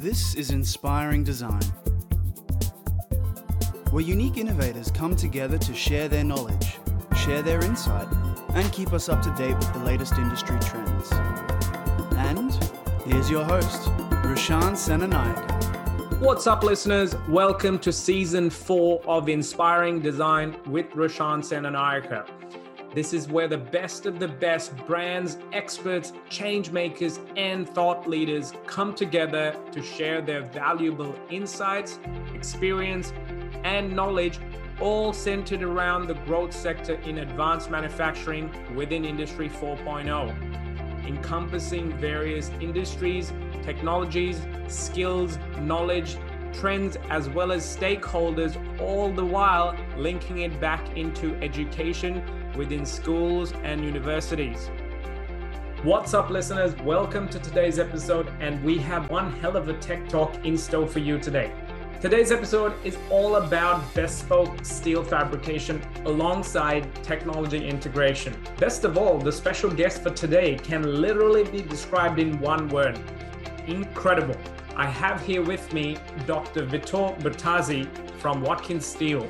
This 0.00 0.34
is 0.34 0.50
Inspiring 0.50 1.24
Design, 1.24 1.60
where 3.90 4.02
unique 4.02 4.38
innovators 4.38 4.90
come 4.90 5.14
together 5.14 5.58
to 5.58 5.74
share 5.74 6.08
their 6.08 6.24
knowledge, 6.24 6.78
share 7.18 7.42
their 7.42 7.62
insight, 7.62 8.08
and 8.54 8.72
keep 8.72 8.94
us 8.94 9.10
up 9.10 9.20
to 9.20 9.30
date 9.34 9.54
with 9.58 9.70
the 9.74 9.80
latest 9.80 10.14
industry 10.14 10.58
trends. 10.60 11.12
And 12.16 12.50
here's 13.04 13.28
your 13.28 13.44
host, 13.44 13.90
Roshan 14.24 14.72
Senanayake. 14.72 16.18
What's 16.18 16.46
up, 16.46 16.62
listeners? 16.62 17.14
Welcome 17.28 17.78
to 17.80 17.92
season 17.92 18.48
four 18.48 19.02
of 19.04 19.28
Inspiring 19.28 20.00
Design 20.00 20.56
with 20.64 20.86
Roshan 20.94 21.42
Senanayake. 21.42 22.39
This 22.92 23.12
is 23.14 23.28
where 23.28 23.46
the 23.46 23.56
best 23.56 24.04
of 24.04 24.18
the 24.18 24.26
best 24.26 24.76
brands, 24.78 25.38
experts, 25.52 26.12
change 26.28 26.72
makers, 26.72 27.20
and 27.36 27.68
thought 27.68 28.08
leaders 28.08 28.52
come 28.66 28.94
together 28.96 29.54
to 29.70 29.80
share 29.80 30.20
their 30.20 30.42
valuable 30.42 31.14
insights, 31.30 32.00
experience, 32.34 33.12
and 33.62 33.94
knowledge, 33.94 34.40
all 34.80 35.12
centered 35.12 35.62
around 35.62 36.08
the 36.08 36.14
growth 36.14 36.52
sector 36.52 36.94
in 37.04 37.18
advanced 37.18 37.70
manufacturing 37.70 38.50
within 38.74 39.04
Industry 39.04 39.48
4.0, 39.48 41.06
encompassing 41.06 41.96
various 41.98 42.50
industries, 42.60 43.32
technologies, 43.62 44.40
skills, 44.66 45.38
knowledge, 45.60 46.16
trends, 46.52 46.96
as 47.08 47.28
well 47.28 47.52
as 47.52 47.64
stakeholders, 47.64 48.56
all 48.80 49.12
the 49.12 49.24
while 49.24 49.76
linking 49.96 50.38
it 50.38 50.60
back 50.60 50.96
into 50.96 51.36
education 51.36 52.20
within 52.56 52.84
schools 52.84 53.52
and 53.62 53.84
universities. 53.84 54.70
What's 55.82 56.14
up, 56.14 56.30
listeners? 56.30 56.74
Welcome 56.82 57.28
to 57.28 57.38
today's 57.38 57.78
episode, 57.78 58.30
and 58.40 58.62
we 58.64 58.78
have 58.78 59.08
one 59.10 59.32
hell 59.40 59.56
of 59.56 59.68
a 59.68 59.74
tech 59.74 60.08
talk 60.08 60.44
in 60.44 60.58
store 60.58 60.86
for 60.86 60.98
you 60.98 61.18
today. 61.18 61.52
Today's 62.00 62.32
episode 62.32 62.72
is 62.84 62.96
all 63.10 63.36
about 63.36 63.94
bespoke 63.94 64.64
steel 64.64 65.04
fabrication 65.04 65.82
alongside 66.04 66.92
technology 67.04 67.66
integration. 67.66 68.36
Best 68.58 68.84
of 68.84 68.96
all, 68.96 69.18
the 69.18 69.32
special 69.32 69.70
guest 69.70 70.02
for 70.02 70.10
today 70.10 70.56
can 70.56 71.00
literally 71.00 71.44
be 71.44 71.62
described 71.62 72.18
in 72.18 72.40
one 72.40 72.68
word 72.68 72.98
incredible. 73.66 74.36
I 74.76 74.86
have 74.86 75.24
here 75.24 75.42
with 75.42 75.72
me 75.72 75.96
Dr. 76.26 76.66
Vitor 76.66 77.18
Bertazzi 77.20 77.86
from 78.18 78.42
Watkins 78.42 78.86
Steel. 78.86 79.28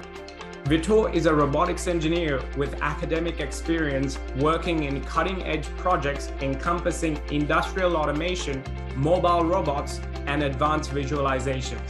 Vitor 0.64 1.12
is 1.12 1.26
a 1.26 1.34
robotics 1.34 1.88
engineer 1.88 2.40
with 2.56 2.80
academic 2.82 3.40
experience 3.40 4.18
working 4.36 4.84
in 4.84 5.02
cutting 5.02 5.42
edge 5.42 5.66
projects 5.76 6.30
encompassing 6.42 7.20
industrial 7.30 7.96
automation, 7.96 8.62
mobile 8.94 9.42
robots, 9.42 10.00
and 10.26 10.42
advanced 10.42 10.90
visualizations. 10.90 11.80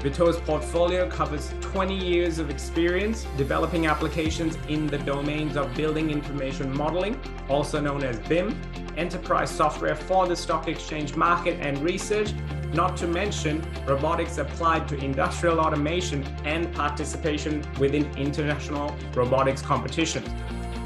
Vitor's 0.00 0.38
portfolio 0.40 1.08
covers 1.10 1.52
20 1.60 1.96
years 1.96 2.38
of 2.38 2.50
experience 2.50 3.26
developing 3.36 3.86
applications 3.86 4.56
in 4.68 4.86
the 4.86 4.98
domains 4.98 5.56
of 5.56 5.74
building 5.74 6.10
information 6.10 6.74
modeling, 6.76 7.18
also 7.48 7.80
known 7.80 8.04
as 8.04 8.18
BIM, 8.20 8.58
enterprise 8.96 9.50
software 9.50 9.96
for 9.96 10.26
the 10.26 10.36
stock 10.36 10.68
exchange 10.68 11.16
market 11.16 11.58
and 11.60 11.78
research, 11.78 12.32
not 12.74 12.96
to 12.98 13.06
mention 13.06 13.64
robotics 13.86 14.38
applied 14.38 14.88
to 14.88 14.96
industrial 14.98 15.60
automation 15.60 16.22
and 16.44 16.72
participation 16.74 17.64
within 17.78 18.04
international 18.16 18.96
robotics 19.14 19.62
competitions. 19.62 20.28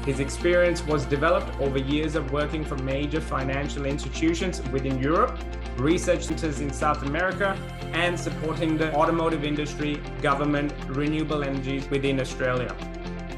His 0.05 0.19
experience 0.19 0.85
was 0.85 1.05
developed 1.05 1.59
over 1.59 1.79
years 1.79 2.15
of 2.15 2.31
working 2.31 2.63
for 2.63 2.77
major 2.77 3.19
financial 3.19 3.85
institutions 3.85 4.61
within 4.71 4.99
Europe, 4.99 5.37
research 5.77 6.23
centers 6.25 6.59
in 6.59 6.71
South 6.71 7.03
America, 7.03 7.57
and 7.93 8.19
supporting 8.19 8.77
the 8.77 8.93
automotive 8.93 9.43
industry, 9.43 9.95
government, 10.21 10.73
renewable 10.87 11.43
energies 11.43 11.89
within 11.89 12.19
Australia. 12.19 12.75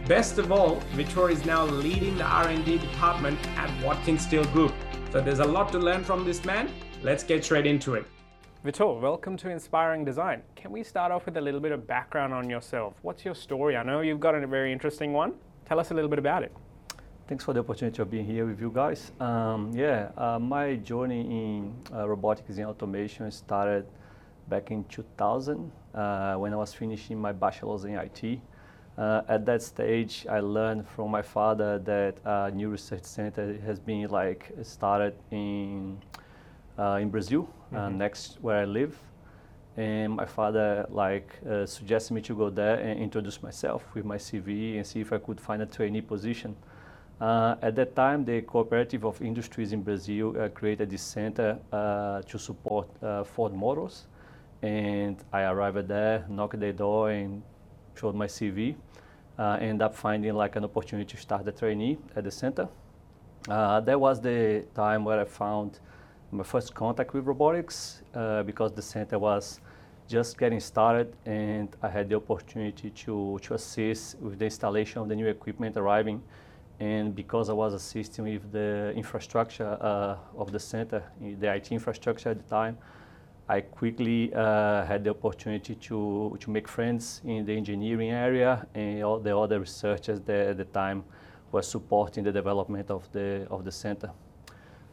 Best 0.08 0.38
of 0.38 0.52
all, 0.52 0.82
Vitor 0.96 1.32
is 1.32 1.46
now 1.46 1.66
leading 1.66 2.18
the 2.18 2.24
R&D 2.24 2.78
department 2.80 3.40
at 3.58 3.84
Watkins 3.84 4.24
Steel 4.24 4.46
Group. 4.46 4.74
So 5.12 5.22
there's 5.22 5.40
a 5.40 5.46
lot 5.46 5.72
to 5.72 5.80
learn 5.80 6.04
from 6.04 6.26
this 6.26 6.44
man. 6.44 6.70
Let's 7.02 7.24
get 7.24 7.46
straight 7.46 7.66
into 7.66 7.96
it. 7.96 8.06
Vitor, 8.68 9.00
welcome 9.00 9.38
to 9.38 9.50
Inspiring 9.50 10.04
Design. 10.04 10.42
Can 10.58 10.74
we 10.74 10.84
start 10.84 11.10
off 11.10 11.26
with 11.26 11.38
a 11.38 11.40
little 11.40 11.62
bit 11.62 11.72
of 11.72 11.88
background 11.88 12.34
on 12.34 12.50
yourself? 12.50 12.96
What's 13.02 13.24
your 13.24 13.34
story? 13.34 13.78
I 13.78 13.84
know 13.84 14.02
you've 14.02 14.20
got 14.20 14.36
a 14.36 14.46
very 14.46 14.74
interesting 14.74 15.14
one. 15.14 15.36
Tell 15.64 15.80
us 15.80 15.92
a 15.92 15.94
little 15.94 16.10
bit 16.10 16.20
about 16.20 16.44
it. 16.44 16.52
Thanks 17.30 17.46
for 17.46 17.54
the 17.54 17.62
opportunity 17.62 18.02
of 18.02 18.12
being 18.12 18.26
here 18.26 18.46
with 18.46 18.60
you 18.60 18.70
guys. 18.70 19.14
Um, 19.22 19.72
yeah, 19.74 20.10
uh, 20.18 20.38
my 20.38 20.76
journey 20.76 21.22
in 21.22 21.76
uh, 21.94 22.10
robotics 22.10 22.58
and 22.58 22.66
automation 22.66 23.32
started 23.32 23.86
back 24.50 24.70
in 24.70 24.84
2000 24.84 25.72
uh, 25.94 26.36
when 26.36 26.52
I 26.52 26.58
was 26.58 26.74
finishing 26.74 27.18
my 27.18 27.32
bachelor's 27.32 27.86
in 27.86 27.96
IT. 27.96 28.42
Uh, 28.98 29.22
at 29.30 29.46
that 29.46 29.62
stage, 29.62 30.28
I 30.30 30.42
learned 30.42 30.86
from 30.90 31.10
my 31.10 31.22
father 31.22 31.80
that 31.80 32.18
a 32.26 32.52
new 32.52 32.68
research 32.68 33.06
center 33.06 33.58
has 33.66 33.80
been 33.80 34.10
like 34.10 34.52
started 34.62 35.16
in 35.32 36.00
uh, 36.78 37.00
in 37.02 37.10
Brazil, 37.10 37.50
uh, 37.74 37.78
mm-hmm. 37.78 37.98
next 37.98 38.38
where 38.42 38.58
I 38.58 38.66
live. 38.66 38.98
And 39.76 40.16
my 40.16 40.26
father 40.26 40.88
like 40.90 41.36
uh, 41.48 41.66
suggested 41.66 42.14
me 42.14 42.22
to 42.22 42.36
go 42.36 42.50
there 42.50 42.80
and 42.80 43.00
introduce 43.00 43.44
myself 43.44 43.84
with 43.94 44.06
my 44.06 44.18
CV 44.18 44.78
and 44.78 44.86
see 44.86 45.02
if 45.02 45.14
I 45.14 45.20
could 45.20 45.40
find 45.40 45.62
a 45.62 45.68
trainee 45.68 46.02
position. 46.02 46.56
Uh, 47.22 47.56
at 47.62 47.76
that 47.76 47.96
time, 47.96 48.26
the 48.26 48.42
Cooperative 48.42 49.04
of 49.04 49.22
Industries 49.22 49.74
in 49.74 49.82
Brazil 49.82 50.36
uh, 50.40 50.50
created 50.50 50.90
this 50.90 51.02
center 51.02 51.60
uh, 51.72 52.22
to 52.24 52.38
support 52.38 52.88
Ford 53.26 53.54
Motors. 53.54 54.08
And 54.64 55.18
I 55.32 55.44
arrived 55.44 55.88
there, 55.88 56.26
knocked 56.28 56.60
the 56.60 56.74
door, 56.74 57.12
and 57.12 57.44
showed 57.96 58.16
my 58.16 58.28
CV. 58.28 58.76
Uh, 59.38 59.58
ended 59.62 59.84
up 59.84 59.96
finding 59.96 60.34
like 60.34 60.56
an 60.56 60.64
opportunity 60.64 61.16
to 61.16 61.22
start 61.22 61.46
the 61.46 61.52
trainee 61.52 61.98
at 62.16 62.24
the 62.24 62.32
center. 62.32 62.68
that 63.48 64.00
was 64.00 64.20
the 64.20 64.66
time 64.74 65.06
where 65.06 65.20
I 65.20 65.26
found 65.26 65.80
my 66.32 66.44
first 66.44 66.74
contact 66.74 67.14
with 67.14 67.26
robotics 67.26 68.02
uh, 68.14 68.44
because 68.44 68.74
the 68.74 68.82
center 68.82 69.18
was 69.18 69.62
just 70.08 70.38
getting 70.38 70.60
started 70.60 71.14
and 71.26 71.70
I 71.82 71.90
had 71.90 72.10
the 72.10 72.16
opportunity 72.16 72.90
to, 72.90 73.40
to 73.42 73.54
assist 73.54 74.20
with 74.20 74.40
the 74.40 74.46
installation 74.46 75.02
of 75.02 75.08
the 75.08 75.16
new 75.16 75.28
equipment 75.28 75.78
arriving. 75.78 76.22
And 76.80 77.16
because 77.16 77.50
I 77.50 77.54
was 77.54 77.74
assisting 77.74 78.26
with 78.26 78.52
the 78.52 78.94
infrastructure 78.96 79.78
uh, 79.82 80.18
of 80.38 80.52
the 80.52 80.60
center, 80.60 81.04
the 81.20 81.54
IT 81.54 81.72
infrastructure 81.72 82.30
at 82.30 82.38
the 82.38 82.50
time, 82.50 82.78
I 83.50 83.62
quickly 83.62 84.34
uh, 84.34 84.86
had 84.86 85.06
the 85.06 85.12
opportunity 85.12 85.76
to, 85.76 86.38
to 86.40 86.52
make 86.52 86.68
friends 86.68 87.22
in 87.24 87.46
the 87.46 87.56
engineering 87.56 88.12
area 88.12 88.68
and 88.76 89.02
all 89.04 89.20
the 89.20 89.36
other 89.36 89.62
researchers 89.62 90.20
that 90.22 90.48
at 90.48 90.58
the 90.58 90.66
time 90.66 91.04
were 91.52 91.62
supporting 91.62 92.26
the 92.26 92.32
development 92.32 92.92
of 92.92 93.10
the, 93.14 93.48
of 93.50 93.64
the 93.64 93.72
center. 93.72 94.12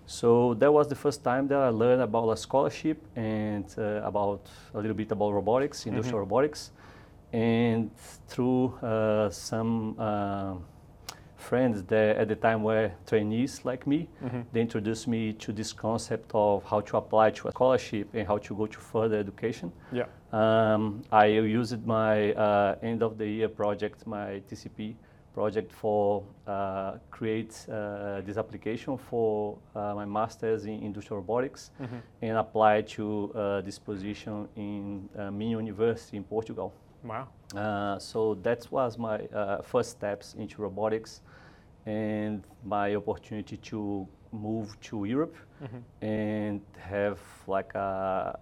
So 0.06 0.54
that 0.54 0.72
was 0.72 0.88
the 0.88 0.94
first 0.94 1.24
time 1.24 1.48
that 1.48 1.58
I 1.58 1.68
learned 1.68 2.02
about 2.02 2.28
a 2.30 2.36
scholarship 2.36 3.02
and 3.16 3.64
uh, 3.78 4.02
about 4.04 4.46
a 4.74 4.78
little 4.78 4.96
bit 4.96 5.10
about 5.12 5.32
robotics, 5.32 5.86
industrial 5.86 6.18
mm-hmm. 6.18 6.30
robotics. 6.30 6.70
And 7.32 7.90
through 8.28 8.74
uh, 8.76 9.30
some 9.30 9.96
uh, 9.98 10.54
friends 11.36 11.82
that 11.84 12.16
at 12.16 12.28
the 12.28 12.36
time 12.36 12.62
were 12.62 12.92
trainees 13.06 13.64
like 13.64 13.86
me, 13.86 14.08
mm-hmm. 14.22 14.42
they 14.52 14.60
introduced 14.60 15.08
me 15.08 15.32
to 15.32 15.52
this 15.52 15.72
concept 15.72 16.30
of 16.34 16.62
how 16.64 16.80
to 16.82 16.96
apply 16.96 17.30
to 17.30 17.48
a 17.48 17.50
scholarship 17.50 18.08
and 18.14 18.26
how 18.26 18.38
to 18.38 18.54
go 18.54 18.66
to 18.66 18.78
further 18.78 19.18
education. 19.18 19.72
Yeah. 19.90 20.06
Um, 20.32 21.02
I 21.10 21.26
used 21.26 21.86
my 21.86 22.32
uh, 22.32 22.76
end 22.82 23.02
of 23.02 23.18
the 23.18 23.26
year 23.26 23.48
project, 23.48 24.06
my 24.06 24.42
TCP 24.48 24.94
project 25.34 25.72
for 25.72 26.22
uh, 26.46 26.92
create 27.10 27.66
uh, 27.68 28.20
this 28.22 28.36
application 28.36 28.96
for 28.96 29.58
uh, 29.74 29.92
my 29.94 30.04
master's 30.04 30.64
in 30.64 30.80
industrial 30.82 31.20
robotics 31.20 31.72
mm-hmm. 31.82 31.96
and 32.22 32.38
apply 32.38 32.80
to 32.82 33.32
uh, 33.34 33.60
this 33.60 33.78
position 33.78 34.48
in 34.56 35.08
uh, 35.18 35.30
Minho 35.30 35.58
University 35.58 36.16
in 36.16 36.24
Portugal. 36.24 36.72
Wow. 37.02 37.28
Uh, 37.54 37.98
so 37.98 38.34
that 38.42 38.66
was 38.70 38.96
my 38.96 39.18
first 39.62 39.90
steps 39.90 40.34
into 40.38 40.62
robotics 40.62 41.20
and 41.84 42.44
my 42.64 42.94
opportunity 42.94 43.56
to 43.58 44.08
move 44.32 44.80
to 44.80 45.04
Europe 45.04 45.36
mm-hmm. 45.62 46.06
and 46.06 46.60
have 46.78 47.20
like 47.46 47.74
a, 47.74 48.38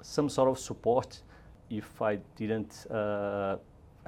some 0.00 0.28
sort 0.28 0.48
of 0.48 0.58
support 0.58 1.22
if 1.68 2.00
I 2.00 2.16
didn't 2.36 2.86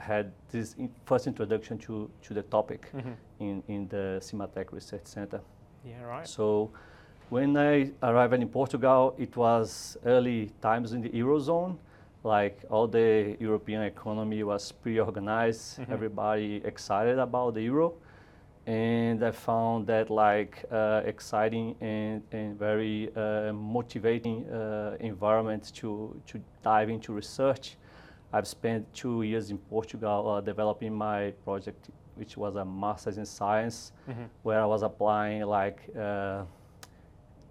had 0.00 0.32
this 0.50 0.75
in 0.75 0.91
first 1.05 1.26
introduction 1.26 1.79
to, 1.79 2.11
to 2.23 2.35
the 2.35 2.43
topic 2.43 2.91
mm-hmm. 2.93 3.12
in, 3.38 3.62
in 3.69 3.88
the 3.88 4.19
Cimatec 4.20 4.73
Research 4.73 5.05
Center. 5.05 5.41
Yeah, 5.85 6.02
right. 6.02 6.26
So 6.26 6.70
when 7.29 7.56
I 7.56 7.93
arrived 8.02 8.35
in 8.35 8.49
Portugal, 8.49 9.14
it 9.19 9.37
was 9.37 9.97
early 10.05 10.50
times 10.61 10.93
in 10.93 11.02
the 11.02 11.11
Eurozone. 11.11 11.76
Like 12.23 12.64
all 12.70 12.87
the 12.87 13.37
European 13.41 13.82
economy 13.82 14.43
was 14.43 14.73
pretty 14.73 15.00
organized, 15.00 15.79
mm-hmm. 15.79 15.93
everybody 15.93 16.62
excited 16.64 17.19
about 17.19 17.55
the 17.55 17.62
Euro. 17.62 17.94
and 18.67 19.25
I 19.25 19.31
found 19.31 19.87
that 19.87 20.11
like 20.11 20.64
uh, 20.70 21.02
exciting 21.05 21.75
and, 21.81 22.23
and 22.32 22.58
very 22.58 23.11
uh, 23.17 23.52
motivating 23.52 24.49
uh, 24.49 24.97
environment 25.00 25.73
to, 25.76 26.20
to 26.26 26.41
dive 26.62 26.91
into 26.91 27.12
research. 27.12 27.76
I've 28.32 28.46
spent 28.46 28.92
two 28.94 29.22
years 29.22 29.50
in 29.50 29.58
Portugal 29.58 30.30
uh, 30.30 30.40
developing 30.40 30.94
my 30.94 31.32
project, 31.44 31.90
which 32.14 32.36
was 32.36 32.56
a 32.56 32.64
master's 32.64 33.18
in 33.18 33.26
science, 33.26 33.92
mm-hmm. 34.08 34.24
where 34.42 34.60
I 34.60 34.66
was 34.66 34.82
applying 34.82 35.42
like 35.42 35.80
uh, 35.98 36.44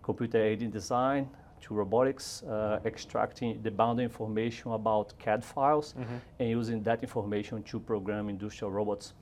computer 0.02 0.42
aided 0.42 0.72
design 0.72 1.30
to 1.62 1.74
robotics, 1.74 2.44
uh, 2.44 2.80
extracting 2.86 3.62
the 3.62 3.72
boundary 3.72 4.06
information 4.06 4.72
about 4.72 5.14
CAD 5.20 5.44
files 5.44 5.94
mm-hmm. 6.00 6.16
and 6.40 6.50
using 6.50 6.82
that 6.84 7.04
information 7.04 7.62
to 7.64 7.80
program 7.80 8.30
industrial 8.30 8.72
robots. 8.72 9.14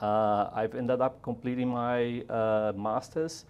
Uh, 0.00 0.50
I've 0.52 0.74
ended 0.74 1.00
up 1.00 1.22
completing 1.22 1.68
my 1.68 2.22
uh, 2.22 2.72
master's, 2.74 3.44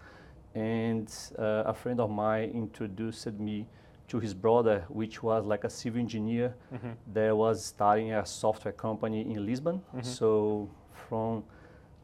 and 0.55 1.11
uh, 1.39 1.63
a 1.67 1.73
friend 1.73 1.99
of 1.99 2.11
mine 2.11 2.51
introduced 2.51 3.33
me 3.39 3.67
to 4.13 4.21
his 4.21 4.35
brother, 4.35 4.85
which 4.91 5.23
was 5.23 5.47
like 5.47 5.65
a 5.65 5.71
civil 5.71 5.99
engineer 5.99 6.55
mm-hmm. 6.75 6.91
that 7.15 7.35
was 7.35 7.65
starting 7.65 8.13
a 8.13 8.25
software 8.27 8.77
company 8.87 9.23
in 9.23 9.47
Lisbon. 9.47 9.77
Mm-hmm. 9.79 10.03
So 10.03 10.69
from 11.09 11.45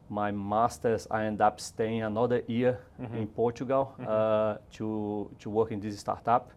my 0.09 0.31
master's, 0.31 1.07
I 1.11 1.25
ended 1.25 1.41
up 1.41 1.61
staying 1.61 2.01
another 2.01 2.41
year 2.47 2.79
mm-hmm. 2.99 3.15
in 3.15 3.27
Portugal 3.27 3.83
mm-hmm. 3.93 4.09
uh, 4.09 4.57
to 4.77 5.29
to 5.41 5.49
work 5.51 5.71
in 5.71 5.79
this 5.79 5.99
startup, 5.99 6.51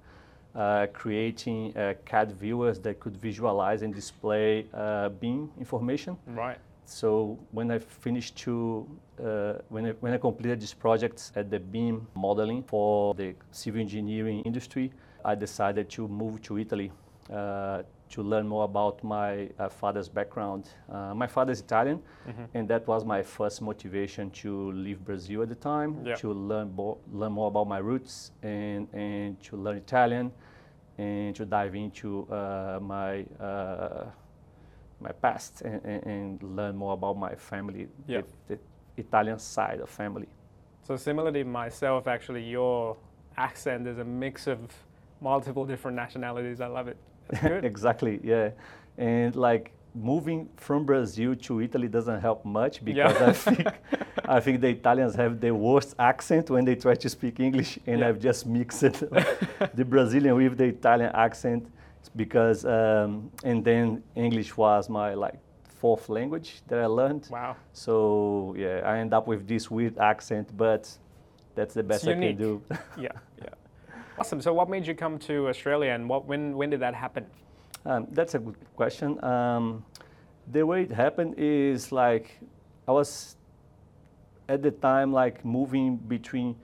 uh, 0.55 0.87
creating 1.01 1.77
uh, 1.77 1.95
CAD 2.07 2.33
viewers 2.33 2.81
that 2.81 2.95
could 2.99 3.17
visualize 3.29 3.83
and 3.83 3.95
display 3.95 4.67
uh, 4.73 5.11
BIM 5.21 5.51
information. 5.59 6.17
Right. 6.27 6.59
So 6.87 7.39
when 7.51 7.71
I 7.71 7.79
finished 7.79 8.37
to 8.45 8.55
uh, 9.23 9.55
when 9.69 9.85
I, 9.89 9.91
when 10.01 10.13
I 10.15 10.19
completed 10.19 10.61
this 10.61 10.75
project 10.75 11.33
at 11.37 11.51
the 11.51 11.61
BIM 11.61 12.07
modeling 12.15 12.63
for 12.63 13.15
the 13.15 13.35
civil 13.51 13.81
engineering 13.83 14.43
industry, 14.47 14.91
I 15.25 15.35
decided 15.35 15.89
to 15.91 16.09
move 16.09 16.43
to 16.43 16.59
Italy 16.59 16.93
uh, 17.33 17.83
to 18.11 18.23
learn 18.23 18.47
more 18.47 18.65
about 18.65 19.03
my 19.03 19.49
uh, 19.59 19.69
father's 19.69 20.09
background. 20.09 20.69
Uh, 20.91 21.15
my 21.15 21.27
father 21.27 21.53
is 21.53 21.61
Italian, 21.61 21.99
mm-hmm. 22.29 22.45
and 22.55 22.69
that 22.69 22.87
was 22.87 23.05
my 23.05 23.23
first 23.23 23.63
motivation 23.63 24.31
to 24.31 24.73
leave 24.73 25.03
Brazil 25.03 25.43
at 25.43 25.49
the 25.49 25.55
time, 25.55 26.05
yeah. 26.05 26.15
to 26.17 26.33
learn, 26.33 26.69
bo- 26.69 26.99
learn 27.11 27.33
more 27.33 27.49
about 27.49 27.67
my 27.67 27.79
roots 27.79 28.33
and, 28.43 28.87
and 28.93 29.43
to 29.43 29.57
learn 29.57 29.79
Italian 29.79 30.31
and 30.99 31.35
to 31.35 31.47
dive 31.47 31.75
into 31.75 32.31
uh, 32.31 32.79
my 32.83 33.25
uh, 33.41 34.05
my 35.01 35.13
past 35.13 35.63
and, 35.63 35.81
and, 35.85 36.07
and, 36.07 36.57
learn 36.57 36.77
more 36.77 36.93
about 36.93 37.19
my 37.19 37.35
family, 37.35 37.89
yeah. 38.07 38.21
the, 38.47 38.55
the 38.55 38.61
Italian 38.97 39.39
side 39.39 39.81
of 39.81 39.91
family. 39.91 40.29
So 40.85 40.97
similarly, 40.97 41.43
myself, 41.43 42.07
actually, 42.07 42.45
your 42.45 42.97
accent 43.37 43.89
is 43.89 43.99
a 43.99 44.05
mix 44.05 44.47
of 44.47 44.59
multiple 45.23 45.65
different 45.65 45.97
nationalities. 45.97 46.61
I 46.61 46.67
love 46.67 46.89
it. 46.89 46.97
exactly. 47.65 48.21
Yeah, 48.23 48.51
and 48.99 49.35
like 49.37 49.73
moving 49.95 50.49
from 50.57 50.85
Brazil 50.85 51.35
to 51.35 51.61
Italy 51.61 51.89
doesn't 51.89 52.21
help 52.21 52.45
much 52.45 52.85
because 52.85 53.21
yeah. 53.21 53.27
I 53.27 53.33
think 53.47 53.69
I 54.25 54.41
think 54.41 54.61
the 54.61 54.69
Italians 54.69 55.15
have 55.15 55.41
the 55.41 55.51
worst 55.53 55.95
accent 55.99 56.51
when 56.51 56.65
they 56.65 56.75
try 56.75 56.95
to 56.95 57.09
speak 57.09 57.41
English, 57.41 57.79
and 57.87 58.01
yeah. 58.01 58.09
I've 58.09 58.21
just 58.21 58.47
mixed 58.47 58.81
the 59.75 59.85
Brazilian 59.85 60.35
with 60.37 60.57
the 60.59 60.65
Italian 60.65 61.11
accent 61.15 61.69
because 62.17 62.65
um, 62.65 63.31
and 63.45 63.65
then 63.65 64.03
English 64.15 64.57
was 64.57 64.89
my 64.89 65.15
like 65.15 65.39
fourth 65.81 66.09
language 66.09 66.63
that 66.69 66.79
I 66.79 66.87
learned. 66.87 67.29
Wow. 67.31 67.57
So 67.73 68.55
yeah, 68.57 68.83
I 68.85 68.99
end 68.99 69.13
up 69.13 69.27
with 69.27 69.47
this 69.47 69.71
weird 69.71 69.99
accent, 69.99 70.57
but 70.57 70.89
that's 71.55 71.75
the 71.75 71.83
best 71.83 72.07
I 72.07 72.15
can 72.15 72.37
do. 72.37 72.63
yeah, 72.71 72.79
yeah. 72.99 73.11
Awesome. 74.19 74.41
So, 74.41 74.53
what 74.53 74.69
made 74.69 74.87
you 74.87 74.95
come 74.95 75.19
to 75.21 75.49
Australia, 75.49 75.93
and 75.93 76.09
what 76.09 76.27
when 76.27 76.57
when 76.57 76.71
did 76.71 76.81
that 76.81 76.95
happen? 76.95 77.27
Um, 77.85 78.07
that's 78.13 78.35
a 78.35 78.39
good 78.39 78.57
question. 78.77 79.23
Um, 79.25 79.85
the 80.51 80.65
way 80.65 80.83
it 80.83 80.93
happened 80.93 81.35
is 81.39 81.93
like 81.93 82.39
I 82.87 82.93
was 82.93 83.37
at 84.49 84.63
the 84.63 84.71
time 84.71 85.13
like 85.13 85.45
moving 85.45 85.97
between 85.97 86.57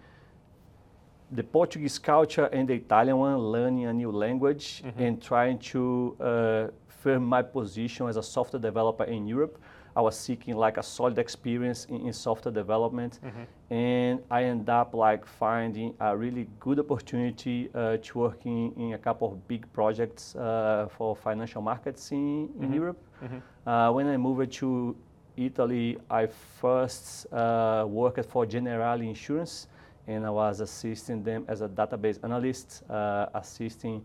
the 1.30 1.42
Portuguese 1.42 1.98
culture 1.98 2.46
and 2.46 2.68
the 2.68 2.74
Italian 2.74 3.18
one, 3.18 3.38
learning 3.38 3.86
a 3.86 3.92
new 3.92 4.10
language 4.10 4.82
mm-hmm. 4.84 5.02
and 5.02 5.22
trying 5.22 5.58
to 5.58 6.16
uh, 6.20 6.66
firm 7.02 7.24
my 7.24 7.42
position 7.42 8.08
as 8.08 8.16
a 8.16 8.22
software 8.22 8.60
developer 8.60 9.04
in 9.04 9.26
Europe. 9.26 9.60
I 9.98 10.00
was 10.00 10.16
seeking 10.16 10.54
like 10.56 10.76
a 10.76 10.82
solid 10.82 11.18
experience 11.18 11.86
in, 11.86 12.06
in 12.06 12.12
software 12.12 12.54
development, 12.54 13.18
mm-hmm. 13.18 13.74
and 13.74 14.20
I 14.30 14.44
ended 14.44 14.68
up 14.68 14.94
like 14.94 15.26
finding 15.26 15.92
a 15.98 16.16
really 16.16 16.46
good 16.60 16.78
opportunity 16.78 17.68
uh, 17.74 17.96
to 17.96 18.18
work 18.18 18.46
in, 18.46 18.72
in, 18.76 18.92
a 18.92 18.98
couple 18.98 19.32
of 19.32 19.48
big 19.48 19.66
projects 19.72 20.36
uh, 20.36 20.86
for 20.96 21.16
financial 21.16 21.62
markets 21.62 22.12
in, 22.12 22.46
mm-hmm. 22.46 22.72
Europe. 22.72 23.02
Mm-hmm. 23.24 23.68
Uh, 23.68 23.90
when 23.90 24.06
I 24.06 24.16
moved 24.16 24.52
to 24.60 24.96
Italy, 25.36 25.98
I 26.08 26.28
first 26.60 27.26
uh, 27.32 27.84
worked 27.88 28.24
for 28.26 28.46
Generali 28.46 29.08
Insurance, 29.08 29.66
and 30.06 30.24
I 30.24 30.30
was 30.30 30.60
assisting 30.60 31.24
them 31.24 31.44
as 31.48 31.60
a 31.60 31.68
database 31.68 32.22
analyst, 32.22 32.84
uh, 32.88 33.26
assisting 33.34 34.04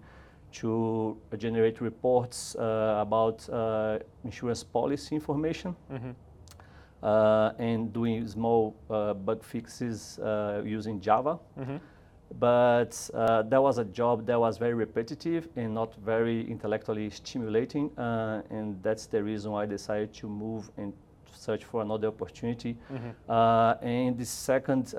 to 0.53 1.17
generate 1.37 1.81
reports 1.81 2.55
uh, 2.55 2.97
about 2.99 3.47
uh, 3.49 3.99
insurance 4.23 4.63
policy 4.63 5.15
information 5.15 5.75
mm-hmm. 5.91 6.11
uh, 7.01 7.51
and 7.57 7.91
doing 7.91 8.27
small 8.27 8.75
uh, 8.89 9.13
bug 9.13 9.43
fixes 9.43 10.19
uh, 10.19 10.61
using 10.63 11.01
Java. 11.01 11.39
Mm-hmm. 11.59 11.77
But 12.39 13.09
uh, 13.13 13.43
that 13.43 13.61
was 13.61 13.77
a 13.77 13.85
job 13.85 14.25
that 14.25 14.39
was 14.39 14.57
very 14.57 14.73
repetitive 14.73 15.49
and 15.55 15.73
not 15.73 15.93
very 15.95 16.49
intellectually 16.49 17.09
stimulating, 17.11 17.91
and 17.97 18.81
that's 18.81 19.05
the 19.05 19.21
reason 19.23 19.51
why 19.51 19.63
I 19.63 19.65
decided 19.67 20.13
to 20.15 20.27
move 20.27 20.71
and 20.77 20.93
search 21.31 21.63
for 21.63 21.81
another 21.83 22.07
opportunity. 22.07 22.75
Mm-hmm. 22.91 23.85
and 23.85 24.17
the 24.17 24.25
second 24.25 24.95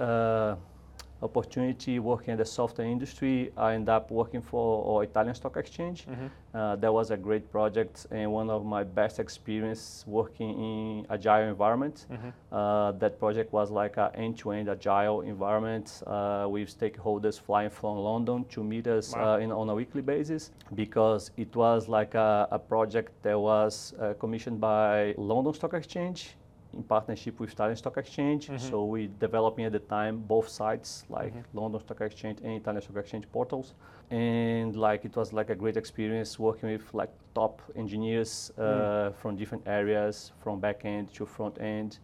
opportunity 1.25 1.99
working 1.99 2.32
in 2.32 2.38
the 2.38 2.44
software 2.44 2.87
industry. 2.87 3.50
I 3.56 3.75
ended 3.75 3.88
up 3.88 4.11
working 4.11 4.43
for 4.43 5.03
Italian 5.03 5.35
Stock 5.35 5.56
Exchange. 5.56 6.06
Mm-hmm. 6.06 6.26
Uh, 6.55 6.76
that 6.76 6.93
was 6.93 7.11
a 7.11 7.17
great 7.17 7.50
project 7.50 8.06
and 8.11 8.31
one 8.31 8.50
of 8.50 8.65
my 8.65 8.85
best 8.85 9.19
experience 9.19 10.05
working 10.06 10.50
in 10.50 11.06
agile 11.11 11.49
environment. 11.49 12.06
Mm-hmm. 12.12 12.29
Uh, 12.55 12.93
that 12.93 13.19
project 13.19 13.53
was 13.53 13.71
like 13.71 13.97
an 13.97 14.11
end-to-end 14.15 14.69
agile 14.69 15.23
environment 15.23 16.03
uh, 16.06 16.47
with 16.49 16.69
stakeholders 16.79 17.41
flying 17.41 17.71
from 17.71 17.97
London 17.97 18.44
to 18.50 18.62
meet 18.62 18.87
us 18.87 19.15
wow. 19.15 19.35
Uh, 19.35 19.38
in, 19.38 19.50
on 19.50 19.69
a 19.71 19.75
weekly 19.75 20.03
basis 20.03 20.50
because 20.75 21.31
it 21.37 21.55
was 21.56 21.88
like 21.88 22.14
a, 22.14 22.47
a 22.50 22.59
project 22.59 23.11
that 23.23 23.38
was 23.38 23.95
uh, 24.00 24.12
commissioned 24.21 24.61
by 24.61 25.14
London 25.16 25.54
Stock 25.54 25.75
Exchange 25.75 26.37
in 26.76 26.83
partnership 26.83 27.40
with 27.40 27.52
Italian 27.52 27.76
Stock 27.76 27.97
Exchange. 27.97 28.47
Mm-hmm. 28.47 28.69
So 28.71 28.85
we 28.85 29.11
developing 29.19 29.64
at 29.64 29.73
the 29.73 29.78
time 29.78 30.19
both 30.19 30.49
sites, 30.49 31.04
like 31.09 31.35
mm-hmm. 31.35 31.59
London 31.59 31.81
Stock 31.81 32.00
Exchange 32.00 32.38
and 32.43 32.52
Italian 32.52 32.83
Stock 32.83 32.97
Exchange 32.97 33.26
portals. 33.33 33.75
And 34.11 34.76
like 34.76 35.04
it 35.04 35.16
was 35.16 35.33
like 35.33 35.50
a 35.50 35.54
great 35.54 35.76
experience 35.76 36.38
working 36.38 36.71
with 36.71 36.93
like 36.93 37.11
top 37.35 37.62
engineers 37.76 38.52
uh, 38.59 38.62
mm. 38.62 39.14
from 39.16 39.37
different 39.37 39.66
areas, 39.66 40.33
from 40.43 40.61
back 40.61 40.85
end 40.85 41.12
to 41.14 41.25
front 41.25 41.61
end, 41.61 41.99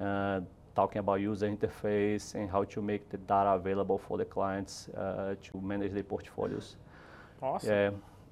uh, 0.00 0.40
talking 0.74 0.98
about 0.98 1.20
user 1.20 1.48
interface 1.48 2.34
and 2.34 2.50
how 2.50 2.64
to 2.64 2.82
make 2.82 3.08
the 3.08 3.18
data 3.18 3.50
available 3.50 3.98
for 3.98 4.18
the 4.18 4.24
clients 4.24 4.88
uh, 4.88 5.34
to 5.42 5.60
manage 5.60 5.92
their 5.92 6.02
portfolios. 6.02 6.76
Awesome. 7.40 7.70
Yeah. 7.70 7.90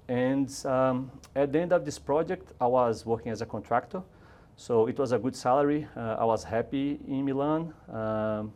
And 0.08 0.66
um, 0.66 1.10
at 1.36 1.52
the 1.52 1.60
end 1.60 1.72
of 1.72 1.84
this 1.84 1.98
project, 1.98 2.52
I 2.60 2.66
was 2.66 3.06
working 3.06 3.30
as 3.30 3.40
a 3.40 3.46
contractor. 3.46 4.02
So 4.56 4.86
it 4.86 4.98
was 4.98 5.12
a 5.12 5.18
good 5.18 5.34
salary. 5.34 5.86
Uh, 5.96 6.16
I 6.18 6.24
was 6.24 6.44
happy 6.44 7.00
in 7.08 7.24
Milan, 7.24 7.72
um, 7.90 8.52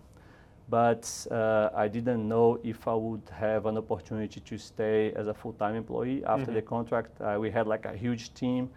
but 0.69 1.27
uh, 1.31 1.71
I 1.75 1.89
didn't 1.89 2.29
know 2.29 2.59
if 2.63 2.87
I 2.87 2.95
would 2.95 3.29
have 3.33 3.67
an 3.67 3.79
opportunity 3.79 4.41
to 4.41 4.59
stay 4.59 5.13
as 5.15 5.27
a 5.27 5.35
full-time 5.35 5.75
employee 5.75 6.25
after 6.25 6.47
mm-hmm. 6.47 6.55
the 6.55 6.63
contract. 6.63 7.21
Uh, 7.21 7.39
we 7.41 7.51
had 7.51 7.67
like 7.67 7.87
a 7.87 7.97
huge 7.97 8.35
team 8.35 8.71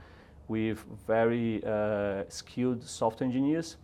with 0.47 0.83
very 1.07 1.63
uh, 1.65 2.23
skilled 2.29 2.83
software 2.83 3.27
engineers. 3.27 3.77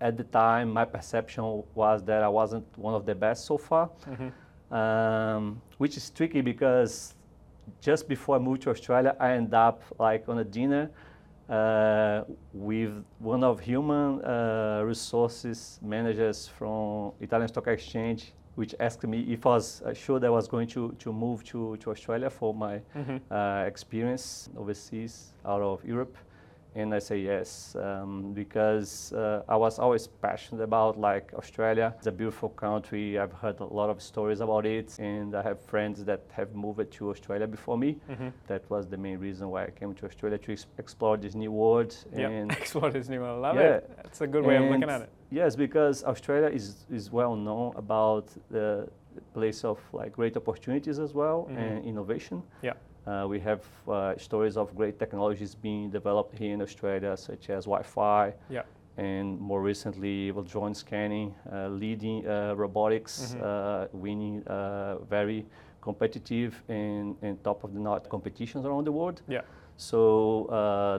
At 0.00 0.16
the 0.16 0.24
time, 0.24 0.72
my 0.72 0.84
perception 0.84 1.62
was 1.74 2.02
that 2.04 2.22
I 2.22 2.28
wasn't 2.28 2.66
one 2.76 2.94
of 2.94 3.06
the 3.06 3.14
best 3.14 3.44
so 3.44 3.56
far, 3.56 3.90
mm-hmm. 4.08 4.74
um, 4.74 5.62
which 5.78 5.96
is 5.96 6.10
tricky 6.10 6.40
because 6.40 7.14
just 7.80 8.08
before 8.08 8.36
I 8.36 8.38
moved 8.40 8.62
to 8.62 8.70
Australia, 8.70 9.16
I 9.20 9.32
ended 9.32 9.54
up 9.54 9.82
like 9.98 10.28
on 10.28 10.38
a 10.38 10.44
dinner 10.44 10.90
uh, 11.48 12.22
with 12.52 13.04
one 13.18 13.44
of 13.44 13.60
human 13.60 14.24
uh, 14.24 14.82
resources 14.84 15.78
managers 15.82 16.48
from 16.48 17.12
Italian 17.20 17.48
Stock 17.48 17.66
Exchange, 17.66 18.32
which 18.54 18.74
asked 18.80 19.04
me 19.04 19.20
if 19.32 19.46
I 19.46 19.50
was 19.50 19.82
uh, 19.82 19.94
sure 19.94 20.20
that 20.20 20.26
I 20.26 20.30
was 20.30 20.48
going 20.48 20.68
to, 20.68 20.94
to 20.98 21.12
move 21.12 21.44
to, 21.44 21.76
to 21.78 21.90
Australia 21.90 22.30
for 22.30 22.54
my 22.54 22.80
mm-hmm. 22.96 23.16
Uh, 23.30 23.64
experience 23.64 24.48
overseas 24.56 25.32
out 25.44 25.62
of 25.62 25.84
Europe. 25.84 26.16
And 26.74 26.94
I 26.94 26.98
say 26.98 27.18
yes 27.18 27.76
um, 27.76 28.32
because 28.32 29.12
uh, 29.12 29.42
I 29.48 29.56
was 29.56 29.78
always 29.78 30.06
passionate 30.06 30.62
about 30.62 30.98
like 30.98 31.32
Australia. 31.34 31.94
It's 31.98 32.06
a 32.06 32.12
beautiful 32.12 32.48
country. 32.48 33.18
I've 33.18 33.32
heard 33.32 33.60
a 33.60 33.64
lot 33.64 33.90
of 33.90 34.00
stories 34.00 34.40
about 34.40 34.64
it, 34.66 34.98
and 34.98 35.34
I 35.34 35.42
have 35.42 35.60
friends 35.60 36.04
that 36.04 36.22
have 36.32 36.54
moved 36.54 36.90
to 36.92 37.10
Australia 37.10 37.46
before 37.46 37.76
me. 37.76 37.98
Mm-hmm. 38.10 38.28
That 38.46 38.68
was 38.70 38.88
the 38.88 38.96
main 38.96 39.18
reason 39.18 39.50
why 39.50 39.64
I 39.64 39.70
came 39.70 39.94
to 39.94 40.06
Australia 40.06 40.38
to 40.38 40.52
ex- 40.52 40.66
explore 40.78 41.16
this 41.16 41.34
new 41.34 41.52
world. 41.52 41.94
Yeah, 42.16 42.28
explore 42.50 42.90
this 42.90 43.08
new 43.08 43.20
world. 43.20 43.42
Love 43.42 43.56
yeah. 43.56 43.76
it. 43.76 43.90
That's 43.96 44.20
a 44.22 44.26
good 44.26 44.44
way 44.44 44.56
and 44.56 44.64
of 44.64 44.70
looking 44.70 44.90
at 44.90 45.02
it. 45.02 45.10
Yes, 45.30 45.56
because 45.56 46.04
Australia 46.04 46.48
is 46.48 46.86
is 46.90 47.10
well 47.10 47.36
known 47.36 47.74
about 47.76 48.28
the 48.50 48.88
place 49.34 49.64
of 49.64 49.78
like 49.92 50.12
great 50.12 50.36
opportunities 50.36 50.98
as 50.98 51.12
well 51.14 51.46
mm-hmm. 51.50 51.58
and 51.58 51.84
innovation. 51.84 52.42
Yeah. 52.62 52.74
Uh, 53.06 53.26
we 53.28 53.40
have 53.40 53.64
uh, 53.88 54.16
stories 54.16 54.56
of 54.56 54.74
great 54.76 54.98
technologies 54.98 55.54
being 55.54 55.90
developed 55.90 56.38
here 56.38 56.54
in 56.54 56.62
Australia, 56.62 57.16
such 57.16 57.50
as 57.50 57.64
Wi-Fi, 57.64 58.32
yeah. 58.48 58.62
and 58.96 59.40
more 59.40 59.60
recently, 59.60 60.30
well, 60.30 60.44
drone 60.44 60.74
scanning, 60.74 61.34
uh, 61.52 61.68
leading 61.68 62.26
uh, 62.26 62.54
robotics, 62.56 63.34
mm-hmm. 63.34 63.42
Uh, 63.42 63.86
winning 63.92 64.46
uh, 64.46 64.98
very 65.10 65.44
competitive 65.80 66.62
and, 66.68 67.16
and 67.22 67.42
top 67.42 67.64
of 67.64 67.74
the 67.74 67.80
knot 67.80 68.08
competitions 68.08 68.64
around 68.64 68.84
the 68.84 68.92
world. 68.92 69.20
Yeah. 69.26 69.40
So 69.76 70.46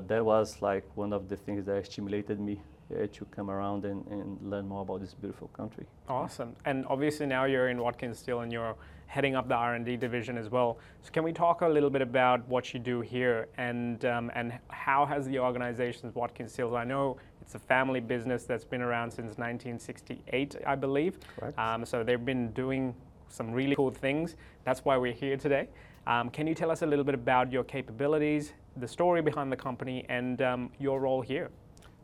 that 0.07 0.25
was 0.25 0.61
like 0.61 0.85
one 0.95 1.13
of 1.13 1.29
the 1.29 1.37
things 1.37 1.63
that 1.65 1.85
stimulated 1.85 2.39
me 2.39 2.59
to 2.89 3.25
come 3.25 3.49
around 3.49 3.85
and, 3.85 4.05
and 4.07 4.37
learn 4.41 4.67
more 4.67 4.81
about 4.81 5.01
this 5.01 5.13
beautiful 5.13 5.47
country. 5.49 5.85
Awesome. 6.07 6.55
And 6.65 6.85
obviously 6.87 7.25
now 7.25 7.45
you're 7.45 7.69
in 7.69 7.79
Watkins 7.79 8.19
Steel 8.19 8.41
and 8.41 8.51
you're 8.51 8.75
heading 9.07 9.35
up 9.35 9.47
the 9.47 9.53
R&D 9.53 9.97
division 9.97 10.37
as 10.37 10.49
well. 10.49 10.79
So 11.01 11.11
can 11.11 11.23
we 11.23 11.31
talk 11.31 11.61
a 11.61 11.67
little 11.67 11.89
bit 11.89 12.01
about 12.01 12.47
what 12.47 12.73
you 12.73 12.79
do 12.79 13.01
here 13.01 13.47
and 13.57 14.03
um, 14.05 14.31
and 14.33 14.53
how 14.69 15.05
has 15.05 15.27
the 15.27 15.39
organization 15.39 16.11
Watkins 16.15 16.51
Steel? 16.51 16.75
I 16.75 16.83
know 16.83 17.17
it's 17.41 17.55
a 17.55 17.59
family 17.59 17.99
business 17.99 18.45
that's 18.45 18.65
been 18.65 18.81
around 18.81 19.11
since 19.11 19.37
1968, 19.37 20.57
I 20.65 20.75
believe. 20.75 21.19
Correct. 21.37 21.59
Um, 21.59 21.85
so 21.85 22.03
they've 22.03 22.25
been 22.25 22.51
doing 22.53 22.95
some 23.27 23.51
really 23.51 23.75
cool 23.75 23.91
things. 23.91 24.35
That's 24.63 24.85
why 24.85 24.97
we're 24.97 25.13
here 25.13 25.37
today. 25.37 25.67
Um, 26.07 26.29
can 26.29 26.47
you 26.47 26.55
tell 26.55 26.71
us 26.71 26.81
a 26.81 26.85
little 26.85 27.05
bit 27.05 27.15
about 27.15 27.51
your 27.51 27.63
capabilities, 27.63 28.53
the 28.77 28.87
story 28.87 29.21
behind 29.21 29.51
the 29.51 29.57
company, 29.57 30.05
and 30.09 30.41
um, 30.41 30.71
your 30.79 30.99
role 30.99 31.21
here? 31.21 31.49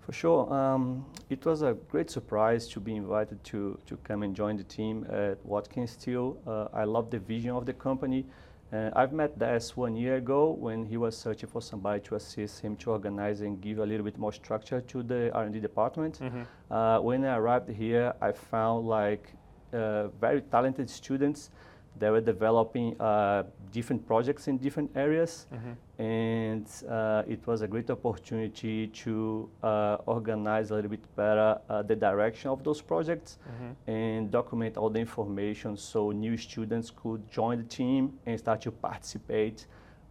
For 0.09 0.13
sure. 0.13 0.51
Um, 0.51 1.05
it 1.29 1.45
was 1.45 1.61
a 1.61 1.75
great 1.87 2.09
surprise 2.09 2.67
to 2.69 2.79
be 2.79 2.95
invited 2.95 3.43
to, 3.43 3.77
to 3.85 3.95
come 3.97 4.23
and 4.23 4.35
join 4.35 4.57
the 4.57 4.63
team 4.63 5.05
at 5.07 5.37
Watkins 5.45 5.91
Steel. 5.91 6.35
Uh, 6.47 6.65
I 6.73 6.85
love 6.85 7.11
the 7.11 7.19
vision 7.19 7.51
of 7.51 7.67
the 7.67 7.73
company. 7.73 8.25
Uh, 8.73 8.89
I've 8.95 9.13
met 9.13 9.37
Des 9.37 9.65
one 9.75 9.95
year 9.95 10.15
ago 10.15 10.49
when 10.49 10.83
he 10.83 10.97
was 10.97 11.15
searching 11.15 11.47
for 11.47 11.61
somebody 11.61 11.99
to 12.07 12.15
assist 12.15 12.59
him 12.59 12.75
to 12.77 12.89
organize 12.89 13.41
and 13.41 13.61
give 13.61 13.77
a 13.77 13.85
little 13.85 14.03
bit 14.03 14.17
more 14.17 14.33
structure 14.33 14.81
to 14.81 15.03
the 15.03 15.31
R&D 15.31 15.59
department. 15.59 16.17
Mm-hmm. 16.19 16.73
Uh, 16.73 17.01
when 17.01 17.23
I 17.23 17.37
arrived 17.37 17.69
here, 17.69 18.11
I 18.19 18.31
found 18.31 18.87
like 18.87 19.31
uh, 19.73 20.07
very 20.07 20.41
talented 20.41 20.89
students 20.89 21.51
they 21.99 22.09
were 22.09 22.21
developing 22.21 22.99
uh, 22.99 23.43
different 23.71 24.05
projects 24.05 24.47
in 24.47 24.57
different 24.57 24.89
areas, 24.95 25.47
mm-hmm. 25.53 26.01
and 26.01 26.67
uh, 26.89 27.23
it 27.27 27.45
was 27.47 27.61
a 27.61 27.67
great 27.67 27.89
opportunity 27.89 28.87
to 28.87 29.49
uh, 29.63 29.97
organize 30.05 30.71
a 30.71 30.75
little 30.75 30.89
bit 30.89 31.15
better 31.15 31.59
uh, 31.69 31.81
the 31.81 31.95
direction 31.95 32.49
of 32.49 32.63
those 32.63 32.81
projects 32.81 33.37
mm-hmm. 33.47 33.91
and 33.91 34.31
document 34.31 34.77
all 34.77 34.89
the 34.89 34.99
information 34.99 35.77
so 35.77 36.11
new 36.11 36.37
students 36.37 36.91
could 36.91 37.21
join 37.31 37.57
the 37.57 37.63
team 37.63 38.13
and 38.25 38.39
start 38.39 38.61
to 38.61 38.71
participate, 38.71 39.65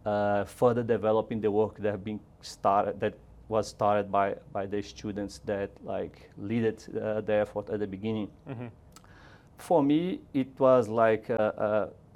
uh, 0.05 0.43
further 0.45 0.83
developing 0.83 1.41
the 1.41 1.51
work 1.51 1.77
that 1.77 1.91
have 1.91 2.03
been 2.03 2.19
started 2.41 2.99
that 2.99 3.13
was 3.47 3.67
started 3.67 4.11
by 4.11 4.35
by 4.53 4.65
the 4.65 4.81
students 4.81 5.39
that 5.45 5.71
like 5.83 6.29
leaded 6.37 6.83
uh, 6.95 7.19
the 7.21 7.33
effort 7.33 7.69
at 7.69 7.79
the 7.79 7.87
beginning. 7.87 8.29
Mm-hmm 8.47 8.67
for 9.59 9.83
me, 9.83 10.21
it 10.33 10.47
was 10.57 10.87
like 10.87 11.29
a, 11.29 11.53
a 11.57 12.08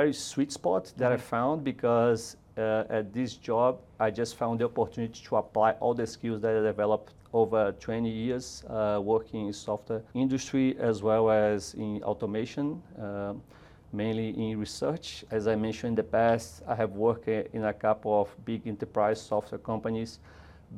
very 0.00 0.12
sweet 0.12 0.52
spot 0.52 0.84
that 0.96 1.10
mm-hmm. 1.10 1.28
I 1.28 1.32
found 1.34 1.64
because 1.64 2.22
uh, 2.56 2.98
at 2.98 3.12
this 3.18 3.30
job, 3.34 3.72
I 3.98 4.08
just 4.20 4.32
found 4.40 4.54
the 4.60 4.66
opportunity 4.72 5.20
to 5.28 5.36
apply 5.42 5.70
all 5.82 5.94
the 6.02 6.06
skills 6.06 6.40
that 6.42 6.54
I 6.60 6.62
developed 6.72 7.14
over 7.32 7.72
20 7.72 8.08
years 8.08 8.64
uh, 8.68 9.00
working 9.02 9.48
in 9.48 9.52
software 9.52 10.02
industry 10.14 10.76
as 10.78 11.02
well 11.02 11.24
as 11.30 11.74
in 11.74 12.02
automation, 12.04 12.66
uh, 13.02 13.34
mainly 13.92 14.28
in 14.42 14.58
research. 14.66 15.24
As 15.36 15.48
I 15.52 15.56
mentioned 15.56 15.92
in 15.92 15.96
the 16.02 16.10
past, 16.18 16.62
I 16.72 16.74
have 16.82 16.92
worked 16.92 17.28
in 17.28 17.64
a 17.64 17.72
couple 17.86 18.12
of 18.22 18.28
big 18.44 18.60
enterprise 18.68 19.20
software 19.20 19.62
companies 19.72 20.20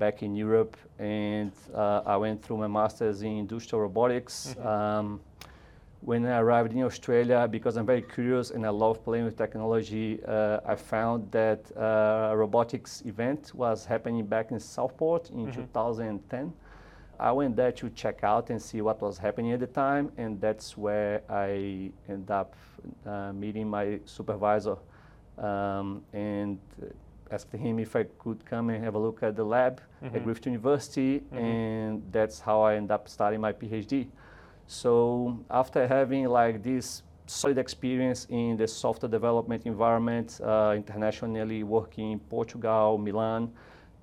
back 0.02 0.22
in 0.22 0.34
Europe, 0.34 0.76
and 0.98 1.52
uh, 1.74 2.14
I 2.14 2.16
went 2.16 2.42
through 2.42 2.58
my 2.64 2.68
master's 2.68 3.20
in 3.22 3.34
industrial 3.44 3.82
robotics. 3.82 4.36
Mm-hmm. 4.56 4.66
Um, 4.66 5.20
when 6.02 6.24
I 6.24 6.38
arrived 6.38 6.72
in 6.72 6.82
Australia, 6.82 7.46
because 7.50 7.76
I'm 7.76 7.86
very 7.86 8.02
curious 8.02 8.50
and 8.50 8.64
I 8.64 8.70
love 8.70 9.04
playing 9.04 9.26
with 9.26 9.36
technology, 9.36 10.18
uh, 10.26 10.60
I 10.64 10.74
found 10.74 11.30
that 11.30 11.70
uh, 11.76 12.30
a 12.32 12.36
robotics 12.36 13.02
event 13.04 13.52
was 13.54 13.84
happening 13.84 14.24
back 14.24 14.50
in 14.50 14.58
Southport 14.58 15.30
in 15.30 15.46
mm-hmm. 15.46 15.60
2010. 15.60 16.52
I 17.18 17.32
went 17.32 17.54
there 17.54 17.72
to 17.72 17.90
check 17.90 18.24
out 18.24 18.48
and 18.48 18.60
see 18.60 18.80
what 18.80 19.02
was 19.02 19.18
happening 19.18 19.52
at 19.52 19.60
the 19.60 19.66
time, 19.66 20.10
and 20.16 20.40
that's 20.40 20.78
where 20.78 21.20
I 21.28 21.90
ended 22.08 22.30
up 22.30 22.54
uh, 23.04 23.34
meeting 23.34 23.68
my 23.68 24.00
supervisor 24.06 24.76
um, 25.36 26.02
and 26.14 26.58
asked 27.30 27.52
him 27.52 27.78
if 27.78 27.94
I 27.94 28.04
could 28.18 28.42
come 28.46 28.70
and 28.70 28.82
have 28.82 28.94
a 28.94 28.98
look 28.98 29.22
at 29.22 29.36
the 29.36 29.44
lab 29.44 29.82
mm-hmm. 30.02 30.16
at 30.16 30.24
Griffith 30.24 30.46
University, 30.46 31.20
mm-hmm. 31.20 31.36
and 31.36 32.02
that's 32.10 32.40
how 32.40 32.62
I 32.62 32.76
ended 32.76 32.90
up 32.90 33.06
starting 33.06 33.42
my 33.42 33.52
PhD. 33.52 34.06
So 34.70 35.36
after 35.50 35.88
having 35.88 36.28
like 36.28 36.62
this 36.62 37.02
solid 37.26 37.58
experience 37.58 38.28
in 38.30 38.56
the 38.56 38.68
software 38.68 39.10
development 39.10 39.66
environment, 39.66 40.40
uh, 40.40 40.74
internationally 40.76 41.64
working 41.64 42.12
in 42.12 42.20
Portugal, 42.20 42.96
Milan, 42.96 43.50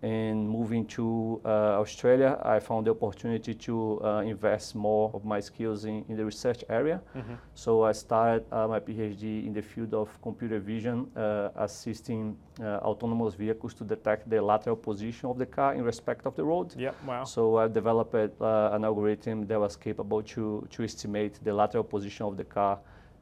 and 0.04 0.48
moving 0.48 0.86
to 0.86 1.42
uh, 1.44 1.80
Australia, 1.82 2.39
I 2.44 2.60
found 2.60 2.86
the 2.86 2.92
opportunity 2.92 3.56
to 3.56 4.00
uh, 4.04 4.20
invest 4.20 4.75
more 4.75 5.10
of 5.13 5.25
my 5.25 5.39
skills 5.39 5.86
in, 5.86 6.06
in 6.08 6.16
the 6.16 6.24
research 6.24 6.63
area. 6.70 7.01
Mm-hmm. 7.16 7.34
So 7.56 7.84
I 7.84 7.94
started 7.94 8.46
uh, 8.51 8.68
my 8.68 8.80
PhD 8.80 9.46
in 9.48 9.54
the 9.54 9.62
field 9.62 9.96
of 9.96 10.10
computer 10.22 10.60
vision, 10.60 11.08
uh, 11.16 11.50
assisting 11.56 12.38
uh, 12.60 12.77
autonomous 12.89 13.34
vehicles 13.34 13.74
to 13.75 13.84
detect 13.84 14.30
the 14.30 14.39
lateral 14.39 14.75
position 14.75 15.30
of 15.30 15.39
the 15.39 15.48
car 15.48 15.74
in 15.74 15.84
respect 15.84 16.27
of 16.27 16.36
the 16.36 16.44
road. 16.44 16.75
Yeah, 16.77 16.92
wow. 17.06 17.24
So 17.24 17.58
I 17.58 17.68
developed 17.68 18.13
uh, 18.13 18.70
an 18.74 18.86
algorithm 18.86 19.48
that 19.48 19.60
was 19.60 19.75
capable 19.75 20.22
to, 20.22 20.68
to 20.70 20.84
estimate 20.84 21.39
the 21.44 21.54
lateral 21.54 21.84
position 21.84 22.27
of 22.27 22.38
the 22.38 22.44
car 22.44 22.80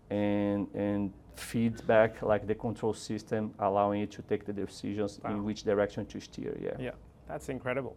and, 0.10 0.68
and 0.74 1.14
feedback 1.40 2.22
like 2.22 2.48
the 2.48 2.56
control 2.56 2.94
system, 2.94 3.54
allowing 3.60 4.02
it 4.02 4.12
to 4.12 4.22
take 4.22 4.46
the 4.46 4.54
decisions 4.54 5.20
wow. 5.24 5.32
in 5.32 5.44
which 5.44 5.64
direction 5.64 6.06
to 6.08 6.20
steer. 6.20 6.58
Yeah. 6.62 6.76
Yeah, 6.80 6.92
that's 7.28 7.50
incredible. 7.50 7.96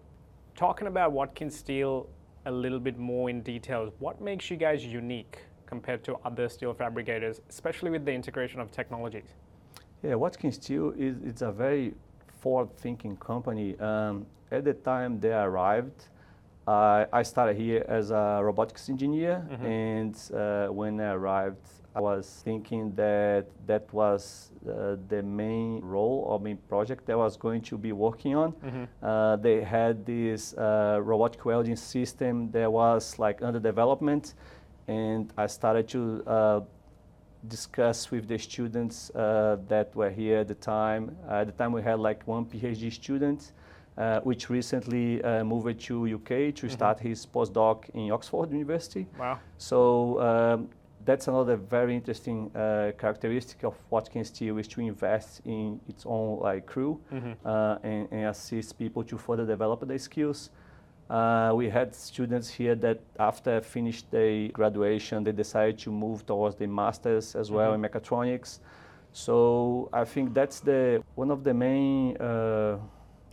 Talking 0.57 0.89
about 0.89 1.13
Watkins 1.13 1.57
Steel 1.57 2.09
a 2.47 2.51
little 2.51 2.81
bit 2.81 2.99
more 2.99 3.31
in 3.31 3.43
detail, 3.43 3.93
what 3.99 4.21
makes 4.21 4.51
you 4.51 4.57
guys 4.57 4.85
unique 4.85 5.39
compared 5.67 6.03
to 6.05 6.17
other 6.25 6.49
steel 6.49 6.73
fabricators, 6.73 7.41
especially 7.49 7.91
with 7.91 8.05
the 8.05 8.13
integration 8.13 8.61
of 8.61 8.71
technologies? 8.71 9.35
Yeah, 10.03 10.15
Watkins 10.15 10.55
Steel 10.57 10.95
is 10.97 11.17
it's 11.25 11.43
a 11.43 11.53
very 11.53 11.95
forward-thinking 12.41 13.17
company. 13.17 13.79
Um, 13.79 14.27
at 14.51 14.65
the 14.65 14.75
time 14.75 15.21
they 15.21 15.33
arrived, 15.33 16.09
uh, 16.67 17.07
I 17.13 17.23
started 17.23 17.57
here 17.57 17.85
as 17.89 18.11
a 18.11 18.41
robotics 18.43 18.89
engineer, 18.89 19.47
mm-hmm. 19.51 19.67
and 19.67 20.15
uh, 20.35 20.73
when 20.73 21.01
I 21.01 21.13
arrived, 21.13 21.67
I 21.95 22.01
was 22.01 22.43
thinking 22.45 22.95
that 22.95 23.47
that 23.67 23.93
was 23.93 24.51
uh, 24.69 24.97
the 25.09 25.23
main 25.23 25.81
role 25.81 26.25
or 26.29 26.39
main 26.39 26.59
project 26.69 27.07
that 27.07 27.15
I 27.15 27.17
was 27.17 27.37
going 27.37 27.63
to 27.63 27.79
be 27.79 27.93
working 27.93 28.37
on. 28.37 28.53
Mm-hmm. 28.53 28.85
Uh, 29.03 29.37
they 29.37 29.63
had 29.63 30.05
this 30.05 30.55
uh, 30.55 31.01
robotic 31.03 31.45
welding 31.45 31.77
system 31.77 32.51
that 32.53 32.71
was 32.71 33.19
like 33.19 33.43
under 33.43 33.59
development, 33.59 34.35
and 34.87 35.33
I 35.37 35.47
started 35.47 35.89
to 35.89 36.23
uh, 36.27 36.61
discuss 37.49 38.11
with 38.11 38.29
the 38.29 38.39
students 38.39 39.11
uh, 39.11 39.57
that 39.69 39.95
were 39.97 40.11
here 40.11 40.39
at 40.39 40.49
the 40.49 40.55
time. 40.55 41.17
at 41.29 41.47
the 41.47 41.53
time, 41.53 41.73
we 41.73 41.83
had 41.83 41.99
like 41.99 42.27
one 42.27 42.45
PhD 42.45 42.93
student. 42.93 43.53
Uh, 43.99 44.21
which 44.21 44.49
recently 44.49 45.21
uh, 45.25 45.43
moved 45.43 45.81
to 45.81 46.07
UK 46.07 46.29
to 46.29 46.53
mm-hmm. 46.53 46.69
start 46.69 47.01
his 47.01 47.27
postdoc 47.27 47.91
in 47.95 48.13
Oxford 48.13 48.53
University. 48.53 49.09
Wow! 49.19 49.41
So 49.57 50.21
um, 50.21 50.69
that's 51.09 51.27
another 51.27 51.57
very 51.57 51.95
interesting 51.95 52.55
uh, 52.55 52.93
characteristic 52.99 53.65
of 53.65 53.75
Watkins 53.89 54.29
Steel 54.29 54.59
is 54.59 54.69
to 54.69 54.83
invest 54.83 55.41
in 55.47 55.81
its 55.89 56.05
own 56.05 56.39
like 56.41 56.67
crew 56.67 57.01
mm-hmm. 57.11 57.33
uh, 57.47 57.77
and, 57.83 58.09
and, 58.13 58.27
assist 58.27 58.79
people 58.79 59.03
to 59.05 59.17
further 59.17 59.47
develop 59.47 59.89
their 59.89 59.99
skills. 59.99 60.51
Uh, 61.09 61.53
we 61.55 61.71
had 61.71 61.95
students 61.95 62.51
here 62.51 62.75
that 62.75 63.01
after 63.19 63.63
finished 63.63 64.11
their 64.11 64.49
graduation, 64.49 65.25
they 65.25 65.33
decided 65.33 65.79
to 65.79 65.91
move 65.91 66.27
towards 66.27 66.57
the 66.57 66.67
masters 66.67 67.35
as 67.35 67.51
well 67.51 67.73
mm-hmm. 67.73 67.83
in 67.87 67.91
mechatronics. 67.91 68.59
So 69.15 69.89
I 69.95 70.05
think 70.05 70.35
that's 70.35 70.61
the 70.61 71.03
one 71.15 71.31
of 71.31 71.43
the 71.43 71.55
main 71.55 72.19
uh, 72.19 72.77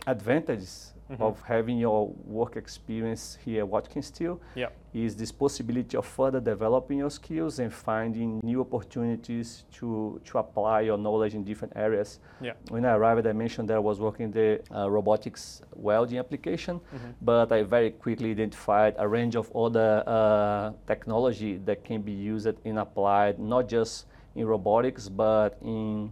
advantages 0.06 0.94
mm-hmm. 1.10 1.22
of 1.22 1.42
having 1.42 1.78
your 1.78 2.08
work 2.24 2.56
experience 2.56 3.38
here 3.44 3.60
at 3.60 3.68
Watkins 3.68 4.06
Steel 4.06 4.40
yep. 4.54 4.74
Is 5.04 5.14
this 5.14 5.30
possibility 5.30 5.96
of 5.96 6.06
further 6.06 6.40
developing 6.40 6.98
your 6.98 7.10
skills 7.10 7.58
and 7.58 7.72
finding 7.72 8.40
new 8.42 8.62
opportunities 8.62 9.64
to, 9.70 10.20
to 10.24 10.38
apply 10.38 10.80
your 10.80 10.96
knowledge 10.96 11.34
in 11.34 11.44
different 11.44 11.72
areas. 11.76 12.18
Yep. 12.40 12.56
When 12.70 12.84
I 12.86 12.94
arrived, 12.94 13.26
I 13.26 13.32
mentioned 13.32 13.68
that 13.68 13.76
I 13.76 13.78
was 13.78 14.00
working 14.00 14.30
the 14.30 14.62
uh, 14.74 14.90
robotics 14.90 15.60
welding 15.74 16.18
application, 16.18 16.80
mm-hmm. 16.80 17.10
but 17.20 17.52
I 17.52 17.62
very 17.62 17.90
quickly 17.90 18.30
identified 18.30 18.94
a 18.98 19.06
range 19.06 19.36
of 19.36 19.54
other 19.54 20.02
uh, 20.06 20.72
technology 20.86 21.58
that 21.66 21.84
can 21.84 22.00
be 22.00 22.12
used 22.12 22.46
and 22.64 22.78
applied, 22.78 23.38
not 23.38 23.68
just 23.68 24.06
in 24.34 24.46
robotics, 24.46 25.08
but 25.10 25.58
in 25.62 26.10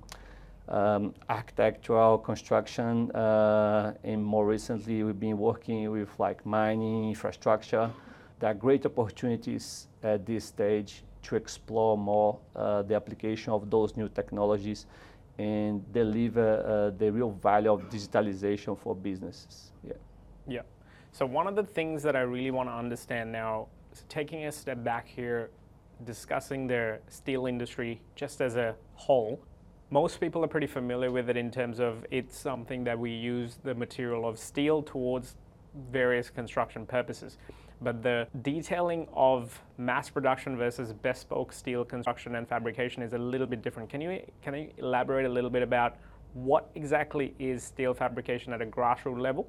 um, 0.69 1.14
architectural 1.29 2.19
construction, 2.19 3.11
uh, 3.12 3.95
and 4.03 4.25
more 4.25 4.47
recently 4.47 5.03
we've 5.03 5.21
been 5.21 5.38
working 5.38 5.91
with 5.91 6.09
like 6.19 6.45
mining 6.45 7.09
infrastructure. 7.09 7.91
There 8.45 8.51
are 8.51 8.55
great 8.69 8.85
opportunities 8.85 9.89
at 10.03 10.27
this 10.27 10.45
stage 10.45 11.03
to 11.23 11.35
explore 11.35 11.97
more 11.97 12.39
uh, 12.55 12.83
the 12.83 12.95
application 12.95 13.55
of 13.55 13.71
those 13.71 13.97
new 13.97 14.07
technologies 14.11 14.85
and 15.39 15.91
deliver 15.95 16.59
uh, 16.61 16.99
the 16.99 17.11
real 17.11 17.31
value 17.31 17.73
of 17.73 17.89
digitalization 17.89 18.79
for 18.79 18.95
businesses. 18.95 19.73
Yeah. 19.83 19.95
Yeah. 20.47 20.61
So 21.11 21.25
one 21.25 21.47
of 21.47 21.57
the 21.57 21.63
things 21.63 22.03
that 22.03 22.17
I 22.17 22.21
really 22.21 22.51
want 22.51 22.69
to 22.69 22.75
understand 22.75 23.33
now, 23.33 23.69
taking 24.11 24.45
a 24.45 24.53
step 24.53 24.85
back 24.85 25.09
here, 25.09 25.49
discussing 26.05 26.67
the 26.67 26.99
steel 27.09 27.47
industry 27.47 28.03
just 28.15 28.43
as 28.43 28.57
a 28.57 28.77
whole, 28.93 29.41
most 29.89 30.21
people 30.21 30.45
are 30.45 30.49
pretty 30.49 30.67
familiar 30.67 31.11
with 31.11 31.31
it 31.31 31.39
in 31.39 31.51
terms 31.51 31.81
of 31.81 32.05
it's 32.11 32.37
something 32.37 32.85
that 32.85 32.99
we 32.99 33.11
use 33.11 33.57
the 33.65 33.75
material 33.75 34.29
of 34.29 34.39
steel 34.39 34.83
towards 34.83 35.37
various 35.91 36.29
construction 36.29 36.85
purposes. 36.85 37.39
But 37.81 38.02
the 38.02 38.28
detailing 38.43 39.09
of 39.12 39.61
mass 39.78 40.09
production 40.09 40.57
versus 40.57 40.93
bespoke 40.93 41.52
steel 41.52 41.85
construction 41.85 42.37
and 42.37 42.49
fabrication 42.49 43.02
is 43.02 43.12
a 43.12 43.19
little 43.19 43.47
bit 43.47 43.62
different. 43.62 43.90
Can 43.90 44.00
you 44.00 44.23
can 44.43 44.54
you 44.54 44.71
elaborate 44.78 45.26
a 45.26 45.28
little 45.28 45.50
bit 45.50 45.62
about 45.62 45.97
what 46.35 46.71
exactly 46.75 47.35
is 47.38 47.62
steel 47.62 47.95
fabrication 47.95 48.52
at 48.52 48.61
a 48.61 48.66
grassroots 48.66 49.21
level, 49.21 49.49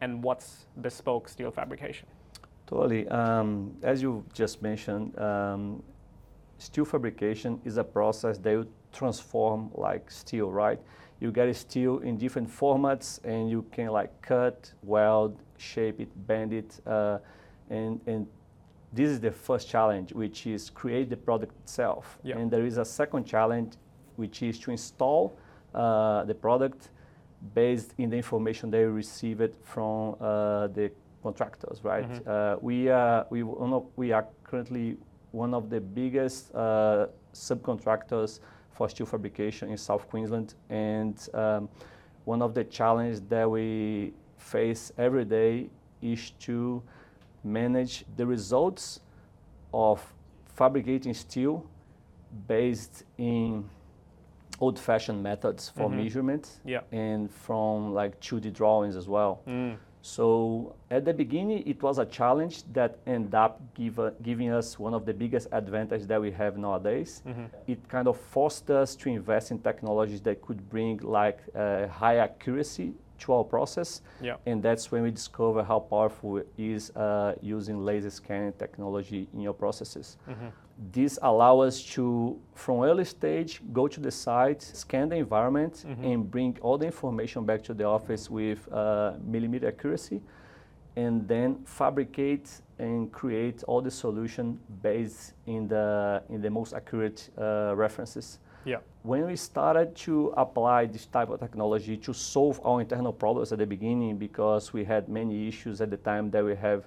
and 0.00 0.22
what's 0.22 0.66
bespoke 0.80 1.28
steel 1.28 1.50
fabrication? 1.50 2.06
Totally. 2.66 3.08
Um, 3.08 3.76
as 3.82 4.02
you 4.02 4.24
just 4.34 4.60
mentioned, 4.60 5.18
um, 5.18 5.82
steel 6.58 6.84
fabrication 6.84 7.60
is 7.64 7.76
a 7.76 7.84
process 7.84 8.38
that 8.38 8.50
you 8.50 8.66
transform 8.92 9.70
like 9.74 10.10
steel, 10.10 10.50
right? 10.50 10.80
You 11.20 11.30
get 11.32 11.54
steel 11.56 11.98
in 12.00 12.18
different 12.18 12.48
formats 12.48 13.24
and 13.24 13.48
you 13.48 13.64
can 13.72 13.88
like 13.88 14.20
cut, 14.20 14.72
weld, 14.82 15.38
shape 15.56 16.00
it, 16.00 16.08
bend 16.26 16.52
it, 16.52 16.80
uh, 16.86 17.18
and, 17.70 18.00
and 18.06 18.26
this 18.92 19.10
is 19.10 19.20
the 19.20 19.30
first 19.30 19.68
challenge, 19.68 20.12
which 20.12 20.46
is 20.46 20.70
create 20.70 21.10
the 21.10 21.16
product 21.16 21.54
itself. 21.62 22.18
And 22.24 22.50
there 22.50 22.64
is 22.64 22.78
a 22.78 22.84
second 22.84 23.24
challenge, 23.24 23.74
which 24.16 24.42
is 24.42 24.58
to 24.60 24.70
install 24.70 25.36
uh, 25.74 26.24
the 26.24 26.34
product 26.34 26.90
based 27.54 27.92
in 27.98 28.10
the 28.10 28.16
information 28.16 28.70
they 28.70 28.84
received 28.84 29.54
from 29.62 30.16
uh, 30.20 30.68
the 30.68 30.90
contractors, 31.22 31.80
right? 31.82 32.08
Mm-hmm. 32.08 32.30
Uh, 32.30 32.56
we, 32.60 32.88
are, 32.88 33.26
we, 33.30 33.42
we 33.42 34.12
are 34.12 34.26
currently 34.44 34.96
one 35.32 35.52
of 35.52 35.68
the 35.68 35.80
biggest 35.80 36.54
uh, 36.54 37.08
subcontractors 37.34 38.40
for 38.70 38.88
steel 38.88 39.06
fabrication 39.06 39.70
in 39.70 39.76
South 39.76 40.08
Queensland. 40.08 40.54
And 40.70 41.16
um, 41.34 41.68
one 42.24 42.42
of 42.42 42.54
the 42.54 42.64
challenges 42.64 43.20
that 43.22 43.50
we 43.50 44.14
face 44.38 44.92
every 44.96 45.24
day 45.24 45.68
is 46.00 46.30
to 46.40 46.82
manage 47.46 48.04
the 48.16 48.26
results 48.26 49.00
of 49.72 50.02
fabricating 50.54 51.14
steel 51.14 51.64
based 52.48 53.04
in 53.18 53.68
old-fashioned 54.60 55.22
methods 55.22 55.68
for 55.68 55.88
mm-hmm. 55.88 55.98
measurement 55.98 56.60
yeah. 56.64 56.80
and 56.92 57.30
from 57.30 57.92
like 57.92 58.18
2D 58.20 58.52
drawings 58.52 58.96
as 58.96 59.06
well. 59.08 59.42
Mm. 59.46 59.76
So 60.02 60.76
at 60.90 61.04
the 61.04 61.12
beginning, 61.12 61.66
it 61.66 61.82
was 61.82 61.98
a 61.98 62.06
challenge 62.06 62.62
that 62.72 62.98
ended 63.06 63.34
up 63.34 63.60
give, 63.74 63.98
uh, 63.98 64.12
giving 64.22 64.52
us 64.52 64.78
one 64.78 64.94
of 64.94 65.04
the 65.04 65.12
biggest 65.12 65.48
advantages 65.50 66.06
that 66.06 66.20
we 66.20 66.30
have 66.30 66.56
nowadays. 66.56 67.22
Mm-hmm. 67.26 67.46
It 67.66 67.88
kind 67.88 68.06
of 68.06 68.16
forced 68.16 68.70
us 68.70 68.94
to 68.96 69.08
invest 69.08 69.50
in 69.50 69.58
technologies 69.58 70.20
that 70.22 70.40
could 70.42 70.70
bring 70.70 70.98
like 70.98 71.40
uh, 71.54 71.88
high 71.88 72.18
accuracy 72.18 72.94
to 73.18 73.32
our 73.32 73.44
process. 73.44 74.02
Yeah. 74.20 74.36
And 74.46 74.62
that's 74.62 74.90
when 74.92 75.02
we 75.02 75.10
discover 75.10 75.62
how 75.62 75.80
powerful 75.80 76.38
it 76.38 76.48
is 76.56 76.90
uh, 76.90 77.34
using 77.40 77.84
laser 77.84 78.10
scanning 78.10 78.52
technology 78.52 79.28
in 79.32 79.40
your 79.40 79.54
processes. 79.54 80.16
Mm-hmm. 80.28 80.46
This 80.92 81.18
allow 81.22 81.60
us 81.60 81.82
to, 81.94 82.38
from 82.54 82.82
early 82.82 83.06
stage, 83.06 83.62
go 83.72 83.88
to 83.88 83.98
the 83.98 84.10
site, 84.10 84.62
scan 84.62 85.08
the 85.08 85.16
environment, 85.16 85.84
mm-hmm. 85.86 86.04
and 86.04 86.30
bring 86.30 86.58
all 86.60 86.76
the 86.76 86.86
information 86.86 87.46
back 87.46 87.62
to 87.64 87.74
the 87.74 87.84
office 87.84 88.28
with 88.28 88.70
uh, 88.70 89.12
millimeter 89.24 89.68
accuracy, 89.68 90.20
and 90.96 91.26
then 91.26 91.62
fabricate 91.64 92.60
and 92.78 93.10
create 93.10 93.64
all 93.64 93.80
the 93.80 93.90
solution 93.90 94.58
based 94.82 95.32
in 95.46 95.66
the 95.66 96.22
in 96.28 96.42
the 96.42 96.50
most 96.50 96.74
accurate 96.74 97.30
uh, 97.38 97.72
references. 97.74 98.38
Yeah. 98.66 98.78
When 99.02 99.26
we 99.26 99.36
started 99.36 99.94
to 100.06 100.34
apply 100.36 100.86
this 100.86 101.06
type 101.06 101.30
of 101.30 101.38
technology 101.38 101.96
to 101.98 102.12
solve 102.12 102.60
our 102.64 102.80
internal 102.80 103.12
problems 103.12 103.52
at 103.52 103.58
the 103.58 103.66
beginning, 103.66 104.18
because 104.18 104.72
we 104.72 104.84
had 104.84 105.08
many 105.08 105.46
issues 105.46 105.80
at 105.80 105.90
the 105.90 105.96
time 105.96 106.30
that 106.32 106.44
we 106.44 106.56
have 106.56 106.84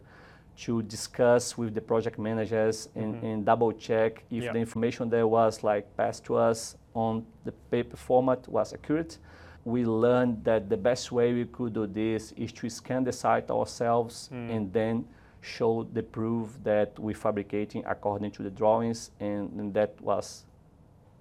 to 0.65 0.81
discuss 0.83 1.57
with 1.57 1.73
the 1.73 1.79
project 1.79 2.19
managers 2.19 2.89
and, 2.95 3.15
mm-hmm. 3.15 3.25
and 3.25 3.45
double 3.45 3.71
check 3.71 4.25
if 4.29 4.43
yeah. 4.43 4.51
the 4.51 4.59
information 4.59 5.09
that 5.09 5.25
was 5.25 5.63
like 5.63 5.85
passed 5.95 6.25
to 6.25 6.35
us 6.35 6.75
on 6.93 7.25
the 7.45 7.53
paper 7.71 7.95
format 7.95 8.45
was 8.49 8.73
accurate. 8.73 9.17
We 9.63 9.85
learned 9.85 10.43
that 10.43 10.69
the 10.69 10.75
best 10.75 11.13
way 11.13 11.33
we 11.33 11.45
could 11.45 11.73
do 11.73 11.87
this 11.87 12.33
is 12.33 12.51
to 12.53 12.69
scan 12.69 13.05
the 13.05 13.13
site 13.13 13.49
ourselves 13.49 14.29
mm. 14.33 14.53
and 14.53 14.73
then 14.73 15.05
show 15.39 15.87
the 15.93 16.03
proof 16.03 16.57
that 16.63 16.99
we're 16.99 17.15
fabricating 17.15 17.85
according 17.87 18.31
to 18.31 18.43
the 18.43 18.49
drawings 18.49 19.11
and, 19.21 19.49
and 19.57 19.73
that 19.73 19.95
was 20.01 20.43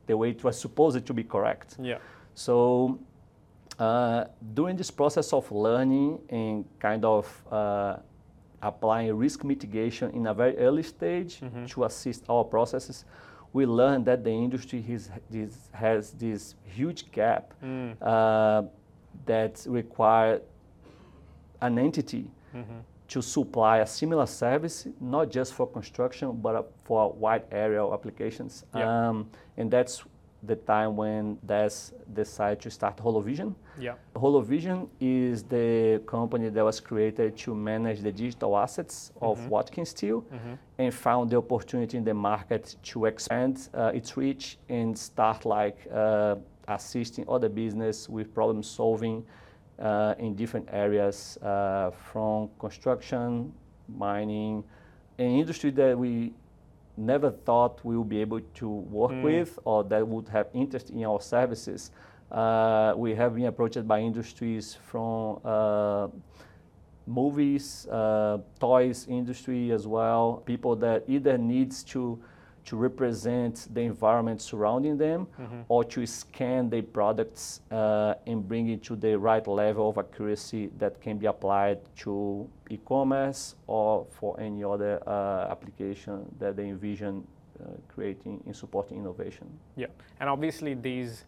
the 0.08 0.16
way 0.16 0.30
it 0.30 0.42
was 0.42 0.58
supposed 0.58 1.06
to 1.06 1.14
be 1.14 1.22
correct. 1.22 1.76
Yeah. 1.80 1.98
So 2.34 2.98
uh, 3.78 4.24
during 4.54 4.76
this 4.76 4.90
process 4.90 5.32
of 5.32 5.50
learning 5.52 6.18
and 6.30 6.64
kind 6.80 7.04
of 7.04 7.24
uh, 7.52 7.96
applying 8.60 9.14
risk 9.14 9.44
mitigation 9.44 10.10
in 10.12 10.26
a 10.26 10.34
very 10.34 10.56
early 10.58 10.82
stage 10.82 11.40
mm-hmm. 11.40 11.66
to 11.66 11.84
assist 11.84 12.24
our 12.28 12.42
processes, 12.42 13.04
we 13.52 13.66
learned 13.66 14.04
that 14.06 14.24
the 14.24 14.30
industry 14.30 14.82
has 14.82 15.10
this, 15.30 15.68
has 15.72 16.10
this 16.12 16.54
huge 16.64 17.10
gap 17.12 17.54
mm. 17.62 17.94
uh, 18.02 18.62
that 19.26 19.64
require 19.68 20.40
an 21.60 21.78
entity 21.78 22.30
mm-hmm. 22.54 22.78
To 23.08 23.22
supply 23.22 23.78
a 23.78 23.86
similar 23.86 24.26
service, 24.26 24.86
not 25.00 25.30
just 25.30 25.54
for 25.54 25.66
construction, 25.66 26.38
but 26.42 26.70
for 26.84 27.04
a 27.04 27.08
wide 27.08 27.44
area 27.50 27.82
of 27.82 27.92
applications. 27.94 28.64
Um, 28.74 29.30
and 29.56 29.70
that's 29.70 30.04
the 30.42 30.56
time 30.56 30.96
when 30.96 31.38
Des 31.44 31.70
decided 32.12 32.60
to 32.60 32.70
start 32.70 32.96
HoloVision. 32.98 33.54
Yeah. 33.78 33.94
HoloVision 34.14 34.88
is 35.00 35.42
the 35.42 36.02
company 36.06 36.48
that 36.48 36.64
was 36.64 36.80
created 36.80 37.36
to 37.38 37.54
manage 37.54 38.00
the 38.00 38.12
digital 38.12 38.56
assets 38.56 39.12
of 39.20 39.38
mm-hmm. 39.38 39.48
Watkins 39.48 39.90
Steel 39.90 40.22
mm-hmm. 40.22 40.54
and 40.78 40.94
found 40.94 41.30
the 41.30 41.38
opportunity 41.38 41.96
in 41.96 42.04
the 42.04 42.14
market 42.14 42.76
to 42.84 43.06
expand 43.06 43.68
uh, 43.74 43.90
its 43.94 44.16
reach 44.16 44.58
and 44.68 44.96
start 44.96 45.44
like 45.44 45.78
uh, 45.92 46.36
assisting 46.68 47.24
other 47.28 47.48
business 47.48 48.08
with 48.08 48.32
problem 48.34 48.62
solving 48.62 49.24
uh, 49.78 50.14
in 50.18 50.34
different 50.34 50.68
areas 50.72 51.38
uh, 51.42 51.90
from 52.10 52.50
construction, 52.58 53.52
mining, 53.88 54.64
an 55.18 55.26
industry 55.26 55.70
that 55.70 55.98
we 55.98 56.32
never 56.96 57.30
thought 57.30 57.84
we 57.84 57.96
would 57.96 58.08
be 58.08 58.20
able 58.20 58.40
to 58.54 58.68
work 58.68 59.12
mm. 59.12 59.22
with 59.22 59.58
or 59.64 59.84
that 59.84 60.06
would 60.06 60.28
have 60.28 60.48
interest 60.52 60.90
in 60.90 61.04
our 61.04 61.20
services. 61.20 61.90
Uh, 62.30 62.92
we 62.96 63.14
have 63.14 63.34
been 63.34 63.46
approached 63.46 63.86
by 63.86 64.00
industries 64.00 64.76
from 64.86 65.40
uh, 65.44 66.08
movies, 67.06 67.86
uh, 67.88 68.38
toys 68.60 69.06
industry 69.08 69.70
as 69.70 69.86
well, 69.86 70.42
people 70.44 70.76
that 70.76 71.04
either 71.08 71.38
needs 71.38 71.82
to 71.82 72.18
to 72.68 72.76
represent 72.76 73.66
the 73.72 73.80
environment 73.80 74.42
surrounding 74.42 74.98
them 74.98 75.26
mm-hmm. 75.40 75.60
or 75.68 75.82
to 75.82 76.04
scan 76.04 76.68
the 76.68 76.82
products 76.82 77.62
uh, 77.70 78.12
and 78.26 78.46
bring 78.46 78.68
it 78.68 78.82
to 78.82 78.94
the 78.94 79.18
right 79.18 79.46
level 79.46 79.88
of 79.88 79.96
accuracy 79.96 80.68
that 80.76 81.00
can 81.00 81.16
be 81.16 81.24
applied 81.24 81.78
to 81.96 82.46
e-commerce 82.68 83.54
or 83.66 84.06
for 84.10 84.38
any 84.38 84.62
other 84.62 85.02
uh, 85.06 85.50
application 85.50 86.26
that 86.38 86.56
they 86.56 86.68
envision 86.68 87.26
uh, 87.58 87.70
creating 87.88 88.42
in 88.46 88.52
supporting 88.52 88.98
innovation. 88.98 89.46
Yeah, 89.74 89.86
and 90.20 90.28
obviously 90.28 90.74
these 90.74 91.24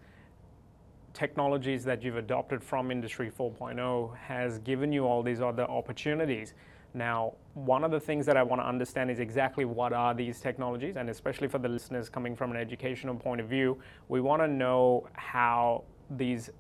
technologies 1.15 1.85
that 1.85 2.03
you've 2.03 2.19
adopted 2.19 2.63
from 2.63 2.91
Industry 2.91 3.31
4.0 3.31 4.15
has 4.19 4.59
given 4.59 4.93
you 4.93 5.07
all 5.07 5.23
these 5.23 5.41
other 5.41 5.65
opportunities. 5.65 6.53
Now, 6.93 7.35
one 7.55 7.85
of 7.85 7.91
the 7.91 8.01
things 8.01 8.27
that 8.27 8.37
I 8.37 8.43
want 8.43 8.61
to 8.61 8.67
understand 8.67 9.11
is 9.11 9.21
exactly 9.21 9.65
what 9.65 9.93
are 9.93 10.13
these 10.15 10.41
technologies, 10.41 10.97
and 10.97 11.09
especially 11.09 11.49
for 11.49 11.59
the 11.59 11.69
listeners 11.69 12.09
coming 12.09 12.35
from 12.35 12.51
an 12.51 12.57
educational 12.57 13.15
point 13.15 13.41
of 13.41 13.49
view, 13.49 13.79
we 14.09 14.21
want 14.21 14.43
to 14.43 14.49
know 14.49 15.09
how 15.13 15.85
these 16.11 16.51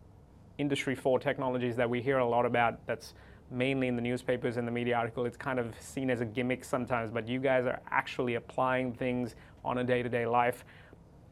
Industry 0.58 0.94
4 0.94 1.18
technologies 1.18 1.74
that 1.76 1.88
we 1.88 2.02
hear 2.02 2.18
a 2.18 2.28
lot 2.28 2.46
about, 2.46 2.86
that's 2.86 3.14
mainly 3.50 3.88
in 3.88 3.96
the 3.96 4.02
newspapers 4.02 4.56
and 4.56 4.68
the 4.68 4.72
media 4.72 4.94
article, 4.94 5.24
it's 5.24 5.36
kind 5.36 5.58
of 5.58 5.74
seen 5.80 6.10
as 6.10 6.20
a 6.20 6.24
gimmick 6.24 6.64
sometimes, 6.64 7.10
but 7.10 7.26
you 7.26 7.40
guys 7.40 7.66
are 7.66 7.80
actually 7.90 8.36
applying 8.36 8.92
things 8.92 9.34
on 9.64 9.78
a 9.78 9.84
day 9.84 10.02
to 10.02 10.08
day 10.08 10.26
life 10.26 10.64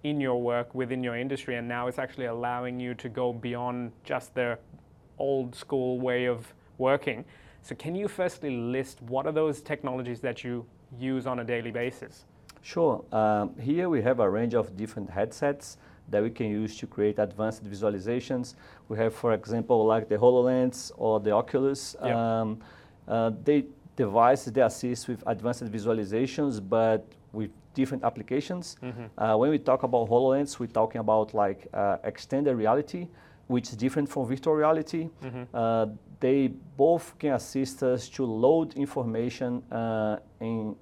in 0.02 0.20
your 0.20 0.40
work 0.40 0.74
within 0.74 1.04
your 1.04 1.16
industry, 1.16 1.56
and 1.56 1.68
now 1.68 1.86
it's 1.86 1.98
actually 1.98 2.26
allowing 2.26 2.80
you 2.80 2.94
to 2.94 3.08
go 3.08 3.32
beyond 3.32 3.92
just 4.02 4.34
the 4.34 4.58
old 5.18 5.54
school 5.54 6.00
way 6.00 6.24
of 6.24 6.52
working. 6.78 7.24
So, 7.62 7.74
can 7.74 7.94
you 7.94 8.08
firstly 8.08 8.50
list 8.50 9.02
what 9.02 9.26
are 9.26 9.32
those 9.32 9.60
technologies 9.60 10.20
that 10.20 10.44
you 10.44 10.64
use 10.98 11.26
on 11.26 11.40
a 11.40 11.44
daily 11.44 11.70
basis? 11.70 12.24
Sure. 12.62 13.04
Um, 13.12 13.56
here 13.58 13.88
we 13.88 14.02
have 14.02 14.20
a 14.20 14.28
range 14.28 14.54
of 14.54 14.76
different 14.76 15.10
headsets 15.10 15.76
that 16.10 16.22
we 16.22 16.30
can 16.30 16.46
use 16.46 16.76
to 16.78 16.86
create 16.86 17.18
advanced 17.18 17.64
visualizations. 17.64 18.54
We 18.88 18.96
have, 18.98 19.14
for 19.14 19.32
example, 19.34 19.84
like 19.84 20.08
the 20.08 20.16
HoloLens 20.16 20.90
or 20.96 21.20
the 21.20 21.32
Oculus. 21.32 21.96
Yep. 22.02 22.16
Um, 22.16 22.60
uh, 23.06 23.30
they 23.44 23.66
devices 23.96 24.52
they 24.52 24.62
assist 24.62 25.08
with 25.08 25.22
advanced 25.26 25.64
visualizations, 25.64 26.60
but 26.76 27.04
with 27.32 27.50
different 27.74 28.04
applications. 28.04 28.76
Mm-hmm. 28.82 29.06
Uh, 29.22 29.36
when 29.36 29.50
we 29.50 29.58
talk 29.58 29.82
about 29.82 30.08
HoloLens, 30.08 30.58
we're 30.58 30.66
talking 30.66 31.00
about 31.00 31.34
like 31.34 31.66
uh, 31.74 31.96
extended 32.04 32.54
reality, 32.54 33.08
which 33.48 33.68
is 33.70 33.76
different 33.76 34.08
from 34.08 34.26
virtual 34.26 34.54
reality. 34.54 35.08
Mm-hmm. 35.22 35.56
They 36.20 36.48
both 36.76 37.18
can 37.18 37.34
assist 37.34 37.82
us 37.82 38.08
to 38.10 38.24
load 38.24 38.74
information 38.74 39.62
uh, 39.70 40.18
and, 40.40 40.74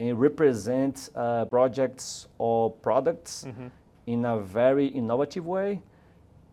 and 0.00 0.18
represent 0.18 1.10
uh, 1.14 1.44
projects 1.46 2.28
or 2.38 2.70
products 2.70 3.44
mm-hmm. 3.46 3.66
in 4.06 4.24
a 4.24 4.38
very 4.38 4.86
innovative 4.86 5.46
way 5.46 5.82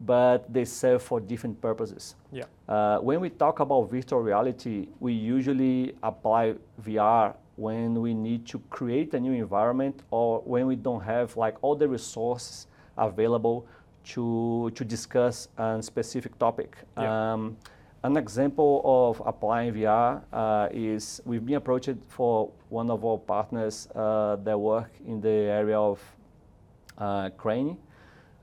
but 0.02 0.52
they 0.52 0.66
serve 0.66 1.02
for 1.02 1.20
different 1.20 1.60
purposes. 1.62 2.16
Yeah. 2.32 2.44
Uh, 2.68 3.00
when 3.00 3.22
we 3.22 3.30
talk 3.30 3.60
about 3.60 3.90
virtual 3.90 4.22
reality, 4.22 4.88
we 5.00 5.14
usually 5.14 5.96
apply 6.04 6.56
VR 6.82 7.36
when 7.56 8.02
we 8.02 8.14
need 8.14 8.46
to 8.48 8.60
create 8.70 9.14
a 9.14 9.20
new 9.20 9.32
environment 9.32 10.04
or 10.12 10.42
when 10.42 10.68
we 10.68 10.76
don't 10.76 11.02
have 11.02 11.38
like 11.38 11.56
all 11.62 11.76
the 11.76 11.88
resources 11.88 12.68
available 12.98 13.66
to, 14.06 14.72
to 14.76 14.86
discuss 14.86 15.48
a 15.58 15.82
specific 15.82 16.38
topic. 16.38 16.78
Yeah. 16.98 17.34
Um, 17.34 17.58
an 18.04 18.18
example 18.18 18.82
of 18.86 19.22
applying 19.26 19.74
VR 19.74 20.22
uh, 20.32 20.70
is 20.72 21.22
we've 21.26 21.44
been 21.44 21.56
approached 21.56 21.96
for 22.08 22.52
one 22.70 22.92
of 22.92 23.04
our 23.04 23.18
partners 23.18 23.88
uh, 23.96 24.36
that 24.44 24.58
work 24.58 24.92
in 25.08 25.22
the 25.22 25.30
area 25.30 25.80
of 25.80 26.00
uh, 26.98 27.30
crane. 27.36 27.78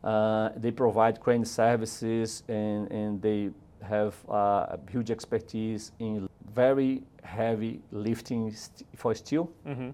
Uh, 0.02 0.50
they 0.56 0.72
provide 0.72 1.20
crane 1.20 1.44
services 1.44 2.42
and, 2.48 2.90
and 2.90 3.22
they 3.22 3.50
have 3.82 4.14
uh, 4.28 4.76
huge 4.90 5.12
expertise 5.12 5.92
in 6.00 6.28
very 6.54 7.02
heavy 7.22 7.80
lifting 7.92 8.52
st- 8.52 8.86
for 8.96 9.14
steel. 9.14 9.48
Mm-hmm. 9.66 9.90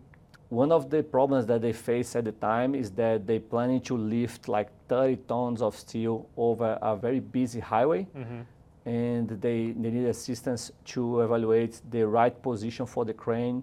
One 0.48 0.72
of 0.72 0.88
the 0.88 1.02
problems 1.02 1.46
that 1.46 1.60
they 1.60 1.72
face 1.72 2.16
at 2.16 2.24
the 2.24 2.32
time 2.32 2.74
is 2.74 2.90
that 2.92 3.26
they're 3.26 3.40
planning 3.40 3.82
to 3.82 3.96
lift 3.96 4.48
like 4.48 4.70
30 4.88 5.16
tons 5.28 5.60
of 5.60 5.76
steel 5.76 6.26
over 6.36 6.78
a 6.80 6.96
very 6.96 7.20
busy 7.20 7.60
highway. 7.60 8.06
Mm-hmm. 8.16 8.40
And 8.88 9.28
they, 9.28 9.72
they 9.72 9.90
need 9.90 10.06
assistance 10.06 10.72
to 10.86 11.20
evaluate 11.20 11.82
the 11.90 12.06
right 12.06 12.42
position 12.42 12.86
for 12.86 13.04
the 13.04 13.12
crane 13.12 13.62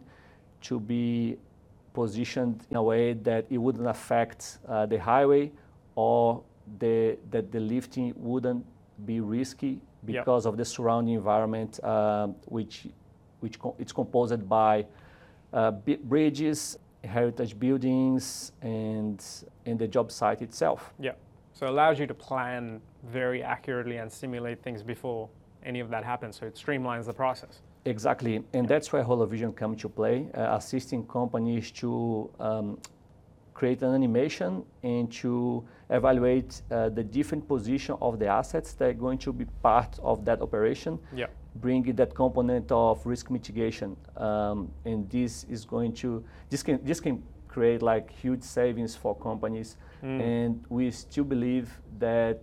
to 0.62 0.80
be 0.80 1.38
positioned 1.94 2.68
in 2.70 2.78
a 2.78 2.84
way 2.84 3.14
that 3.14 3.46
it 3.50 3.58
wouldn't 3.58 3.88
affect 3.88 4.60
uh, 4.68 4.86
the 4.86 5.00
highway 5.00 5.52
or 5.96 6.44
the, 6.80 7.18
that 7.32 7.52
the 7.52 7.60
lifting 7.60 8.14
wouldn't 8.16 8.64
be 9.06 9.20
risky 9.20 9.82
because 10.06 10.46
yep. 10.46 10.52
of 10.52 10.58
the 10.58 10.66
surrounding 10.66 11.16
environment, 11.16 11.80
uh, 11.84 12.28
which 12.46 12.88
which 13.40 13.60
co- 13.60 13.76
it's 13.78 13.92
composed 13.92 14.48
by 14.48 14.86
bridges, 16.04 16.78
heritage 17.04 17.58
buildings, 17.60 18.52
and 18.62 19.24
in 19.66 19.78
the 19.78 19.88
job 19.88 20.12
site 20.12 20.42
itself. 20.42 20.94
Yeah. 21.00 21.14
So 21.54 21.68
it 21.68 21.70
allows 21.70 22.00
you 22.00 22.08
to 22.08 22.14
plan 22.14 22.82
very 23.04 23.42
accurately 23.42 23.98
and 23.98 24.12
simulate 24.12 24.62
things 24.62 24.84
before 24.84 25.30
any 25.64 25.80
of 25.80 25.90
that 25.90 26.04
happens. 26.04 26.36
So 26.38 26.46
it 26.46 26.56
streamlines 26.56 27.06
the 27.06 27.14
process. 27.14 27.62
Exactly, 27.86 28.44
and 28.54 28.68
that's 28.68 28.92
where 28.92 29.04
HoloVision 29.04 29.56
comes 29.56 29.80
to 29.82 29.90
play, 29.90 30.28
uh, 30.34 30.58
assisting 30.58 31.06
companies 31.06 31.72
to 31.72 32.30
um, 32.40 32.80
create 33.54 33.84
an 33.84 33.94
animation 33.94 34.66
and 34.84 35.12
to 35.12 35.64
evaluate 35.92 36.62
uh, 36.72 36.90
the 36.90 37.04
different 37.04 37.48
position 37.48 37.96
of 38.02 38.18
the 38.20 38.28
assets 38.28 38.74
that 38.74 38.90
are 38.90 38.94
going 38.94 39.20
to 39.20 39.32
be 39.32 39.46
part 39.62 40.00
of 40.02 40.26
that 40.26 40.42
operation. 40.42 41.00
Yeah. 41.16 41.28
Bringing 41.56 41.96
that 41.96 42.14
component 42.14 42.72
of 42.72 43.06
risk 43.06 43.32
mitigation, 43.32 43.96
um, 44.18 44.72
and 44.84 45.10
this 45.10 45.46
is 45.46 45.64
going 45.64 45.94
to 45.94 46.24
this 46.50 46.62
can 46.62 46.84
this 46.84 47.00
can 47.00 47.24
create 47.48 47.82
like 47.82 48.12
huge 48.12 48.44
savings 48.44 48.96
for 48.96 49.16
companies, 49.16 49.78
mm. 50.04 50.22
and 50.22 50.66
we 50.68 50.92
still 50.92 51.24
believe 51.24 51.70
that 51.98 52.42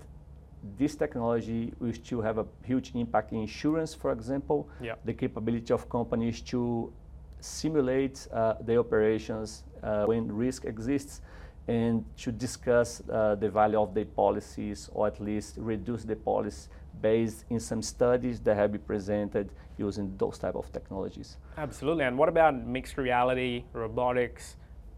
this 0.79 0.95
technology 0.95 1.73
will 1.79 1.93
still 1.93 2.23
have 2.23 2.39
a 2.39 2.47
huge 2.65 2.93
impact 2.95 3.33
in 3.33 3.41
insurance, 3.41 3.95
for 3.95 4.13
example. 4.13 4.69
Yeah. 4.81 4.95
The 5.05 5.13
capability 5.13 5.73
of 5.75 5.89
companies 5.89 6.41
to 6.53 6.93
simulate 7.41 8.27
uh, 8.33 8.55
the 8.65 8.79
operations 8.79 9.65
uh, 9.83 10.05
when 10.05 10.31
risk 10.31 10.65
exists 10.65 11.21
and 11.69 12.05
to 12.17 12.33
discuss 12.33 13.03
uh, 13.09 13.35
the 13.37 13.49
value 13.49 13.81
of 13.81 13.95
the 13.95 14.05
policies 14.05 14.89
or 14.93 15.07
at 15.07 15.21
least 15.21 15.57
reduce 15.59 16.05
the 16.05 16.17
policy 16.17 16.69
based 17.03 17.45
in 17.51 17.61
some 17.61 17.83
studies 17.83 18.41
that 18.41 18.57
have 18.57 18.73
been 18.73 18.81
presented 18.83 19.51
using 19.77 20.15
those 20.17 20.39
type 20.39 20.55
of 20.55 20.73
technologies. 20.73 21.37
Absolutely. 21.59 22.05
And 22.05 22.17
what 22.17 22.29
about 22.29 22.55
mixed 22.67 22.97
reality, 22.97 23.65
robotics, 23.73 24.57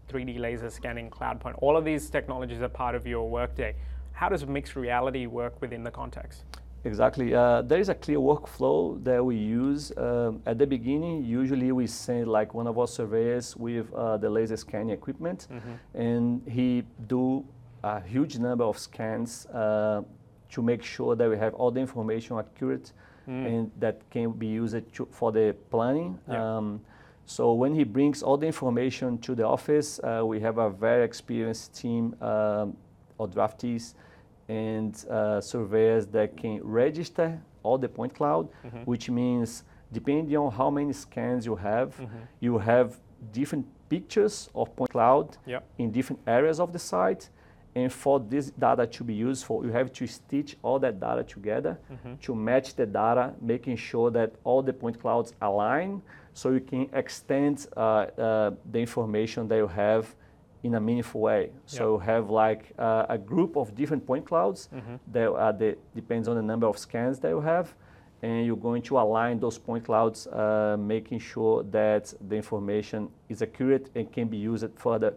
3D 0.09 0.39
laser 0.39 0.69
scanning, 0.69 1.09
cloud 1.09 1.39
point? 1.39 1.57
All 1.61 1.75
of 1.75 1.83
these 1.83 2.09
technologies 2.09 2.61
are 2.61 2.69
part 2.69 2.95
of 2.95 3.05
your 3.07 3.29
workday. 3.29 3.75
How 4.13 4.29
does 4.29 4.45
mixed 4.45 4.75
reality 4.75 5.25
work 5.25 5.59
within 5.61 5.83
the 5.83 5.91
context? 5.91 6.43
Exactly. 6.85 7.33
Uh, 7.33 7.63
there 7.63 7.79
is 7.79 7.89
a 7.89 7.95
clear 7.95 8.19
workflow 8.19 9.03
that 9.03 9.23
we 9.25 9.35
use. 9.35 9.91
Um, 9.97 10.41
at 10.45 10.59
the 10.59 10.67
beginning, 10.67 11.25
usually 11.25 11.71
we 11.71 11.87
send 11.87 12.27
like 12.27 12.53
one 12.53 12.67
of 12.67 12.77
our 12.77 12.87
surveyors 12.87 13.57
with 13.57 13.91
uh, 13.93 14.17
the 14.17 14.29
laser 14.29 14.55
scanning 14.55 14.91
equipment, 14.91 15.47
mm-hmm. 15.51 15.99
and 15.99 16.47
he 16.47 16.83
do 17.07 17.43
a 17.83 18.01
huge 18.01 18.37
number 18.37 18.63
of 18.63 18.77
scans 18.77 19.47
uh, 19.47 20.03
to 20.55 20.61
make 20.61 20.81
sure 20.81 21.15
that 21.17 21.29
we 21.29 21.37
have 21.37 21.53
all 21.55 21.69
the 21.69 21.81
information 21.81 22.39
accurate 22.39 22.93
mm. 23.27 23.45
and 23.45 23.71
that 23.77 23.95
can 24.09 24.31
be 24.31 24.47
used 24.47 24.77
to, 24.93 25.05
for 25.11 25.29
the 25.31 25.53
planning. 25.69 26.17
Yeah. 26.29 26.57
Um, 26.57 26.79
so 27.25 27.53
when 27.53 27.73
he 27.75 27.83
brings 27.83 28.23
all 28.23 28.37
the 28.37 28.47
information 28.47 29.17
to 29.19 29.35
the 29.35 29.45
office, 29.45 29.99
uh, 29.99 30.23
we 30.25 30.39
have 30.39 30.57
a 30.57 30.69
very 30.69 31.03
experienced 31.03 31.75
team 31.75 32.15
um, 32.21 32.77
of 33.19 33.31
draftees 33.35 33.95
and 34.47 34.93
uh, 35.09 35.41
surveyors 35.41 36.05
that 36.07 36.37
can 36.37 36.61
register 36.63 37.37
all 37.63 37.77
the 37.77 37.89
point 37.89 38.13
cloud, 38.13 38.47
mm-hmm. 38.47 38.83
which 38.91 39.09
means 39.09 39.63
depending 39.91 40.37
on 40.37 40.51
how 40.51 40.69
many 40.69 40.93
scans 40.93 41.45
you 41.45 41.55
have, 41.55 41.89
mm-hmm. 41.97 42.17
you 42.39 42.57
have 42.59 42.95
different 43.33 43.65
pictures 43.89 44.49
of 44.55 44.73
point 44.75 44.91
cloud 44.91 45.37
yep. 45.45 45.67
in 45.79 45.91
different 45.91 46.21
areas 46.27 46.59
of 46.59 46.71
the 46.71 46.79
site. 46.79 47.29
And 47.75 47.91
for 47.91 48.21
this 48.21 48.51
data 48.51 48.87
to 48.87 49.03
be 49.03 49.13
useful, 49.13 49.65
you 49.65 49.71
have 49.71 49.91
to 49.93 50.07
stitch 50.07 50.55
all 50.63 50.79
that 50.79 50.99
data 50.99 51.23
together 51.23 51.77
mm-hmm. 51.91 52.15
to 52.21 52.33
match 52.33 52.75
the 52.75 52.85
data, 52.85 53.33
making 53.41 53.75
sure 53.75 54.09
that 54.11 54.33
all 54.45 54.63
the 54.63 54.71
point 54.71 54.99
clouds 54.99 55.33
align 55.41 56.01
so 56.33 56.51
you 56.51 56.61
can 56.61 56.89
extend 56.93 57.67
uh, 57.75 57.79
uh, 57.79 58.51
the 58.71 58.79
information 58.79 59.47
that 59.49 59.57
you 59.57 59.67
have 59.67 60.15
in 60.63 60.75
a 60.75 60.79
meaningful 60.79 61.21
way. 61.21 61.51
So 61.65 61.93
you 61.93 61.99
have 61.99 62.29
like 62.29 62.71
uh, 62.79 63.05
a 63.09 63.17
group 63.17 63.55
of 63.55 63.75
different 63.75 64.05
point 64.07 64.25
clouds 64.25 64.69
mm-hmm. 64.73 64.95
that 65.11 65.31
uh, 65.31 65.51
the, 65.51 65.77
depends 65.93 66.27
on 66.27 66.35
the 66.37 66.41
number 66.41 66.67
of 66.67 66.77
scans 66.77 67.19
that 67.19 67.29
you 67.29 67.41
have, 67.41 67.75
and 68.21 68.45
you're 68.45 68.55
going 68.55 68.81
to 68.83 68.97
align 68.97 69.39
those 69.39 69.57
point 69.57 69.83
clouds, 69.85 70.27
uh, 70.27 70.77
making 70.79 71.19
sure 71.19 71.63
that 71.63 72.13
the 72.29 72.35
information 72.35 73.09
is 73.29 73.41
accurate 73.41 73.89
and 73.95 74.11
can 74.11 74.27
be 74.27 74.37
used 74.37 74.65
further. 74.75 75.13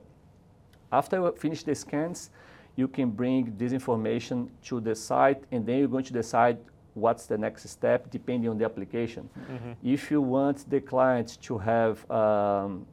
After 0.90 1.16
you 1.16 1.34
finish 1.38 1.62
the 1.62 1.74
scans, 1.74 2.30
you 2.78 2.86
can 2.86 3.10
bring 3.10 3.52
this 3.58 3.72
information 3.72 4.48
to 4.62 4.80
the 4.80 4.94
site, 4.94 5.42
and 5.50 5.66
then 5.66 5.78
you're 5.80 5.94
going 5.96 6.04
to 6.04 6.12
decide 6.12 6.56
what's 6.94 7.26
the 7.26 7.36
next 7.36 7.68
step 7.68 8.08
depending 8.08 8.48
on 8.48 8.56
the 8.56 8.64
application. 8.64 9.28
Mm-hmm. 9.28 9.72
If 9.82 10.12
you 10.12 10.20
want 10.22 10.70
the 10.70 10.80
client 10.80 11.38
to 11.42 11.58
have 11.58 12.08
um, 12.08 12.86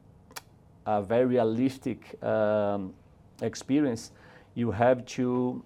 a 0.88 1.04
very 1.04 1.28
realistic 1.38 2.00
um, 2.24 2.96
experience, 3.44 4.12
you 4.56 4.72
have 4.72 5.06
to 5.18 5.64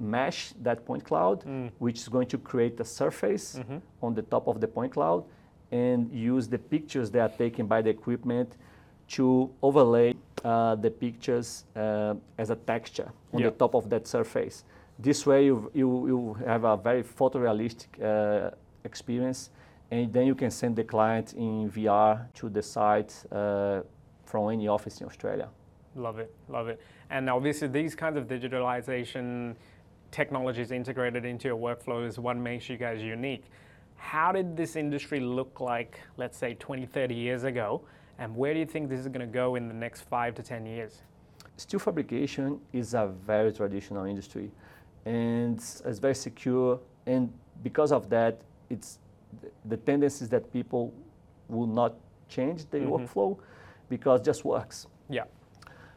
mesh 0.00 0.54
that 0.62 0.86
point 0.86 1.04
cloud, 1.04 1.44
mm. 1.44 1.70
which 1.78 1.98
is 1.98 2.08
going 2.08 2.28
to 2.28 2.38
create 2.38 2.80
a 2.80 2.84
surface 2.84 3.56
mm-hmm. 3.58 3.76
on 4.00 4.14
the 4.14 4.22
top 4.22 4.48
of 4.48 4.60
the 4.62 4.68
point 4.68 4.92
cloud 4.92 5.22
and 5.70 6.10
use 6.10 6.48
the 6.48 6.58
pictures 6.58 7.10
that 7.10 7.20
are 7.20 7.36
taken 7.36 7.66
by 7.66 7.82
the 7.82 7.90
equipment 7.90 8.56
to 9.08 9.50
overlay 9.62 10.14
uh, 10.44 10.74
the 10.76 10.90
pictures 10.90 11.64
uh, 11.76 12.14
as 12.38 12.50
a 12.50 12.56
texture 12.56 13.10
on 13.32 13.42
the 13.42 13.50
top 13.50 13.74
of 13.74 13.88
that 13.90 14.06
surface. 14.06 14.64
This 14.98 15.26
way, 15.26 15.46
you, 15.46 15.70
you, 15.74 16.06
you 16.06 16.36
have 16.46 16.64
a 16.64 16.76
very 16.76 17.02
photorealistic 17.02 17.88
uh, 18.02 18.50
experience, 18.84 19.50
and 19.90 20.12
then 20.12 20.26
you 20.26 20.34
can 20.34 20.50
send 20.50 20.76
the 20.76 20.84
client 20.84 21.32
in 21.32 21.70
VR 21.70 22.32
to 22.34 22.48
the 22.48 22.62
site 22.62 23.12
uh, 23.32 23.80
from 24.24 24.50
any 24.50 24.68
office 24.68 25.00
in 25.00 25.06
Australia. 25.06 25.48
Love 25.96 26.18
it, 26.18 26.34
love 26.48 26.68
it. 26.68 26.80
And 27.10 27.28
obviously, 27.28 27.68
these 27.68 27.94
kinds 27.94 28.16
of 28.16 28.26
digitalization 28.26 29.56
technologies 30.10 30.70
integrated 30.70 31.24
into 31.24 31.48
your 31.48 31.56
workflow 31.56 32.06
is 32.06 32.18
what 32.18 32.36
makes 32.36 32.68
you 32.68 32.76
guys 32.76 33.02
unique. 33.02 33.44
How 33.96 34.32
did 34.32 34.56
this 34.56 34.76
industry 34.76 35.18
look 35.20 35.60
like, 35.60 36.00
let's 36.16 36.38
say, 36.38 36.54
20, 36.54 36.86
30 36.86 37.14
years 37.14 37.44
ago? 37.44 37.82
And 38.18 38.36
where 38.36 38.52
do 38.54 38.60
you 38.60 38.66
think 38.66 38.88
this 38.88 39.00
is 39.00 39.08
going 39.08 39.20
to 39.20 39.32
go 39.32 39.56
in 39.56 39.68
the 39.68 39.74
next 39.74 40.02
five 40.02 40.34
to 40.36 40.42
10 40.42 40.66
years? 40.66 41.02
Steel 41.56 41.80
fabrication 41.80 42.60
is 42.72 42.94
a 42.94 43.06
very 43.26 43.52
traditional 43.52 44.04
industry 44.04 44.50
and 45.04 45.58
it's 45.58 45.98
very 45.98 46.14
secure. 46.14 46.80
And 47.06 47.32
because 47.62 47.92
of 47.92 48.08
that, 48.10 48.40
it's 48.70 48.98
the 49.64 49.76
tendency 49.76 50.24
is 50.24 50.30
that 50.30 50.52
people 50.52 50.92
will 51.48 51.66
not 51.66 51.94
change 52.28 52.68
their 52.70 52.82
mm-hmm. 52.82 53.04
workflow 53.04 53.38
because 53.88 54.20
it 54.20 54.24
just 54.24 54.44
works. 54.44 54.86
Yeah. 55.08 55.24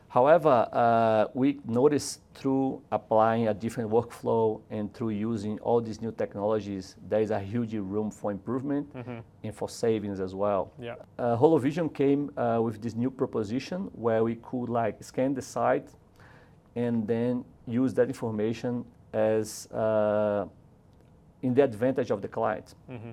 However, 0.10 0.70
uh, 0.72 1.26
we 1.34 1.60
noticed 1.65 2.22
through 2.34 2.82
applying 2.91 3.50
a 3.50 3.54
different 3.54 3.89
workflow 3.89 4.62
and 4.70 4.93
through 4.93 5.10
using 5.10 5.60
all 5.60 5.82
these 5.82 6.02
new 6.02 6.12
technologies, 6.12 6.96
there 7.10 7.20
is 7.20 7.30
a 7.30 7.39
huge 7.39 7.74
room 7.74 8.10
for 8.10 8.32
improvement 8.32 8.93
mm-hmm. 8.96 9.20
and 9.43 9.54
for 9.54 9.67
savings 9.67 10.20
as 10.22 10.34
well. 10.34 10.72
Yeah. 10.80 10.96
Uh, 11.20 11.36
HoloVision 11.36 11.93
came 11.93 12.32
uh, 12.38 12.60
with 12.62 12.82
this 12.82 12.96
new 12.96 13.12
proposition 13.12 13.89
where 13.93 14.24
we 14.24 14.36
could 14.36 14.70
like 14.70 15.04
scan 15.04 15.34
the 15.34 15.41
site 15.41 15.89
and 16.76 17.06
then 17.06 17.43
use 17.65 17.93
that 17.96 18.08
information 18.08 18.86
as 19.12 19.67
uh, 19.72 20.46
in 21.41 21.54
the 21.54 21.63
advantage 21.63 22.12
of 22.12 22.22
the 22.22 22.28
client. 22.28 22.76
Mm-hmm. 22.89 23.12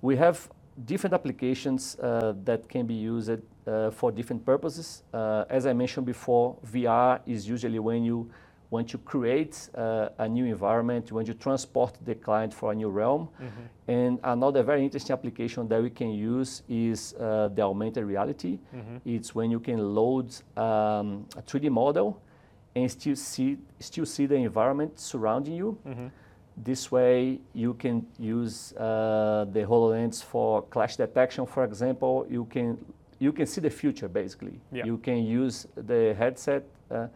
We 0.00 0.16
have 0.16 0.48
different 0.84 1.14
applications 1.14 1.96
uh, 1.98 2.34
that 2.44 2.68
can 2.68 2.86
be 2.86 2.94
used 2.94 3.30
uh, 3.66 3.90
for 3.90 4.12
different 4.12 4.44
purposes. 4.44 5.02
Uh, 5.12 5.44
as 5.48 5.66
I 5.66 5.72
mentioned 5.72 6.06
before, 6.06 6.56
VR 6.66 7.20
is 7.26 7.48
usually 7.48 7.78
when 7.78 8.04
you 8.04 8.30
want 8.70 8.88
to 8.88 8.98
create 8.98 9.68
uh, 9.74 10.08
a 10.18 10.28
new 10.28 10.44
environment, 10.44 11.12
when 11.12 11.26
you 11.26 11.34
transport 11.34 11.96
the 12.04 12.14
client 12.14 12.52
for 12.52 12.72
a 12.72 12.74
new 12.74 12.88
realm. 12.88 13.28
Mm-hmm. 13.40 13.90
And 13.90 14.18
another 14.24 14.62
very 14.62 14.82
interesting 14.82 15.14
application 15.14 15.68
that 15.68 15.80
we 15.82 15.90
can 15.90 16.10
use 16.10 16.62
is 16.68 17.14
uh, 17.14 17.48
the 17.54 17.62
augmented 17.62 18.04
reality. 18.04 18.58
Mm-hmm. 18.74 18.96
It's 19.04 19.34
when 19.34 19.50
you 19.50 19.60
can 19.60 19.94
load 19.94 20.34
um, 20.56 21.26
a 21.36 21.42
3D 21.42 21.70
model 21.70 22.20
and 22.74 22.90
still 22.90 23.16
see, 23.16 23.56
still 23.78 24.06
see 24.06 24.26
the 24.26 24.34
environment 24.34 24.98
surrounding 24.98 25.54
you. 25.54 25.78
Mm-hmm. 25.86 26.06
This 26.56 26.90
way, 26.90 27.38
you 27.52 27.74
can 27.74 28.06
use 28.18 28.72
uh, 28.72 29.44
the 29.52 29.60
HoloLens 29.60 30.24
for 30.24 30.62
clash 30.62 30.96
detection, 30.96 31.44
for 31.46 31.64
example. 31.64 32.26
You 32.30 32.46
can, 32.46 32.78
you 33.18 33.32
can 33.32 33.46
see 33.46 33.60
the 33.60 33.70
future, 33.70 34.08
basically. 34.08 34.60
Yeah. 34.72 34.84
You 34.84 34.98
can 34.98 35.24
use 35.24 35.66
the 35.76 36.14
headset 36.18 36.64
uh, 36.90 37.06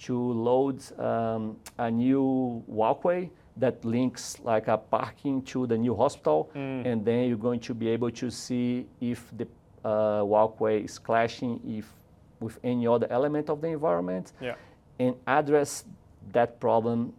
to 0.00 0.16
load 0.18 0.82
um, 1.00 1.56
a 1.78 1.90
new 1.90 2.62
walkway 2.66 3.30
that 3.56 3.84
links 3.84 4.38
like 4.44 4.68
a 4.68 4.76
parking 4.76 5.42
to 5.42 5.66
the 5.66 5.78
new 5.78 5.94
hospital, 5.94 6.50
mm. 6.54 6.86
and 6.86 7.04
then 7.04 7.28
you're 7.28 7.38
going 7.38 7.60
to 7.60 7.74
be 7.74 7.88
able 7.88 8.10
to 8.10 8.30
see 8.30 8.86
if 9.00 9.32
the 9.36 9.46
uh, 9.88 10.22
walkway 10.22 10.82
is 10.82 10.98
clashing 10.98 11.60
if 11.66 11.90
with 12.38 12.58
any 12.62 12.86
other 12.86 13.06
element 13.10 13.48
of 13.48 13.62
the 13.62 13.68
environment, 13.68 14.32
yeah. 14.42 14.56
and 14.98 15.14
address 15.26 15.84
that 16.32 16.60
problem 16.60 17.14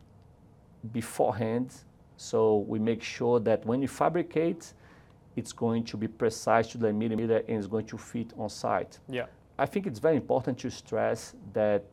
beforehand. 0.94 1.74
So 2.18 2.60
we 2.68 2.78
make 2.78 3.02
sure 3.02 3.40
that 3.40 3.66
when 3.66 3.82
you 3.82 3.88
fabricate, 3.88 4.74
it's 5.38 5.54
going 5.54 5.84
to 5.86 5.96
be 5.96 6.08
precise 6.08 6.68
to 6.68 6.78
the 6.80 6.92
millimeter 6.92 7.38
and 7.48 7.58
it's 7.58 7.68
going 7.68 7.86
to 7.86 7.98
fit 7.98 8.34
on 8.38 8.50
site. 8.50 9.00
Yeah. 9.08 9.28
I 9.58 9.68
think 9.68 9.86
it's 9.88 10.00
very 10.00 10.16
important 10.16 10.58
to 10.60 10.70
stress 10.70 11.36
that 11.54 11.84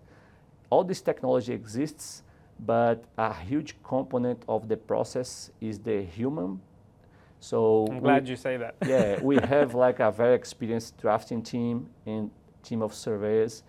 all 0.71 0.83
this 0.83 1.03
technology 1.03 1.53
exists, 1.53 2.23
but 2.59 3.05
a 3.19 3.33
huge 3.33 3.77
component 3.83 4.43
of 4.49 4.67
the 4.67 4.77
process 4.77 5.51
is 5.61 5.79
the 5.79 6.03
human. 6.03 6.61
So 7.39 7.87
I'm 7.91 8.01
glad 8.01 8.25
we, 8.25 8.31
you 8.31 8.37
say 8.37 8.57
that. 8.57 8.77
yeah, 8.87 9.21
we 9.21 9.37
have 9.55 9.75
like 9.75 10.01
a 10.01 10.11
very 10.11 10.35
experienced 10.35 10.97
drafting 10.97 11.43
team 11.43 11.89
and 12.07 12.31
team 12.63 12.81
of 12.81 12.95
surveyors 12.95 13.63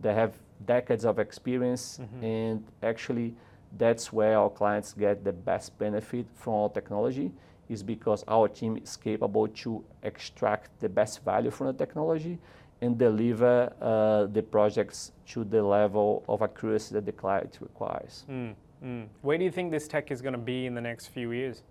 that 0.00 0.14
have 0.14 0.34
decades 0.66 1.04
of 1.06 1.18
experience 1.18 1.98
mm-hmm. 2.02 2.24
and 2.24 2.64
actually 2.82 3.34
that's 3.78 4.12
where 4.12 4.38
our 4.38 4.50
clients 4.50 4.92
get 4.92 5.24
the 5.24 5.32
best 5.32 5.76
benefit 5.78 6.26
from 6.34 6.52
our 6.52 6.68
technology 6.68 7.32
is 7.72 7.82
because 7.82 8.24
our 8.28 8.48
team 8.48 8.76
is 8.76 8.96
capable 8.96 9.48
to 9.48 9.84
extract 10.02 10.68
the 10.80 10.88
best 10.88 11.24
value 11.24 11.50
from 11.50 11.66
the 11.68 11.72
technology 11.72 12.38
and 12.82 12.98
deliver 12.98 13.72
uh, 13.80 14.26
the 14.26 14.42
projects 14.42 15.12
to 15.26 15.44
the 15.44 15.62
level 15.62 16.24
of 16.28 16.42
accuracy 16.42 16.94
that 16.94 17.06
the 17.06 17.12
client 17.12 17.58
requires. 17.60 18.24
Mm, 18.28 18.54
mm. 18.84 19.06
Where 19.22 19.38
do 19.38 19.44
you 19.44 19.50
think 19.50 19.70
this 19.70 19.88
tech 19.88 20.10
is 20.10 20.20
going 20.20 20.32
to 20.34 20.38
be 20.38 20.66
in 20.66 20.74
the 20.74 20.80
next 20.80 21.06
few 21.06 21.30
years? 21.30 21.62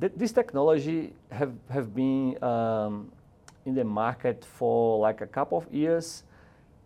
Th- 0.00 0.12
this 0.16 0.32
technology 0.32 1.12
have, 1.30 1.52
have 1.70 1.94
been 1.94 2.42
um, 2.42 3.12
in 3.66 3.74
the 3.74 3.84
market 3.84 4.44
for 4.44 4.98
like 4.98 5.20
a 5.20 5.26
couple 5.26 5.58
of 5.58 5.72
years 5.72 6.24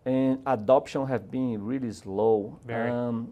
and 0.05 0.39
adoption 0.45 1.07
have 1.07 1.31
been 1.31 1.63
really 1.63 1.91
slow. 1.91 2.59
Very. 2.65 2.89
Um, 2.89 3.31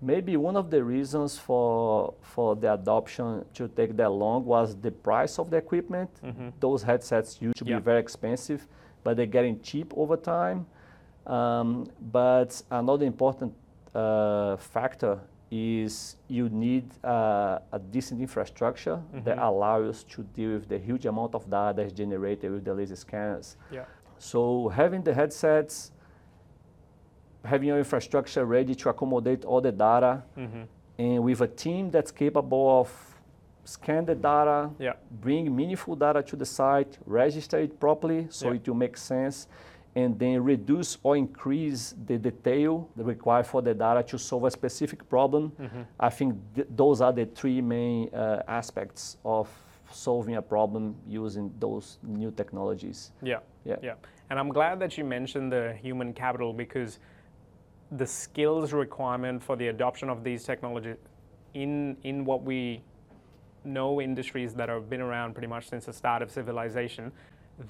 Maybe 0.00 0.36
one 0.36 0.56
of 0.56 0.70
the 0.70 0.82
reasons 0.84 1.38
for, 1.38 2.14
for 2.22 2.54
the 2.54 2.72
adoption 2.74 3.44
to 3.54 3.68
take 3.68 3.96
that 3.96 4.10
long 4.10 4.44
was 4.44 4.76
the 4.76 4.92
price 4.92 5.38
of 5.38 5.50
the 5.50 5.56
equipment. 5.56 6.10
Mm-hmm. 6.24 6.50
Those 6.60 6.82
headsets 6.84 7.42
used 7.42 7.56
to 7.58 7.64
be 7.64 7.74
very 7.74 7.98
expensive, 7.98 8.66
but 9.02 9.16
they're 9.16 9.26
getting 9.26 9.60
cheap 9.60 9.92
over 9.96 10.16
time. 10.16 10.66
Um, 11.26 11.86
but 12.12 12.62
another 12.70 13.06
important 13.06 13.52
uh, 13.94 14.56
factor 14.56 15.18
is 15.50 16.16
you 16.28 16.48
need 16.48 16.84
uh, 17.04 17.58
a 17.72 17.78
decent 17.78 18.20
infrastructure 18.20 18.96
mm-hmm. 18.96 19.24
that 19.24 19.38
allows 19.38 20.04
you 20.08 20.14
to 20.14 20.22
deal 20.22 20.50
with 20.52 20.68
the 20.68 20.78
huge 20.78 21.06
amount 21.06 21.34
of 21.34 21.50
data 21.50 21.74
that's 21.76 21.92
generated 21.92 22.52
with 22.52 22.64
the 22.64 22.72
laser 22.72 22.96
scanners. 22.96 23.56
Yeah. 23.70 23.84
So 24.18 24.68
having 24.68 25.02
the 25.02 25.14
headsets 25.14 25.92
having 27.44 27.68
your 27.68 27.78
infrastructure 27.78 28.44
ready 28.44 28.74
to 28.74 28.88
accommodate 28.88 29.44
all 29.44 29.60
the 29.60 29.72
data, 29.72 30.22
mm-hmm. 30.36 30.62
and 30.98 31.22
with 31.22 31.40
a 31.40 31.48
team 31.48 31.90
that's 31.90 32.10
capable 32.10 32.80
of 32.80 32.90
scan 33.64 34.04
the 34.04 34.14
data, 34.14 34.70
yeah. 34.78 34.94
bring 35.20 35.54
meaningful 35.54 35.94
data 35.94 36.22
to 36.22 36.36
the 36.36 36.46
site, 36.46 36.98
register 37.04 37.58
it 37.58 37.78
properly 37.78 38.26
so 38.30 38.48
yeah. 38.48 38.54
it 38.54 38.66
will 38.66 38.74
make 38.74 38.96
sense, 38.96 39.46
and 39.94 40.18
then 40.18 40.42
reduce 40.42 40.96
or 41.02 41.16
increase 41.16 41.94
the 42.06 42.18
detail 42.18 42.88
required 42.96 43.46
for 43.46 43.60
the 43.60 43.74
data 43.74 44.02
to 44.02 44.18
solve 44.18 44.44
a 44.44 44.50
specific 44.50 45.08
problem. 45.08 45.52
Mm-hmm. 45.60 45.82
I 46.00 46.08
think 46.10 46.36
th- 46.54 46.68
those 46.70 47.00
are 47.00 47.12
the 47.12 47.26
three 47.26 47.60
main 47.60 48.08
uh, 48.14 48.42
aspects 48.48 49.16
of 49.24 49.48
solving 49.90 50.36
a 50.36 50.42
problem 50.42 50.94
using 51.06 51.52
those 51.58 51.98
new 52.02 52.30
technologies. 52.30 53.12
Yeah, 53.22 53.38
yeah, 53.64 53.76
yeah. 53.82 53.94
And 54.30 54.38
I'm 54.38 54.50
glad 54.50 54.78
that 54.80 54.98
you 54.98 55.04
mentioned 55.04 55.52
the 55.52 55.74
human 55.80 56.12
capital 56.12 56.52
because 56.52 56.98
the 57.92 58.06
skills 58.06 58.72
requirement 58.72 59.42
for 59.42 59.56
the 59.56 59.68
adoption 59.68 60.10
of 60.10 60.22
these 60.22 60.44
technologies 60.44 60.96
in, 61.54 61.96
in 62.04 62.24
what 62.24 62.42
we 62.42 62.82
know 63.64 64.00
industries 64.00 64.54
that 64.54 64.68
have 64.68 64.88
been 64.88 65.00
around 65.00 65.34
pretty 65.34 65.48
much 65.48 65.68
since 65.68 65.86
the 65.86 65.92
start 65.92 66.22
of 66.22 66.30
civilization, 66.30 67.10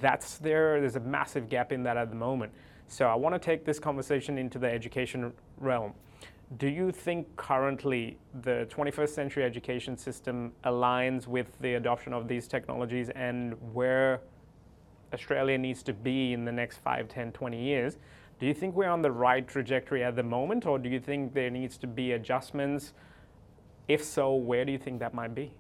that's 0.01 0.39
there, 0.39 0.81
there's 0.81 0.97
a 0.97 1.01
massive 1.01 1.49
gap 1.49 1.73
in 1.73 1.83
that 1.83 1.97
at 1.97 2.11
the 2.11 2.17
moment. 2.17 2.53
So 2.89 3.07
I 3.07 3.15
want 3.15 3.35
to 3.35 3.39
take 3.39 3.65
this 3.65 3.79
conversation 3.79 4.39
into 4.39 4.59
the 4.59 4.71
education 4.71 5.33
realm. 5.59 5.93
Do 6.57 6.67
you 6.67 6.91
think 6.91 7.37
currently 7.37 8.17
the 8.43 8.67
21st 8.71 9.11
century 9.11 9.45
education 9.45 9.97
system 9.99 10.53
aligns 10.65 11.27
with 11.27 11.59
the 11.61 11.75
adoption 11.75 12.15
of 12.15 12.27
these 12.27 12.49
technologies 12.49 13.11
and 13.11 13.55
where 13.75 14.23
Australia 15.13 15.59
needs 15.59 15.83
to 15.83 15.93
be 15.93 16.33
in 16.33 16.45
the 16.45 16.53
next 16.53 16.79
5, 16.79 17.09
10, 17.09 17.33
20 17.33 17.63
years? 17.63 17.99
Do 18.39 18.47
you 18.47 18.55
think 18.55 18.77
we're 18.77 18.89
on 18.89 19.03
the 19.03 19.11
right 19.11 19.47
trajectory 19.47 20.05
at 20.05 20.15
the 20.15 20.23
moment, 20.23 20.65
or 20.65 20.79
do 20.79 20.89
you 20.89 21.01
think 21.01 21.35
there 21.35 21.51
needs 21.51 21.77
to 21.79 21.87
be 21.87 22.13
adjustments? 22.13 22.93
If 23.89 24.05
so, 24.05 24.35
where 24.35 24.65
do 24.65 24.71
you 24.71 24.79
think 24.79 25.01
that 25.01 25.13
might 25.13 25.35
be? 25.35 25.53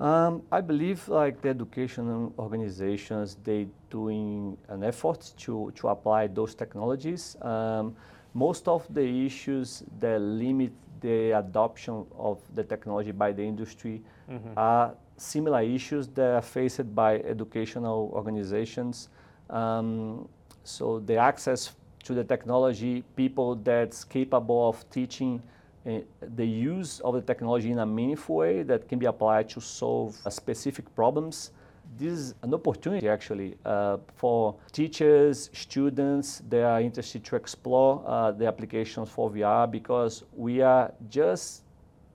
Um, 0.00 0.42
I 0.50 0.60
believe 0.60 1.08
like 1.08 1.40
the 1.42 1.50
education 1.50 2.32
organizations, 2.38 3.36
they 3.44 3.68
doing 3.88 4.56
an 4.68 4.82
effort 4.82 5.32
to, 5.38 5.72
to 5.76 5.88
apply 5.88 6.26
those 6.26 6.56
technologies. 6.56 7.36
Um, 7.40 7.94
most 8.34 8.66
of 8.66 8.92
the 8.92 9.26
issues 9.26 9.84
that 10.00 10.20
limit 10.20 10.72
the 11.00 11.32
adoption 11.32 12.04
of 12.18 12.40
the 12.54 12.64
technology 12.64 13.12
by 13.12 13.30
the 13.30 13.42
industry 13.42 14.02
mm-hmm. 14.28 14.54
are 14.56 14.94
similar 15.16 15.62
issues 15.62 16.08
that 16.08 16.34
are 16.34 16.42
faced 16.42 16.92
by 16.94 17.18
educational 17.18 18.10
organizations. 18.12 19.08
Um, 19.50 20.28
so 20.64 21.00
the 21.00 21.16
access 21.16 21.74
to 22.04 22.14
the 22.14 22.24
technology, 22.24 23.04
people 23.16 23.56
that's 23.56 24.04
capable 24.04 24.68
of 24.68 24.88
teaching 24.90 25.42
uh, 25.86 25.98
the 26.36 26.46
use 26.46 27.00
of 27.00 27.14
the 27.14 27.22
technology 27.22 27.70
in 27.70 27.78
a 27.80 27.86
meaningful 27.86 28.36
way 28.36 28.62
that 28.62 28.88
can 28.88 28.98
be 28.98 29.06
applied 29.06 29.48
to 29.48 29.60
solve 29.60 30.16
specific 30.28 30.94
problems 30.94 31.50
this 31.98 32.12
is 32.12 32.34
an 32.42 32.54
opportunity 32.54 33.08
actually 33.08 33.56
uh, 33.64 33.98
for 34.16 34.56
teachers, 34.72 35.50
students 35.52 36.42
that 36.48 36.62
are 36.62 36.80
interested 36.80 37.24
to 37.24 37.36
explore 37.36 38.02
uh, 38.06 38.30
the 38.32 38.46
applications 38.46 39.08
for 39.08 39.30
VR 39.30 39.70
because 39.70 40.24
we 40.34 40.60
are 40.60 40.92
just 41.08 41.62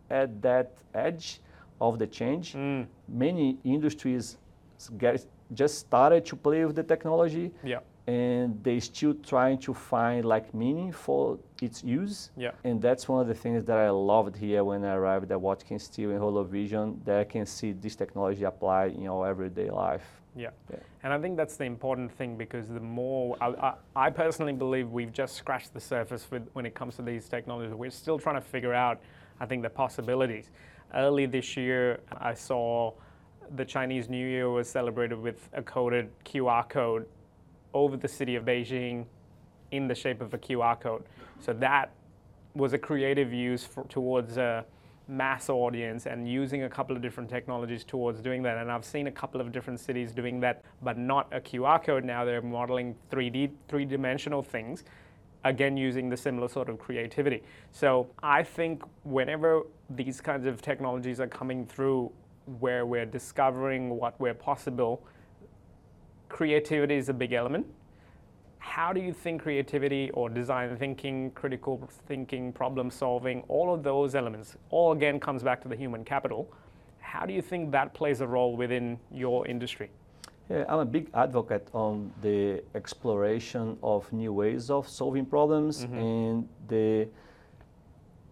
at 0.09 0.41
that 0.41 0.73
edge 0.93 1.41
of 1.79 1.99
the 1.99 2.07
change. 2.07 2.53
Mm. 2.53 2.87
Many 3.07 3.57
industries 3.63 4.37
get, 4.97 5.25
just 5.53 5.79
started 5.79 6.25
to 6.25 6.35
play 6.35 6.65
with 6.65 6.75
the 6.75 6.83
technology. 6.83 7.51
Yeah 7.63 7.79
and 8.07 8.63
they 8.63 8.79
still 8.79 9.13
trying 9.13 9.57
to 9.57 9.73
find 9.73 10.23
like 10.23 10.53
meaning 10.53 10.93
for 10.93 11.37
its 11.61 11.83
use. 11.83 12.31
Yeah. 12.37 12.51
And 12.63 12.81
that's 12.81 13.09
one 13.09 13.21
of 13.21 13.27
the 13.27 13.35
things 13.35 13.65
that 13.65 13.77
I 13.77 13.89
loved 13.89 14.37
here 14.37 14.63
when 14.63 14.85
I 14.85 14.95
arrived 14.95 15.29
at 15.31 15.39
Watkins 15.39 15.83
Steel 15.83 16.11
in 16.11 16.19
HoloVision, 16.19 17.03
that 17.03 17.19
I 17.19 17.23
can 17.25 17.45
see 17.45 17.73
this 17.73 17.97
technology 17.97 18.45
applied 18.45 18.93
in 18.93 19.07
our 19.07 19.27
everyday 19.27 19.69
life. 19.69 20.05
Yeah. 20.37 20.51
yeah. 20.71 20.77
And 21.03 21.11
I 21.11 21.19
think 21.19 21.35
that's 21.35 21.57
the 21.57 21.65
important 21.65 22.09
thing 22.11 22.37
because 22.37 22.69
the 22.69 22.79
more, 22.79 23.35
I, 23.41 23.47
I, 23.47 23.73
I 24.07 24.09
personally 24.09 24.53
believe 24.53 24.89
we've 24.89 25.11
just 25.11 25.35
scratched 25.35 25.73
the 25.73 25.81
surface 25.81 26.27
with, 26.31 26.47
when 26.53 26.65
it 26.65 26.75
comes 26.75 26.95
to 26.97 27.01
these 27.01 27.27
technologies. 27.27 27.73
We're 27.73 27.89
still 27.91 28.19
trying 28.19 28.35
to 28.35 28.41
figure 28.41 28.73
out, 28.73 29.01
I 29.41 29.45
think, 29.45 29.63
the 29.63 29.69
possibilities. 29.69 30.49
Early 30.93 31.25
this 31.25 31.57
year, 31.57 31.99
I 32.17 32.35
saw 32.35 32.93
the 33.55 33.65
Chinese 33.65 34.07
New 34.07 34.25
Year 34.25 34.49
was 34.49 34.69
celebrated 34.69 35.19
with 35.19 35.49
a 35.53 35.61
coded 35.61 36.09
QR 36.23 36.69
code 36.69 37.05
over 37.73 37.97
the 37.97 38.07
city 38.07 38.35
of 38.35 38.45
Beijing 38.45 39.05
in 39.71 39.87
the 39.87 39.95
shape 39.95 40.21
of 40.21 40.33
a 40.33 40.37
QR 40.37 40.79
code. 40.79 41.03
So 41.39 41.53
that 41.53 41.91
was 42.55 42.73
a 42.73 42.77
creative 42.77 43.31
use 43.33 43.63
for, 43.63 43.83
towards 43.85 44.37
a 44.37 44.65
mass 45.07 45.49
audience 45.49 46.05
and 46.05 46.29
using 46.29 46.63
a 46.63 46.69
couple 46.69 46.95
of 46.95 47.01
different 47.01 47.29
technologies 47.29 47.83
towards 47.83 48.21
doing 48.21 48.41
that. 48.43 48.57
And 48.57 48.71
I've 48.71 48.85
seen 48.85 49.07
a 49.07 49.11
couple 49.11 49.39
of 49.39 49.51
different 49.51 49.79
cities 49.79 50.11
doing 50.11 50.39
that, 50.41 50.63
but 50.81 50.97
not 50.97 51.27
a 51.31 51.39
QR 51.39 51.83
code 51.83 52.03
now. 52.03 52.25
They're 52.25 52.41
modeling 52.41 52.95
3D, 53.11 53.51
three 53.67 53.85
dimensional 53.85 54.41
things, 54.41 54.83
again, 55.43 55.77
using 55.77 56.09
the 56.09 56.17
similar 56.17 56.47
sort 56.47 56.69
of 56.69 56.77
creativity. 56.77 57.43
So 57.71 58.09
I 58.21 58.43
think 58.43 58.83
whenever 59.03 59.63
these 59.89 60.19
kinds 60.19 60.45
of 60.45 60.61
technologies 60.61 61.19
are 61.19 61.27
coming 61.27 61.65
through, 61.65 62.11
where 62.59 62.85
we're 62.85 63.05
discovering 63.05 63.89
what 63.89 64.19
we're 64.19 64.33
possible, 64.33 65.03
creativity 66.29 66.95
is 66.95 67.09
a 67.09 67.13
big 67.13 67.33
element. 67.33 67.65
How 68.59 68.93
do 68.93 68.99
you 68.99 69.13
think 69.13 69.41
creativity 69.41 70.11
or 70.11 70.29
design 70.29 70.75
thinking, 70.77 71.31
critical 71.31 71.89
thinking, 72.07 72.51
problem 72.51 72.91
solving, 72.91 73.43
all 73.47 73.73
of 73.73 73.81
those 73.81 74.13
elements, 74.13 74.55
all 74.69 74.91
again 74.91 75.19
comes 75.19 75.41
back 75.41 75.61
to 75.61 75.67
the 75.67 75.75
human 75.75 76.03
capital. 76.03 76.51
How 76.99 77.25
do 77.25 77.33
you 77.33 77.41
think 77.41 77.71
that 77.71 77.93
plays 77.93 78.21
a 78.21 78.27
role 78.27 78.55
within 78.57 78.99
your 79.11 79.47
industry? 79.47 79.89
Yeah, 80.49 80.65
I'm 80.69 80.79
a 80.79 80.85
big 80.85 81.09
advocate 81.13 81.67
on 81.73 82.11
the 82.21 82.63
exploration 82.75 83.77
of 83.81 84.11
new 84.13 84.31
ways 84.33 84.69
of 84.69 84.87
solving 84.87 85.25
problems 85.25 85.85
mm-hmm. 85.85 85.97
and 85.97 86.49
the 86.67 87.07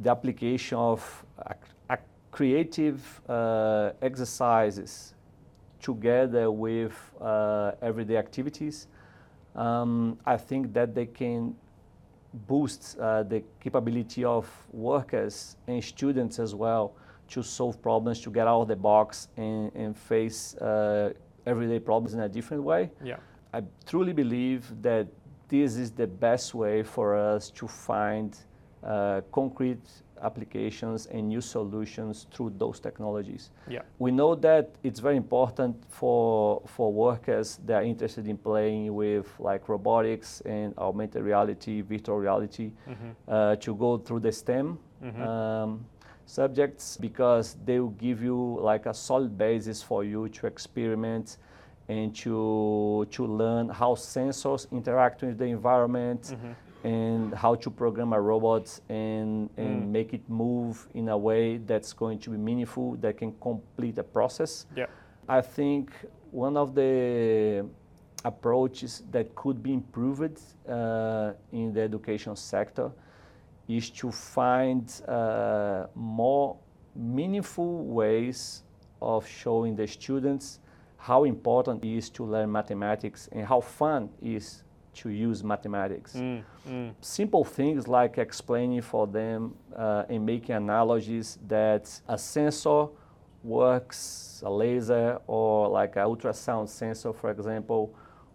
the 0.02 0.12
application 0.12 0.78
of 0.78 1.26
creative 2.36 3.22
uh, 3.30 3.92
exercises 4.02 5.15
together 5.86 6.46
with 6.50 6.96
uh, 7.22 7.72
everyday 7.90 8.18
activities, 8.18 8.88
um, 9.56 10.18
I 10.26 10.38
think 10.38 10.74
that 10.74 10.96
they 10.96 11.06
can 11.06 11.56
boost 12.48 12.98
uh, 12.98 13.24
the 13.24 13.44
capability 13.60 14.24
of 14.26 14.46
workers 14.72 15.36
and 15.68 15.84
students 15.84 16.40
as 16.40 16.54
well 16.56 16.86
to 17.34 17.44
solve 17.44 17.76
problems, 17.82 18.20
to 18.22 18.32
get 18.32 18.48
out 18.48 18.62
of 18.64 18.68
the 18.68 18.76
box 18.76 19.30
and, 19.38 19.72
and 19.76 19.96
face 19.96 20.56
uh, 20.56 21.14
everyday 21.46 21.80
problems 21.80 22.14
in 22.14 22.22
a 22.22 22.30
different 22.30 22.64
way. 22.64 22.92
Yeah. 23.04 23.18
I 23.54 23.62
truly 23.86 24.14
believe 24.14 24.62
that 24.82 25.08
this 25.48 25.78
is 25.78 25.92
the 25.92 26.08
best 26.08 26.56
way 26.56 26.84
for 26.84 27.16
us 27.16 27.52
to 27.52 27.68
find 27.68 28.36
uh, 28.84 29.22
concrete 29.32 29.88
applications 30.22 31.06
and 31.08 31.28
new 31.28 31.42
solutions 31.42 32.28
through 32.32 32.54
those 32.58 32.80
technologies. 32.80 33.50
Yeah. 33.68 33.82
We 34.00 34.12
know 34.12 34.36
that 34.36 34.76
it's 34.84 35.00
very 35.00 35.18
important 35.18 35.84
for 35.90 36.62
for 36.66 36.92
workers 36.92 37.60
that 37.66 37.76
are 37.76 37.84
interested 37.84 38.28
in 38.28 38.38
playing 38.38 38.94
with 38.94 39.28
like 39.40 39.68
robotics 39.70 40.42
and 40.42 40.74
augmented 40.78 41.24
reality, 41.24 41.82
virtual 41.82 42.18
reality, 42.18 42.72
mm-hmm. 42.88 43.12
uh, 43.28 43.56
to 43.58 43.76
go 43.76 43.98
through 43.98 44.22
the 44.22 44.32
STEM 44.32 44.80
mm-hmm. 45.04 45.22
um, 45.22 45.86
subjects 46.26 46.98
because 46.98 47.58
they 47.66 47.80
will 47.80 47.98
give 48.08 48.22
you 48.24 48.60
like 48.62 48.86
a 48.86 48.94
solid 48.94 49.38
basis 49.38 49.84
for 49.84 50.04
you 50.04 50.30
to 50.30 50.48
experiment 50.48 51.38
and 51.88 52.16
to 52.16 53.08
to 53.12 53.26
learn 53.26 53.70
how 53.70 53.94
sensors 53.94 54.72
interact 54.72 55.22
with 55.22 55.38
the 55.38 55.46
environment. 55.46 56.22
Mm-hmm 56.24 56.54
and 56.86 57.34
how 57.34 57.56
to 57.56 57.72
program 57.72 58.14
a 58.14 58.22
robot 58.22 58.80
and, 58.90 59.50
and 59.58 59.84
mm. 59.84 59.88
make 59.88 60.14
it 60.14 60.22
move 60.30 60.88
in 60.94 61.10
a 61.10 61.18
way 61.18 61.58
that's 61.58 61.94
going 61.94 62.20
to 62.20 62.30
be 62.30 62.38
meaningful, 62.38 62.96
that 62.98 63.18
can 63.18 63.34
complete 63.42 63.98
a 63.98 64.04
process. 64.04 64.68
Yeah. 64.76 64.86
I 65.28 65.42
think 65.42 65.92
one 66.30 66.56
of 66.56 66.76
the 66.76 67.66
approaches 68.24 69.02
that 69.10 69.34
could 69.34 69.64
be 69.64 69.74
improved 69.74 70.40
uh, 70.70 71.32
in 71.52 71.74
the 71.74 71.82
education 71.82 72.36
sector 72.36 72.92
is 73.68 73.90
to 73.90 74.12
find 74.12 75.02
uh, 75.08 75.88
more 75.96 76.56
meaningful 76.96 77.84
ways 77.86 78.62
of 79.02 79.28
showing 79.28 79.76
the 79.76 79.88
students 79.88 80.60
how 80.98 81.24
important 81.24 81.84
it 81.84 81.98
is 81.98 82.12
to 82.12 82.24
learn 82.24 82.52
mathematics 82.52 83.28
and 83.32 83.44
how 83.48 83.60
fun 83.60 84.08
it 84.22 84.34
is 84.34 84.65
to 84.96 85.10
use 85.10 85.44
mathematics. 85.44 86.14
Mm, 86.14 86.44
mm. 86.68 86.94
Simple 87.02 87.44
things 87.44 87.88
like 87.88 88.18
explaining 88.18 88.82
for 88.82 89.08
them 89.08 89.56
uh, 89.76 90.04
and 90.10 90.26
making 90.26 90.56
analogies 90.56 91.38
that 91.48 92.02
a 92.08 92.18
sensor 92.18 92.88
works, 93.44 94.42
a 94.46 94.50
laser 94.50 95.20
or 95.28 95.70
like 95.70 95.96
an 95.96 96.04
ultrasound 96.04 96.68
sensor, 96.68 97.14
for 97.14 97.30
example, 97.30 97.94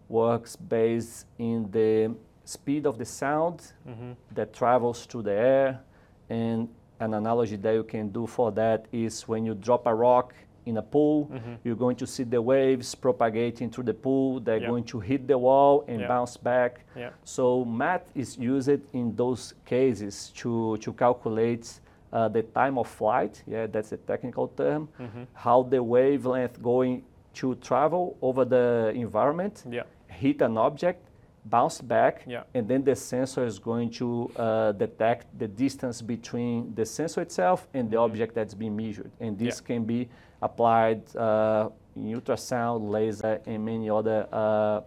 works 0.09 0.57
based 0.57 1.27
in 1.39 1.71
the 1.71 2.15
speed 2.45 2.87
of 2.87 2.99
the 2.99 3.05
sound 3.05 3.73
mm-hmm. 3.89 4.13
that 4.33 4.53
travels 4.53 5.07
through 5.07 5.23
the 5.23 5.33
air. 5.33 5.81
And 6.29 6.69
an 7.01 7.15
analogy 7.15 7.57
that 7.57 7.73
you 7.73 7.85
can 7.85 8.11
do 8.11 8.27
for 8.27 8.53
that 8.53 8.87
is 8.93 9.27
when 9.27 9.45
you 9.45 9.55
drop 9.55 9.87
a 9.87 9.95
rock 9.95 10.35
in 10.71 10.77
a 10.79 10.83
pool, 10.83 11.27
mm-hmm. 11.27 11.55
you're 11.65 11.81
going 11.87 11.97
to 11.97 12.07
see 12.07 12.25
the 12.25 12.41
waves 12.41 12.95
propagating 12.95 13.69
through 13.71 13.85
the 13.85 13.99
pool. 14.07 14.41
They're 14.41 14.65
yep. 14.65 14.71
going 14.73 14.85
to 14.85 15.01
hit 15.01 15.27
the 15.27 15.37
wall 15.37 15.85
and 15.89 16.01
yep. 16.01 16.09
bounce 16.09 16.37
back. 16.37 16.73
Yep. 16.97 17.15
So 17.25 17.65
math 17.65 18.07
is 18.15 18.39
used 18.39 18.81
in 18.93 19.15
those 19.15 19.55
cases 19.65 20.33
to, 20.41 20.77
to 20.79 20.93
calculate 20.93 21.67
uh, 22.13 22.29
the 22.29 22.43
time 22.43 22.79
of 22.79 22.89
flight. 22.89 23.43
Yeah, 23.47 23.67
that's 23.67 23.93
a 23.93 23.97
technical 23.99 24.49
term. 24.49 24.89
Mm-hmm. 24.99 25.25
How 25.35 25.63
the 25.63 25.83
wavelength 25.83 26.63
going 26.63 27.05
to 27.35 27.55
travel 27.57 28.17
over 28.23 28.45
the 28.45 28.93
environment, 28.95 29.65
hit 30.09 30.43
an 30.43 30.57
object, 30.57 31.07
bounce 31.45 31.81
back, 31.81 32.25
yeah. 32.27 32.43
and 32.55 32.69
then 32.69 32.85
the 32.85 32.95
sensor 32.95 33.45
is 33.45 33.59
going 33.59 33.91
to 33.91 34.31
uh, 34.37 34.73
detect 34.73 35.27
the 35.39 35.49
distance 35.49 36.03
between 36.03 36.75
the 36.75 36.85
sensor 36.85 37.23
itself 37.23 37.67
and 37.75 37.91
the 37.91 37.97
mm-hmm. 37.97 38.05
object 38.05 38.35
that's 38.35 38.55
being 38.55 38.77
measured. 38.77 39.11
And 39.21 39.39
this 39.39 39.61
yeah. 39.61 39.67
can 39.67 39.85
be 39.85 40.09
applied 40.43 41.03
uh, 41.17 41.71
in 41.97 42.21
ultrasound, 42.21 42.91
laser, 42.91 43.41
and 43.47 43.65
many 43.65 43.91
other 43.91 44.27
uh, 44.33 44.81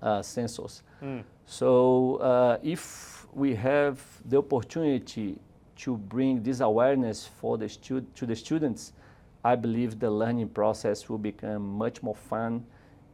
uh 0.00 0.20
sensors. 0.20 0.82
Mm. 1.02 1.24
So 1.46 2.16
uh, 2.16 2.58
if 2.62 3.26
we 3.32 3.54
have 3.54 4.00
the 4.24 4.38
opportunity 4.38 5.38
to 5.76 5.96
bring 5.96 6.42
this 6.42 6.60
awareness 6.60 7.26
for 7.26 7.56
the 7.56 7.68
stu- 7.68 8.06
to 8.14 8.26
the 8.26 8.36
students, 8.36 8.92
I 9.44 9.56
believe 9.56 9.98
the 9.98 10.10
learning 10.10 10.50
process 10.50 11.08
will 11.08 11.18
become 11.18 11.62
much 11.78 12.02
more 12.02 12.14
fun 12.14 12.64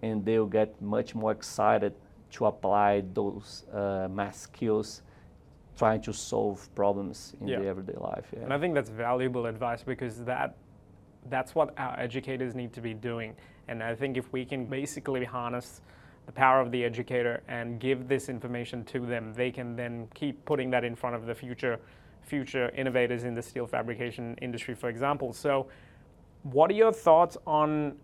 and 0.03 0.24
they'll 0.24 0.46
get 0.46 0.80
much 0.82 1.14
more 1.14 1.32
excited 1.32 1.94
to 2.35 2.47
apply 2.47 3.03
those 3.12 3.64
uh, 3.72 4.09
math 4.11 4.37
skills 4.37 5.03
trying 5.76 6.01
to 6.03 6.12
solve 6.12 6.72
problems 6.74 7.35
in 7.41 7.49
yeah. 7.49 7.59
the 7.59 7.66
everyday 7.66 7.97
life. 7.97 8.26
Yeah. 8.32 8.45
And 8.45 8.53
I 8.53 8.59
think 8.59 8.74
that's 8.74 8.91
valuable 8.91 9.47
advice 9.47 9.82
because 9.82 10.18
that 10.24 10.57
that's 11.30 11.55
what 11.55 11.72
our 11.78 11.99
educators 11.99 12.55
need 12.55 12.72
to 12.74 12.80
be 12.80 12.93
doing. 12.93 13.35
And 13.68 13.82
I 13.82 13.95
think 13.95 14.16
if 14.16 14.30
we 14.32 14.45
can 14.45 14.66
basically 14.66 15.24
harness 15.24 15.80
the 16.26 16.32
power 16.32 16.61
of 16.61 16.70
the 16.70 16.85
educator 16.85 17.43
and 17.49 17.80
give 17.80 18.09
this 18.09 18.28
information 18.28 18.85
to 18.85 19.01
them, 19.01 19.32
they 19.35 19.51
can 19.51 19.76
then 19.76 20.09
keep 20.14 20.45
putting 20.45 20.70
that 20.70 20.85
in 20.85 20.95
front 20.95 21.16
of 21.16 21.26
the 21.26 21.35
future 21.35 21.78
future 22.22 22.70
innovators 22.70 23.24
in 23.24 23.35
the 23.35 23.43
steel 23.43 23.66
fabrication 23.66 24.35
industry, 24.41 24.74
for 24.74 24.89
example. 24.89 25.32
So, 25.32 25.66
what 26.43 26.70
are 26.70 26.74
your 26.74 26.93
thoughts 26.93 27.37
on 27.47 27.97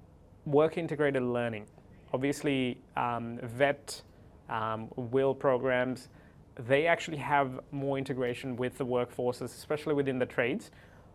work 0.44 0.76
integrated 0.76 1.22
learning? 1.22 1.66
Obviously, 2.12 2.80
um, 2.96 3.38
VET, 3.42 4.02
um, 4.50 4.88
WIL 4.96 5.34
programs, 5.34 6.08
they 6.56 6.86
actually 6.86 7.16
have 7.16 7.60
more 7.70 7.96
integration 7.96 8.56
with 8.56 8.76
the 8.76 8.84
workforces, 8.84 9.44
especially 9.44 9.94
within 9.94 10.18
the 10.18 10.26
trades. 10.26 10.70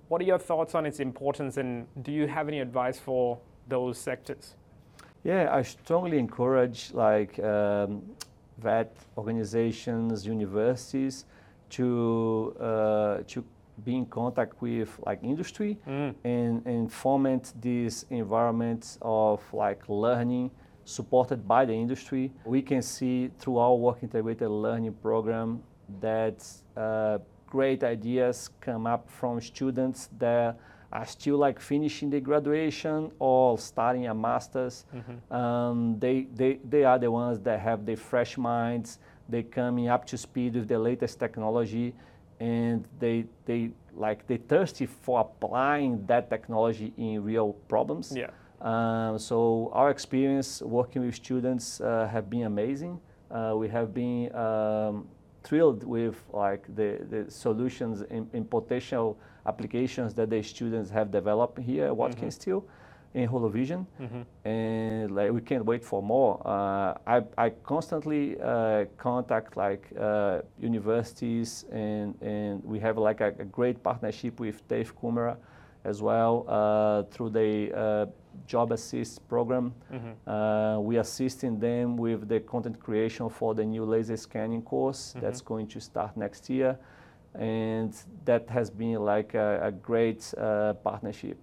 What 0.08 0.22
are 0.22 0.26
your 0.26 0.40
thoughts 0.40 0.76
on 0.76 0.86
its 0.86 1.00
importance, 1.00 1.58
and 1.58 1.88
do 2.02 2.12
you 2.12 2.28
have 2.28 2.48
any 2.48 2.60
advice 2.60 3.00
for 3.00 3.40
those 3.68 3.98
sectors? 3.98 4.56
Yeah, 5.24 5.50
I 5.52 5.64
strongly 5.64 6.20
encourage 6.20 6.92
like 6.94 7.40
um, 7.40 8.04
VET 8.60 8.96
organizations, 9.18 10.26
universities 10.26 11.26
to 11.72 12.56
uh, 12.60 13.18
to 13.28 13.44
be 13.84 13.96
in 13.96 14.06
contact 14.06 14.62
with 14.62 14.98
like 15.06 15.22
industry 15.24 15.78
mm. 15.88 16.16
and, 16.24 16.66
and 16.66 16.92
foment 16.92 17.54
this 17.60 18.06
environment 18.10 18.98
of 19.02 19.42
like 19.54 19.82
learning 19.90 20.50
supported 20.86 21.48
by 21.48 21.66
the 21.66 21.74
industry. 21.74 22.32
We 22.46 22.62
can 22.62 22.82
see 22.82 23.32
through 23.40 23.58
our 23.58 23.76
work 23.76 23.98
integrated 24.04 24.50
learning 24.50 24.94
program 25.02 25.62
that 26.00 26.46
uh, 26.78 27.18
great 27.48 27.84
ideas 27.84 28.50
come 28.62 28.88
up 28.88 29.10
from 29.10 29.42
students 29.42 30.10
that 30.18 30.58
are 30.92 31.06
still 31.06 31.38
like 31.38 31.60
finishing 31.60 32.10
the 32.10 32.22
graduation 32.22 33.12
or 33.20 33.58
starting 33.58 34.08
a 34.08 34.14
master's. 34.14 34.86
Mm-hmm. 34.96 35.34
Um, 35.36 36.00
they, 36.00 36.28
they, 36.34 36.60
they 36.70 36.84
are 36.84 36.98
the 36.98 37.12
ones 37.12 37.40
that 37.42 37.60
have 37.60 37.86
the 37.86 37.96
fresh 37.96 38.38
minds. 38.38 39.00
They 39.28 39.44
coming 39.44 39.90
up 39.90 40.06
to 40.08 40.18
speed 40.18 40.56
with 40.56 40.68
the 40.68 40.80
latest 40.80 41.20
technology 41.20 41.94
and 42.40 42.88
they, 43.00 43.26
they 43.46 43.72
like 43.96 44.28
they 44.28 44.38
thirsty 44.38 44.86
for 44.86 45.22
applying 45.22 46.06
that 46.06 46.30
technology 46.30 46.94
in 46.98 47.24
real 47.24 47.54
problems. 47.68 48.14
Yeah. 48.16 48.30
Um, 48.66 49.20
so 49.20 49.70
our 49.74 49.92
experience 49.92 50.64
working 50.64 51.06
with 51.06 51.14
students 51.14 51.80
uh, 51.80 52.10
have 52.12 52.32
been 52.32 52.44
amazing. 52.44 53.00
Uh, 53.30 53.54
we 53.56 53.70
have 53.70 53.94
been 53.94 54.36
um, 54.36 55.08
thrilled 55.44 55.84
with 55.84 56.16
like 56.34 56.66
the, 56.76 57.06
the 57.12 57.30
solutions 57.30 58.02
in, 58.10 58.28
in, 58.34 58.44
potential 58.44 59.20
applications 59.46 60.16
that 60.16 60.32
the 60.32 60.42
students 60.42 60.90
have 60.90 61.12
developed 61.12 61.60
here 61.60 61.86
at 61.86 61.96
Watkins 61.96 62.36
mm-hmm. 62.36 62.42
Steel 62.42 62.66
in 63.14 63.30
HoloVision, 63.30 63.86
mm-hmm. 64.02 64.48
and 64.48 65.16
like 65.16 65.32
we 65.32 65.42
can't 65.42 65.64
wait 65.64 65.84
for 65.84 66.02
more. 66.02 66.42
Uh, 66.44 66.96
I, 67.06 67.22
I 67.38 67.50
constantly 67.52 68.36
uh, 68.42 68.86
contact 68.98 69.58
like 69.58 69.88
uh, 70.00 70.42
universities, 70.60 71.66
and 71.72 72.20
and 72.22 72.64
we 72.64 72.80
have 72.80 72.98
like 72.98 73.22
a, 73.22 73.28
a 73.40 73.46
great 73.46 73.84
partnership 73.84 74.40
with 74.40 74.68
Dave 74.68 74.92
Kumara 75.00 75.38
as 75.86 76.02
well 76.02 76.46
uh, 76.50 77.04
through 77.14 77.30
the 77.30 77.72
uh, 77.74 78.06
job 78.48 78.72
assist 78.72 79.28
program. 79.28 79.74
Mm-hmm. 79.92 80.30
Uh, 80.30 80.80
we 80.80 80.98
assisting 80.98 81.60
them 81.60 81.98
with 81.98 82.28
the 82.28 82.40
content 82.40 82.80
creation 82.80 83.30
for 83.30 83.54
the 83.54 83.66
new 83.66 83.86
laser 83.86 84.18
scanning 84.18 84.62
course 84.62 85.10
mm-hmm. 85.10 85.20
that's 85.22 85.42
going 85.42 85.68
to 85.68 85.80
start 85.80 86.16
next 86.18 86.50
year, 86.50 86.78
and 87.34 87.94
that 88.26 88.50
has 88.50 88.70
been 88.70 89.04
like 89.04 89.34
a, 89.34 89.60
a 89.64 89.72
great 89.72 90.34
partnership 90.84 91.38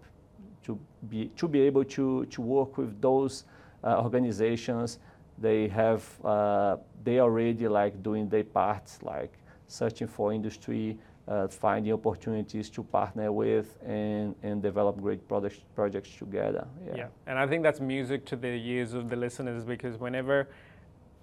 to 0.64 0.78
be 1.08 1.30
to 1.36 1.48
be 1.48 1.60
able 1.60 1.84
to 1.84 2.24
to 2.26 2.40
work 2.40 2.78
with 2.78 3.00
those 3.00 3.44
uh, 3.84 4.00
organizations. 4.00 4.98
They 5.38 5.68
have 5.68 6.04
uh, 6.24 6.76
they 7.04 7.20
already 7.20 7.68
like 7.68 8.02
doing 8.02 8.28
their 8.28 8.44
parts, 8.44 9.02
like 9.02 9.38
searching 9.66 10.06
for 10.06 10.32
industry, 10.32 10.98
uh, 11.28 11.46
finding 11.48 11.92
opportunities 11.92 12.68
to 12.70 12.82
partner 12.82 13.30
with 13.30 13.78
and, 13.84 14.34
and 14.42 14.62
develop 14.62 15.00
great 15.00 15.26
products, 15.28 15.60
projects 15.74 16.10
together. 16.16 16.66
Yeah. 16.86 16.96
yeah, 16.96 17.06
and 17.26 17.38
I 17.38 17.46
think 17.46 17.62
that's 17.62 17.80
music 17.80 18.24
to 18.26 18.36
the 18.36 18.48
ears 18.48 18.92
of 18.92 19.08
the 19.08 19.16
listeners 19.16 19.64
because 19.64 19.98
whenever 19.98 20.48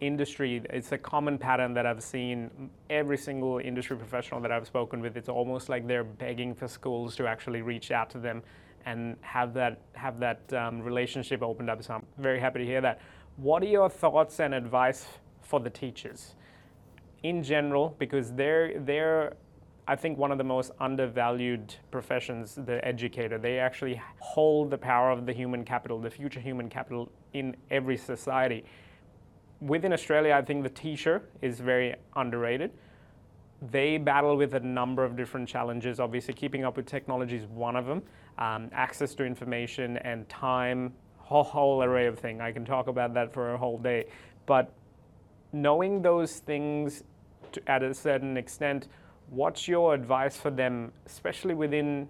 industry, 0.01 0.61
it's 0.69 0.91
a 0.91 0.97
common 0.97 1.37
pattern 1.37 1.73
that 1.73 1.85
I've 1.85 2.01
seen 2.01 2.69
every 2.89 3.17
single 3.17 3.59
industry 3.59 3.97
professional 3.97 4.39
that 4.41 4.51
I've 4.51 4.67
spoken 4.67 5.01
with. 5.01 5.17
It's 5.17 5.29
almost 5.29 5.69
like 5.69 5.87
they're 5.87 6.03
begging 6.03 6.55
for 6.55 6.67
schools 6.67 7.15
to 7.17 7.27
actually 7.27 7.61
reach 7.61 7.91
out 7.91 8.09
to 8.11 8.19
them 8.19 8.41
and 8.85 9.17
have 9.21 9.53
that 9.53 9.81
have 9.93 10.19
that 10.19 10.41
um, 10.53 10.81
relationship 10.81 11.41
opened 11.41 11.69
up. 11.69 11.83
So 11.83 11.95
I'm 11.95 12.05
very 12.17 12.39
happy 12.39 12.59
to 12.59 12.65
hear 12.65 12.81
that. 12.81 13.01
What 13.35 13.61
are 13.63 13.67
your 13.67 13.89
thoughts 13.89 14.39
and 14.39 14.53
advice 14.53 15.05
for 15.41 15.59
the 15.59 15.69
teachers 15.69 16.35
in 17.23 17.43
general? 17.43 17.95
Because 17.99 18.31
they're 18.33 18.79
they're 18.79 19.33
I 19.89 19.95
think 19.95 20.17
one 20.17 20.31
of 20.31 20.37
the 20.37 20.43
most 20.43 20.71
undervalued 20.79 21.73
professions, 21.89 22.55
the 22.55 22.83
educator. 22.85 23.37
They 23.37 23.59
actually 23.59 24.01
hold 24.19 24.69
the 24.69 24.77
power 24.77 25.09
of 25.09 25.25
the 25.25 25.33
human 25.33 25.65
capital, 25.65 25.99
the 25.99 26.11
future 26.11 26.39
human 26.39 26.69
capital 26.69 27.11
in 27.33 27.55
every 27.71 27.97
society. 27.97 28.63
Within 29.61 29.91
Australia, 29.91 30.35
I 30.35 30.43
think 30.43 30.63
the 30.63 30.69
teacher 30.69 31.23
is 31.41 31.59
very 31.59 31.95
underrated 32.15 32.71
they 33.61 33.97
battle 33.97 34.37
with 34.37 34.53
a 34.53 34.59
number 34.59 35.03
of 35.03 35.15
different 35.15 35.47
challenges. 35.47 35.99
Obviously, 35.99 36.33
keeping 36.33 36.63
up 36.63 36.77
with 36.77 36.85
technology 36.85 37.35
is 37.35 37.45
one 37.45 37.75
of 37.75 37.85
them. 37.85 38.01
Um, 38.37 38.69
access 38.71 39.13
to 39.15 39.25
information 39.25 39.97
and 39.97 40.27
time, 40.29 40.93
whole, 41.17 41.43
whole 41.43 41.83
array 41.83 42.07
of 42.07 42.17
things. 42.17 42.39
I 42.39 42.51
can 42.53 42.63
talk 42.63 42.87
about 42.87 43.13
that 43.15 43.33
for 43.33 43.53
a 43.53 43.57
whole 43.57 43.77
day. 43.77 44.05
But 44.45 44.71
knowing 45.51 46.01
those 46.01 46.39
things 46.39 47.03
to, 47.51 47.69
at 47.69 47.83
a 47.83 47.93
certain 47.93 48.37
extent, 48.37 48.87
what's 49.29 49.67
your 49.67 49.93
advice 49.93 50.37
for 50.37 50.51
them, 50.51 50.91
especially 51.05 51.53
within 51.53 52.09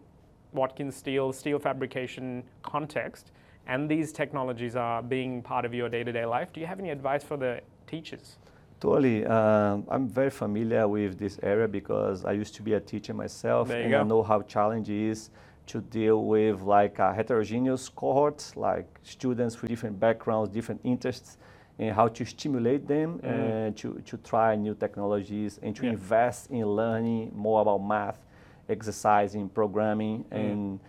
Watkins 0.54 0.96
Steel, 0.96 1.32
steel 1.34 1.60
fabrication 1.60 2.44
context, 2.64 3.32
and 3.68 3.90
these 3.90 4.12
technologies 4.12 4.76
are 4.76 5.04
being 5.04 5.42
part 5.42 5.66
of 5.66 5.74
your 5.74 5.90
day 5.90 6.04
to 6.04 6.12
day 6.12 6.26
life? 6.26 6.52
Do 6.54 6.60
you 6.60 6.68
have 6.68 6.80
any 6.80 6.90
advice 6.90 7.24
for 7.24 7.38
the 7.38 7.62
teachers? 7.88 8.38
Totally. 8.80 9.26
Um, 9.26 9.86
I'm 9.90 10.08
very 10.08 10.30
familiar 10.30 10.88
with 10.88 11.20
this 11.20 11.38
area 11.44 11.68
because 11.68 12.24
I 12.24 12.32
used 12.32 12.56
to 12.56 12.62
be 12.62 12.74
a 12.74 12.80
teacher 12.80 13.14
myself, 13.14 13.70
and 13.70 13.92
go. 13.92 14.00
I 14.00 14.04
know 14.04 14.24
how 14.24 14.42
challenging 14.42 15.08
it 15.08 15.12
is 15.12 15.30
to 15.68 15.82
deal 15.82 16.26
with 16.26 16.62
like 16.62 16.98
a 16.98 17.14
heterogeneous 17.14 17.90
cohort, 17.90 18.52
like 18.56 18.88
students 19.04 19.62
with 19.62 19.70
different 19.70 20.00
backgrounds, 20.00 20.50
different 20.50 20.82
interests, 20.84 21.38
and 21.80 21.96
how 21.96 22.10
to 22.10 22.26
stimulate 22.26 22.88
them 22.88 23.20
mm. 23.20 23.76
to, 23.78 24.02
to 24.06 24.18
try 24.18 24.56
new 24.56 24.76
technologies 24.76 25.60
and 25.64 25.76
to 25.76 25.86
yeah. 25.86 25.92
invest 25.92 26.52
in 26.52 26.66
learning 26.66 27.32
more 27.34 27.62
about 27.62 27.78
math, 27.78 28.20
exercising, 28.68 29.48
programming, 29.50 30.26
mm. 30.26 30.38
and 30.38 30.80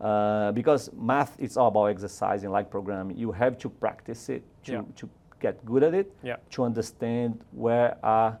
uh, 0.00 0.52
because 0.52 0.90
math 0.96 1.38
is 1.40 1.56
all 1.56 1.68
about 1.68 1.86
exercising, 1.86 2.50
like 2.50 2.70
programming. 2.70 3.16
You 3.16 3.32
have 3.32 3.58
to 3.58 3.68
practice 3.68 4.28
it 4.28 4.44
to, 4.64 4.72
yeah. 4.72 4.82
to 4.96 5.08
get 5.40 5.64
good 5.64 5.82
at 5.82 5.94
it, 5.94 6.14
yeah. 6.22 6.36
to 6.50 6.62
understand 6.62 7.40
where 7.50 7.96
are 8.02 8.38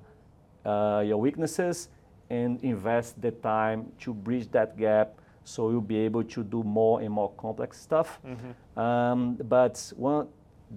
uh, 0.64 1.02
your 1.04 1.16
weaknesses 1.18 1.88
and 2.30 2.62
invest 2.62 3.20
the 3.20 3.30
time 3.30 3.86
to 4.00 4.14
bridge 4.14 4.50
that 4.52 4.76
gap 4.76 5.20
so 5.44 5.70
you'll 5.70 5.80
be 5.80 5.98
able 5.98 6.24
to 6.24 6.42
do 6.42 6.62
more 6.64 7.00
and 7.00 7.10
more 7.10 7.30
complex 7.38 7.80
stuff. 7.80 8.18
Mm-hmm. 8.26 8.80
Um, 8.80 9.34
but 9.36 9.92
one, 9.96 10.26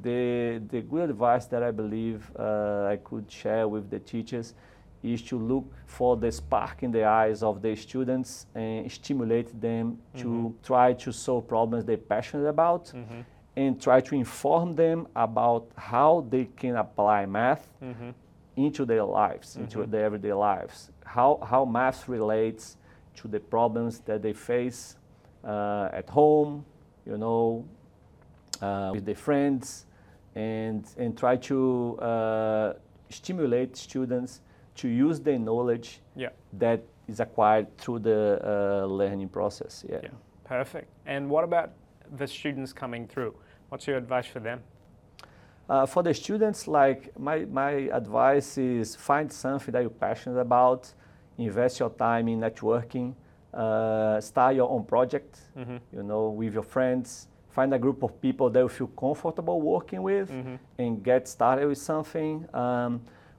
the, 0.02 0.62
the 0.70 0.82
good 0.82 1.10
advice 1.10 1.46
that 1.48 1.64
I 1.64 1.72
believe 1.72 2.30
uh, 2.38 2.86
I 2.86 2.98
could 3.04 3.32
share 3.32 3.68
with 3.68 3.90
the 3.90 4.00
teachers 4.00 4.54
is 5.02 5.22
to 5.24 5.38
look 5.38 5.66
for 5.86 6.18
the 6.18 6.32
spark 6.32 6.84
in 6.84 6.92
the 6.92 7.06
eyes 7.06 7.42
of 7.42 7.62
the 7.62 7.76
students 7.76 8.48
and 8.54 8.92
stimulate 8.92 9.60
them 9.60 9.98
mm-hmm. 10.16 10.22
to 10.22 10.56
try 10.62 10.94
to 10.94 11.12
solve 11.12 11.48
problems 11.48 11.86
they're 11.86 11.98
passionate 11.98 12.48
about. 12.48 12.88
Mm-hmm 12.88 13.22
and 13.60 13.82
try 13.82 14.00
to 14.00 14.16
inform 14.16 14.74
them 14.74 15.06
about 15.16 15.70
how 15.76 16.26
they 16.30 16.46
can 16.46 16.78
apply 16.78 17.26
math 17.26 17.68
mm-hmm. 17.84 18.12
into 18.56 18.86
their 18.86 19.04
lives, 19.04 19.50
mm-hmm. 19.50 19.64
into 19.64 19.86
their 19.86 20.06
everyday 20.06 20.32
lives. 20.32 20.92
How, 21.06 21.40
how 21.46 21.66
math 21.66 22.08
relates 22.08 22.78
to 23.16 23.28
the 23.28 23.40
problems 23.40 24.00
that 24.02 24.22
they 24.22 24.32
face 24.32 24.96
uh, 25.44 25.90
at 25.92 26.10
home, 26.10 26.64
you 27.06 27.18
know, 27.18 27.66
uh, 28.62 28.92
with 28.94 29.06
their 29.06 29.16
friends, 29.16 29.86
and, 30.36 30.86
and 30.98 31.18
try 31.18 31.36
to 31.36 31.98
uh, 32.00 32.74
stimulate 33.10 33.76
students 33.76 34.42
to 34.76 34.88
use 34.88 35.20
their 35.20 35.40
knowledge 35.40 36.00
yeah. 36.16 36.30
that 36.54 36.82
is 37.08 37.20
acquired 37.20 37.76
through 37.78 38.00
the 38.00 38.40
uh, 38.44 38.86
learning 38.86 39.30
process. 39.30 39.84
Yeah. 39.90 40.00
yeah. 40.04 40.10
Perfect. 40.46 40.88
And 41.06 41.30
what 41.30 41.44
about 41.44 41.72
the 42.18 42.28
students 42.28 42.74
coming 42.74 43.08
through? 43.08 43.36
What's 43.70 43.88
your 43.88 43.98
advice 43.98 44.26
for 44.26 44.40
them? 44.40 44.62
Uh, 45.70 45.86
for 45.86 46.02
the 46.02 46.14
students, 46.14 46.68
like 46.68 47.18
my, 47.20 47.46
my 47.46 47.72
advice 47.92 48.58
is 48.58 48.96
find 48.96 49.32
something 49.32 49.72
that 49.72 49.82
you're 49.82 49.90
passionate 49.92 50.40
about, 50.40 50.92
invest 51.38 51.80
your 51.80 51.92
time 51.92 52.28
in 52.28 52.40
networking, 52.40 53.14
uh, 53.54 54.20
start 54.20 54.56
your 54.56 54.70
own 54.70 54.84
project, 54.84 55.40
mm-hmm. 55.58 55.78
you 55.94 56.02
know, 56.02 56.30
with 56.30 56.54
your 56.54 56.64
friends, 56.64 57.28
find 57.60 57.74
a 57.74 57.82
group 57.86 58.02
of 58.04 58.12
people 58.22 58.48
that 58.54 58.62
you 58.66 58.70
feel 58.80 58.92
comfortable 59.06 59.58
working 59.76 60.02
with 60.12 60.30
mm-hmm. 60.32 60.56
and 60.84 60.92
get 61.04 61.28
started 61.28 61.66
with 61.68 61.82
something. 61.92 62.34
Um, 62.54 62.92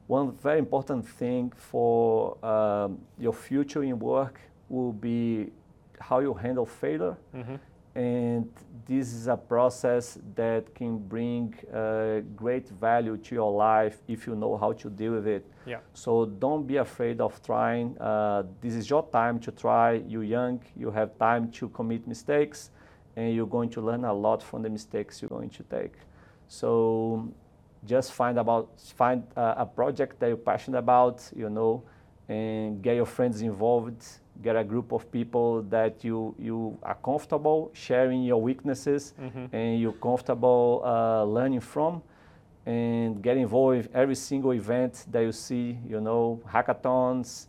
one 0.07 0.27
very 0.47 0.59
important 0.59 1.03
thing 1.21 1.45
for 1.71 2.05
um, 2.45 2.99
your 3.25 3.37
future 3.49 3.83
in 3.91 3.97
work 3.99 4.37
will 4.69 4.93
be 4.93 5.51
how 6.09 6.19
you 6.27 6.35
handle 6.35 6.67
failure. 6.67 7.17
Mm-hmm. 7.35 7.57
And 7.95 8.49
this 8.91 9.07
is 9.19 9.27
a 9.37 9.39
process 9.55 10.19
that 10.41 10.63
can 10.79 10.93
bring 11.15 11.47
uh, 11.73 12.21
great 12.43 12.69
value 12.89 13.17
to 13.27 13.31
your 13.41 13.53
life 13.71 13.97
if 14.15 14.19
you 14.27 14.35
know 14.43 14.55
how 14.63 14.73
to 14.83 14.87
deal 15.01 15.13
with 15.19 15.27
it. 15.37 15.45
Yeah. 15.73 15.81
So 15.95 16.11
don't 16.45 16.65
be 16.73 16.77
afraid 16.89 17.19
of 17.27 17.33
trying. 17.51 17.89
Uh, 17.99 18.43
this 18.61 18.75
is 18.81 18.85
your 18.93 19.05
time 19.21 19.37
to 19.47 19.51
try. 19.65 19.89
You're 20.13 20.29
young, 20.39 20.57
you 20.83 20.91
have 20.99 21.11
time 21.19 21.51
to 21.59 21.69
commit 21.79 22.07
mistakes, 22.07 22.71
and 23.17 23.35
you're 23.35 23.47
going 23.47 23.71
to 23.71 23.81
learn 23.81 24.05
a 24.05 24.13
lot 24.13 24.43
from 24.43 24.63
the 24.63 24.71
mistakes 24.71 25.21
you're 25.21 25.29
going 25.29 25.51
to 25.51 25.63
take. 25.65 25.95
So 26.49 27.29
just 27.87 28.13
find 28.13 28.39
about 28.39 28.69
find 28.97 29.23
uh, 29.37 29.55
a 29.59 29.67
project 29.67 30.21
that 30.21 30.29
you're 30.29 30.37
passionate 30.37 30.79
about, 30.79 31.31
you 31.35 31.49
know, 31.49 31.83
and 32.29 32.83
get 32.83 32.97
your 32.97 33.07
friends 33.07 33.43
involved. 33.43 34.05
Get 34.43 34.57
a 34.57 34.65
group 34.65 34.93
of 34.93 35.11
people 35.13 35.63
that 35.65 36.03
you 36.03 36.35
you 36.39 36.79
are 36.83 36.95
comfortable 36.95 37.71
sharing 37.75 38.23
your 38.23 38.41
weaknesses 38.41 39.13
mm-hmm. 39.21 39.55
and 39.55 39.81
you're 39.81 39.93
comfortable 39.93 40.83
uh, 40.85 41.25
learning 41.25 41.61
from, 41.61 42.03
and 42.65 43.23
get 43.23 43.37
involved 43.37 43.87
in 43.87 43.89
every 43.95 44.15
single 44.15 44.53
event 44.53 45.05
that 45.11 45.21
you 45.21 45.33
see. 45.33 45.79
You 45.87 46.01
know, 46.01 46.41
hackathons, 46.49 47.47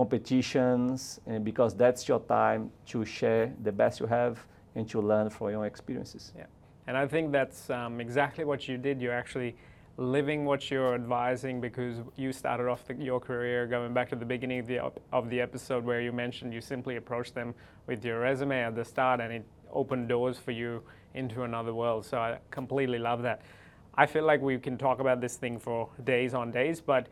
competitions, 0.00 1.20
and 1.26 1.44
because 1.44 1.74
that's 1.74 2.08
your 2.08 2.20
time 2.20 2.70
to 2.86 3.04
share 3.04 3.52
the 3.62 3.72
best 3.82 4.00
you 4.00 4.06
have 4.06 4.34
and 4.74 4.88
to 4.88 4.98
learn 4.98 5.28
from 5.28 5.50
your 5.50 5.66
experiences. 5.66 6.32
Yeah. 6.34 6.46
And 6.86 6.96
I 6.96 7.06
think 7.06 7.32
that's 7.32 7.68
um, 7.68 8.00
exactly 8.00 8.44
what 8.50 8.66
you 8.66 8.78
did. 8.78 9.02
You're 9.02 9.20
actually 9.24 9.56
living 9.98 10.46
what 10.46 10.70
you're 10.70 10.94
advising 10.94 11.60
because 11.60 11.96
you 12.16 12.32
started 12.32 12.66
off 12.66 12.82
the, 12.86 12.94
your 12.94 13.20
career 13.20 13.66
going 13.66 13.92
back 13.92 14.08
to 14.08 14.16
the 14.16 14.24
beginning 14.24 14.60
of 14.60 14.66
the, 14.66 14.78
of 15.12 15.28
the 15.28 15.38
episode 15.38 15.84
where 15.84 16.00
you 16.00 16.12
mentioned 16.12 16.54
you 16.54 16.62
simply 16.62 16.96
approached 16.96 17.34
them 17.34 17.54
with 17.86 18.02
your 18.02 18.20
resume 18.20 18.58
at 18.68 18.74
the 18.74 18.84
start 18.84 19.20
and 19.20 19.30
it 19.30 19.44
opened 19.70 20.08
doors 20.08 20.38
for 20.38 20.52
you 20.52 20.82
into 21.12 21.42
another 21.42 21.74
world. 21.74 22.06
So 22.06 22.16
I 22.16 22.38
completely 22.50 22.98
love 22.98 23.20
that. 23.22 23.42
I 23.94 24.06
feel 24.06 24.24
like 24.24 24.40
we 24.40 24.56
can 24.58 24.78
talk 24.78 24.98
about 25.00 25.20
this 25.20 25.36
thing 25.36 25.58
for 25.58 25.90
days 26.04 26.32
on 26.32 26.50
days, 26.50 26.80
but 26.80 27.08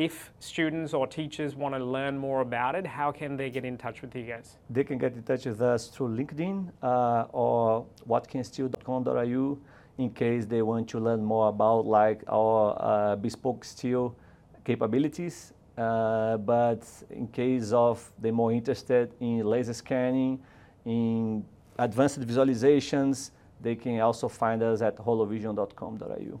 if 0.00 0.32
students 0.38 0.94
or 0.94 1.06
teachers 1.06 1.54
want 1.54 1.74
to 1.74 1.84
learn 1.84 2.16
more 2.16 2.40
about 2.40 2.74
it, 2.74 2.86
how 2.86 3.12
can 3.12 3.36
they 3.36 3.50
get 3.50 3.66
in 3.66 3.76
touch 3.76 4.00
with 4.00 4.16
you 4.16 4.22
guys? 4.22 4.56
They 4.70 4.82
can 4.82 4.96
get 4.96 5.12
in 5.12 5.22
touch 5.22 5.44
with 5.44 5.60
us 5.60 5.88
through 5.88 6.16
LinkedIn 6.16 6.70
uh, 6.82 7.26
or 7.32 7.84
watkinsteel.com.au 8.08 9.58
in 9.98 10.10
case 10.10 10.46
they 10.46 10.62
want 10.62 10.88
to 10.88 10.98
learn 10.98 11.22
more 11.22 11.50
about 11.50 11.84
like 11.84 12.22
our 12.28 12.76
uh, 12.80 13.16
bespoke 13.16 13.62
steel 13.62 14.16
capabilities. 14.64 15.52
Uh, 15.76 16.38
but 16.38 16.82
in 17.10 17.26
case 17.28 17.70
of 17.72 18.10
they're 18.18 18.32
more 18.32 18.52
interested 18.52 19.12
in 19.20 19.44
laser 19.44 19.74
scanning, 19.74 20.40
in 20.86 21.44
advanced 21.78 22.20
visualizations, 22.20 23.32
they 23.60 23.74
can 23.74 24.00
also 24.00 24.28
find 24.28 24.62
us 24.62 24.80
at 24.80 24.96
holovision.com.au. 24.96 26.40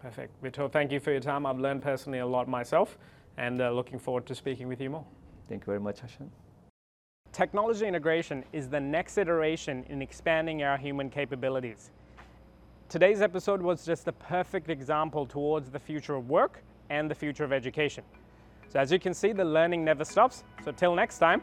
Perfect. 0.00 0.42
Vitor, 0.42 0.70
thank 0.70 0.92
you 0.92 1.00
for 1.00 1.10
your 1.10 1.20
time. 1.20 1.44
I've 1.44 1.58
learned 1.58 1.82
personally 1.82 2.20
a 2.20 2.26
lot 2.26 2.48
myself 2.48 2.98
and 3.36 3.60
uh, 3.60 3.70
looking 3.70 3.98
forward 3.98 4.26
to 4.26 4.34
speaking 4.34 4.68
with 4.68 4.80
you 4.80 4.90
more. 4.90 5.04
Thank 5.48 5.62
you 5.62 5.66
very 5.66 5.80
much, 5.80 6.02
Roshan. 6.02 6.30
Technology 7.32 7.86
integration 7.86 8.44
is 8.52 8.68
the 8.68 8.80
next 8.80 9.18
iteration 9.18 9.84
in 9.88 10.00
expanding 10.02 10.62
our 10.62 10.76
human 10.76 11.10
capabilities. 11.10 11.90
Today's 12.88 13.20
episode 13.20 13.60
was 13.60 13.84
just 13.84 14.04
the 14.04 14.12
perfect 14.12 14.70
example 14.70 15.26
towards 15.26 15.70
the 15.70 15.78
future 15.78 16.14
of 16.14 16.30
work 16.30 16.62
and 16.90 17.10
the 17.10 17.14
future 17.14 17.44
of 17.44 17.52
education. 17.52 18.02
So, 18.68 18.80
as 18.80 18.90
you 18.90 18.98
can 18.98 19.14
see, 19.14 19.32
the 19.32 19.44
learning 19.44 19.84
never 19.84 20.04
stops. 20.04 20.44
So, 20.64 20.72
till 20.72 20.94
next 20.94 21.18
time. 21.18 21.42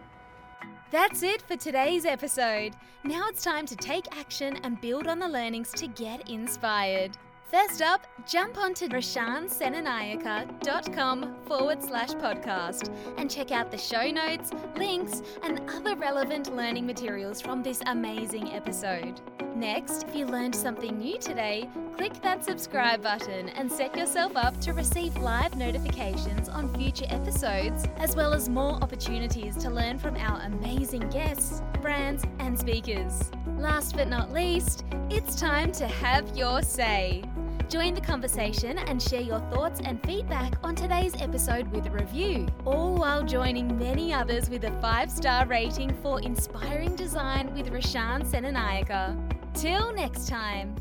That's 0.92 1.24
it 1.24 1.42
for 1.42 1.56
today's 1.56 2.06
episode. 2.06 2.74
Now 3.04 3.28
it's 3.28 3.44
time 3.44 3.66
to 3.68 3.76
take 3.76 4.16
action 4.18 4.58
and 4.64 4.80
build 4.82 5.08
on 5.08 5.20
the 5.20 5.28
learnings 5.28 5.72
to 5.74 5.88
get 5.88 6.30
inspired. 6.30 7.18
First 7.52 7.84
up, 7.84 8.08
jump 8.28 8.58
onto 8.58 8.88
roshansenanayake.com 8.88 11.36
forward 11.46 11.84
slash 11.84 12.14
podcast 12.14 12.90
and 13.18 13.30
check 13.30 13.52
out 13.52 13.70
the 13.70 13.78
show 13.78 14.10
notes, 14.10 14.50
links, 14.76 15.22
and 15.44 15.62
other 15.70 15.96
relevant 15.96 16.56
learning 16.56 16.88
materials 16.88 17.42
from 17.42 17.62
this 17.62 17.84
amazing 17.86 18.52
episode. 18.52 19.22
Next, 19.56 20.02
if 20.04 20.16
you 20.16 20.26
learned 20.26 20.56
something 20.56 20.98
new 20.98 21.20
today, 21.20 21.70
click 21.96 22.20
that 22.24 22.44
subscribe 22.44 23.04
button 23.04 23.50
and 23.50 23.72
set 23.72 23.96
yourself 23.96 24.36
up 24.36 24.60
to 24.62 24.74
receive 24.74 25.16
live 25.18 25.56
notifications 25.56 26.50
on 26.50 26.74
future 26.74 27.06
episodes, 27.10 27.86
as 27.98 28.16
well 28.16 28.34
as 28.34 28.50
more 28.50 28.74
opportunities 28.82 29.56
to 29.58 29.70
learn 29.70 30.00
from 30.00 30.18
our 30.18 30.42
amazing 30.42 31.08
guests, 31.10 31.62
brands, 31.80 32.24
and 32.40 32.58
speakers. 32.60 33.30
Last 33.58 33.96
but 33.96 34.08
not 34.08 34.32
least, 34.32 34.84
it's 35.10 35.40
time 35.40 35.72
to 35.74 35.88
have 35.88 36.38
your 36.38 36.62
say. 36.62 37.24
Join 37.70 37.94
the 37.94 38.02
conversation 38.02 38.78
and 38.78 39.02
share 39.02 39.22
your 39.22 39.40
thoughts 39.52 39.80
and 39.84 40.02
feedback 40.04 40.54
on 40.64 40.76
today's 40.76 41.20
episode 41.22 41.72
with 41.72 41.88
a 41.88 41.90
review, 41.90 42.48
all 42.66 42.96
while 42.96 43.24
joining 43.24 43.80
many 43.80 44.14
others 44.14 44.50
with 44.50 44.66
a 44.66 44.72
five 44.82 45.10
star 45.10 45.48
rating 45.48 45.94
for 46.04 46.22
inspiring 46.22 46.96
design 46.96 47.54
with 47.56 47.70
Roshan 47.70 48.24
Senanayake. 48.24 49.18
Till 49.54 49.94
next 49.94 50.28
time. 50.28 50.76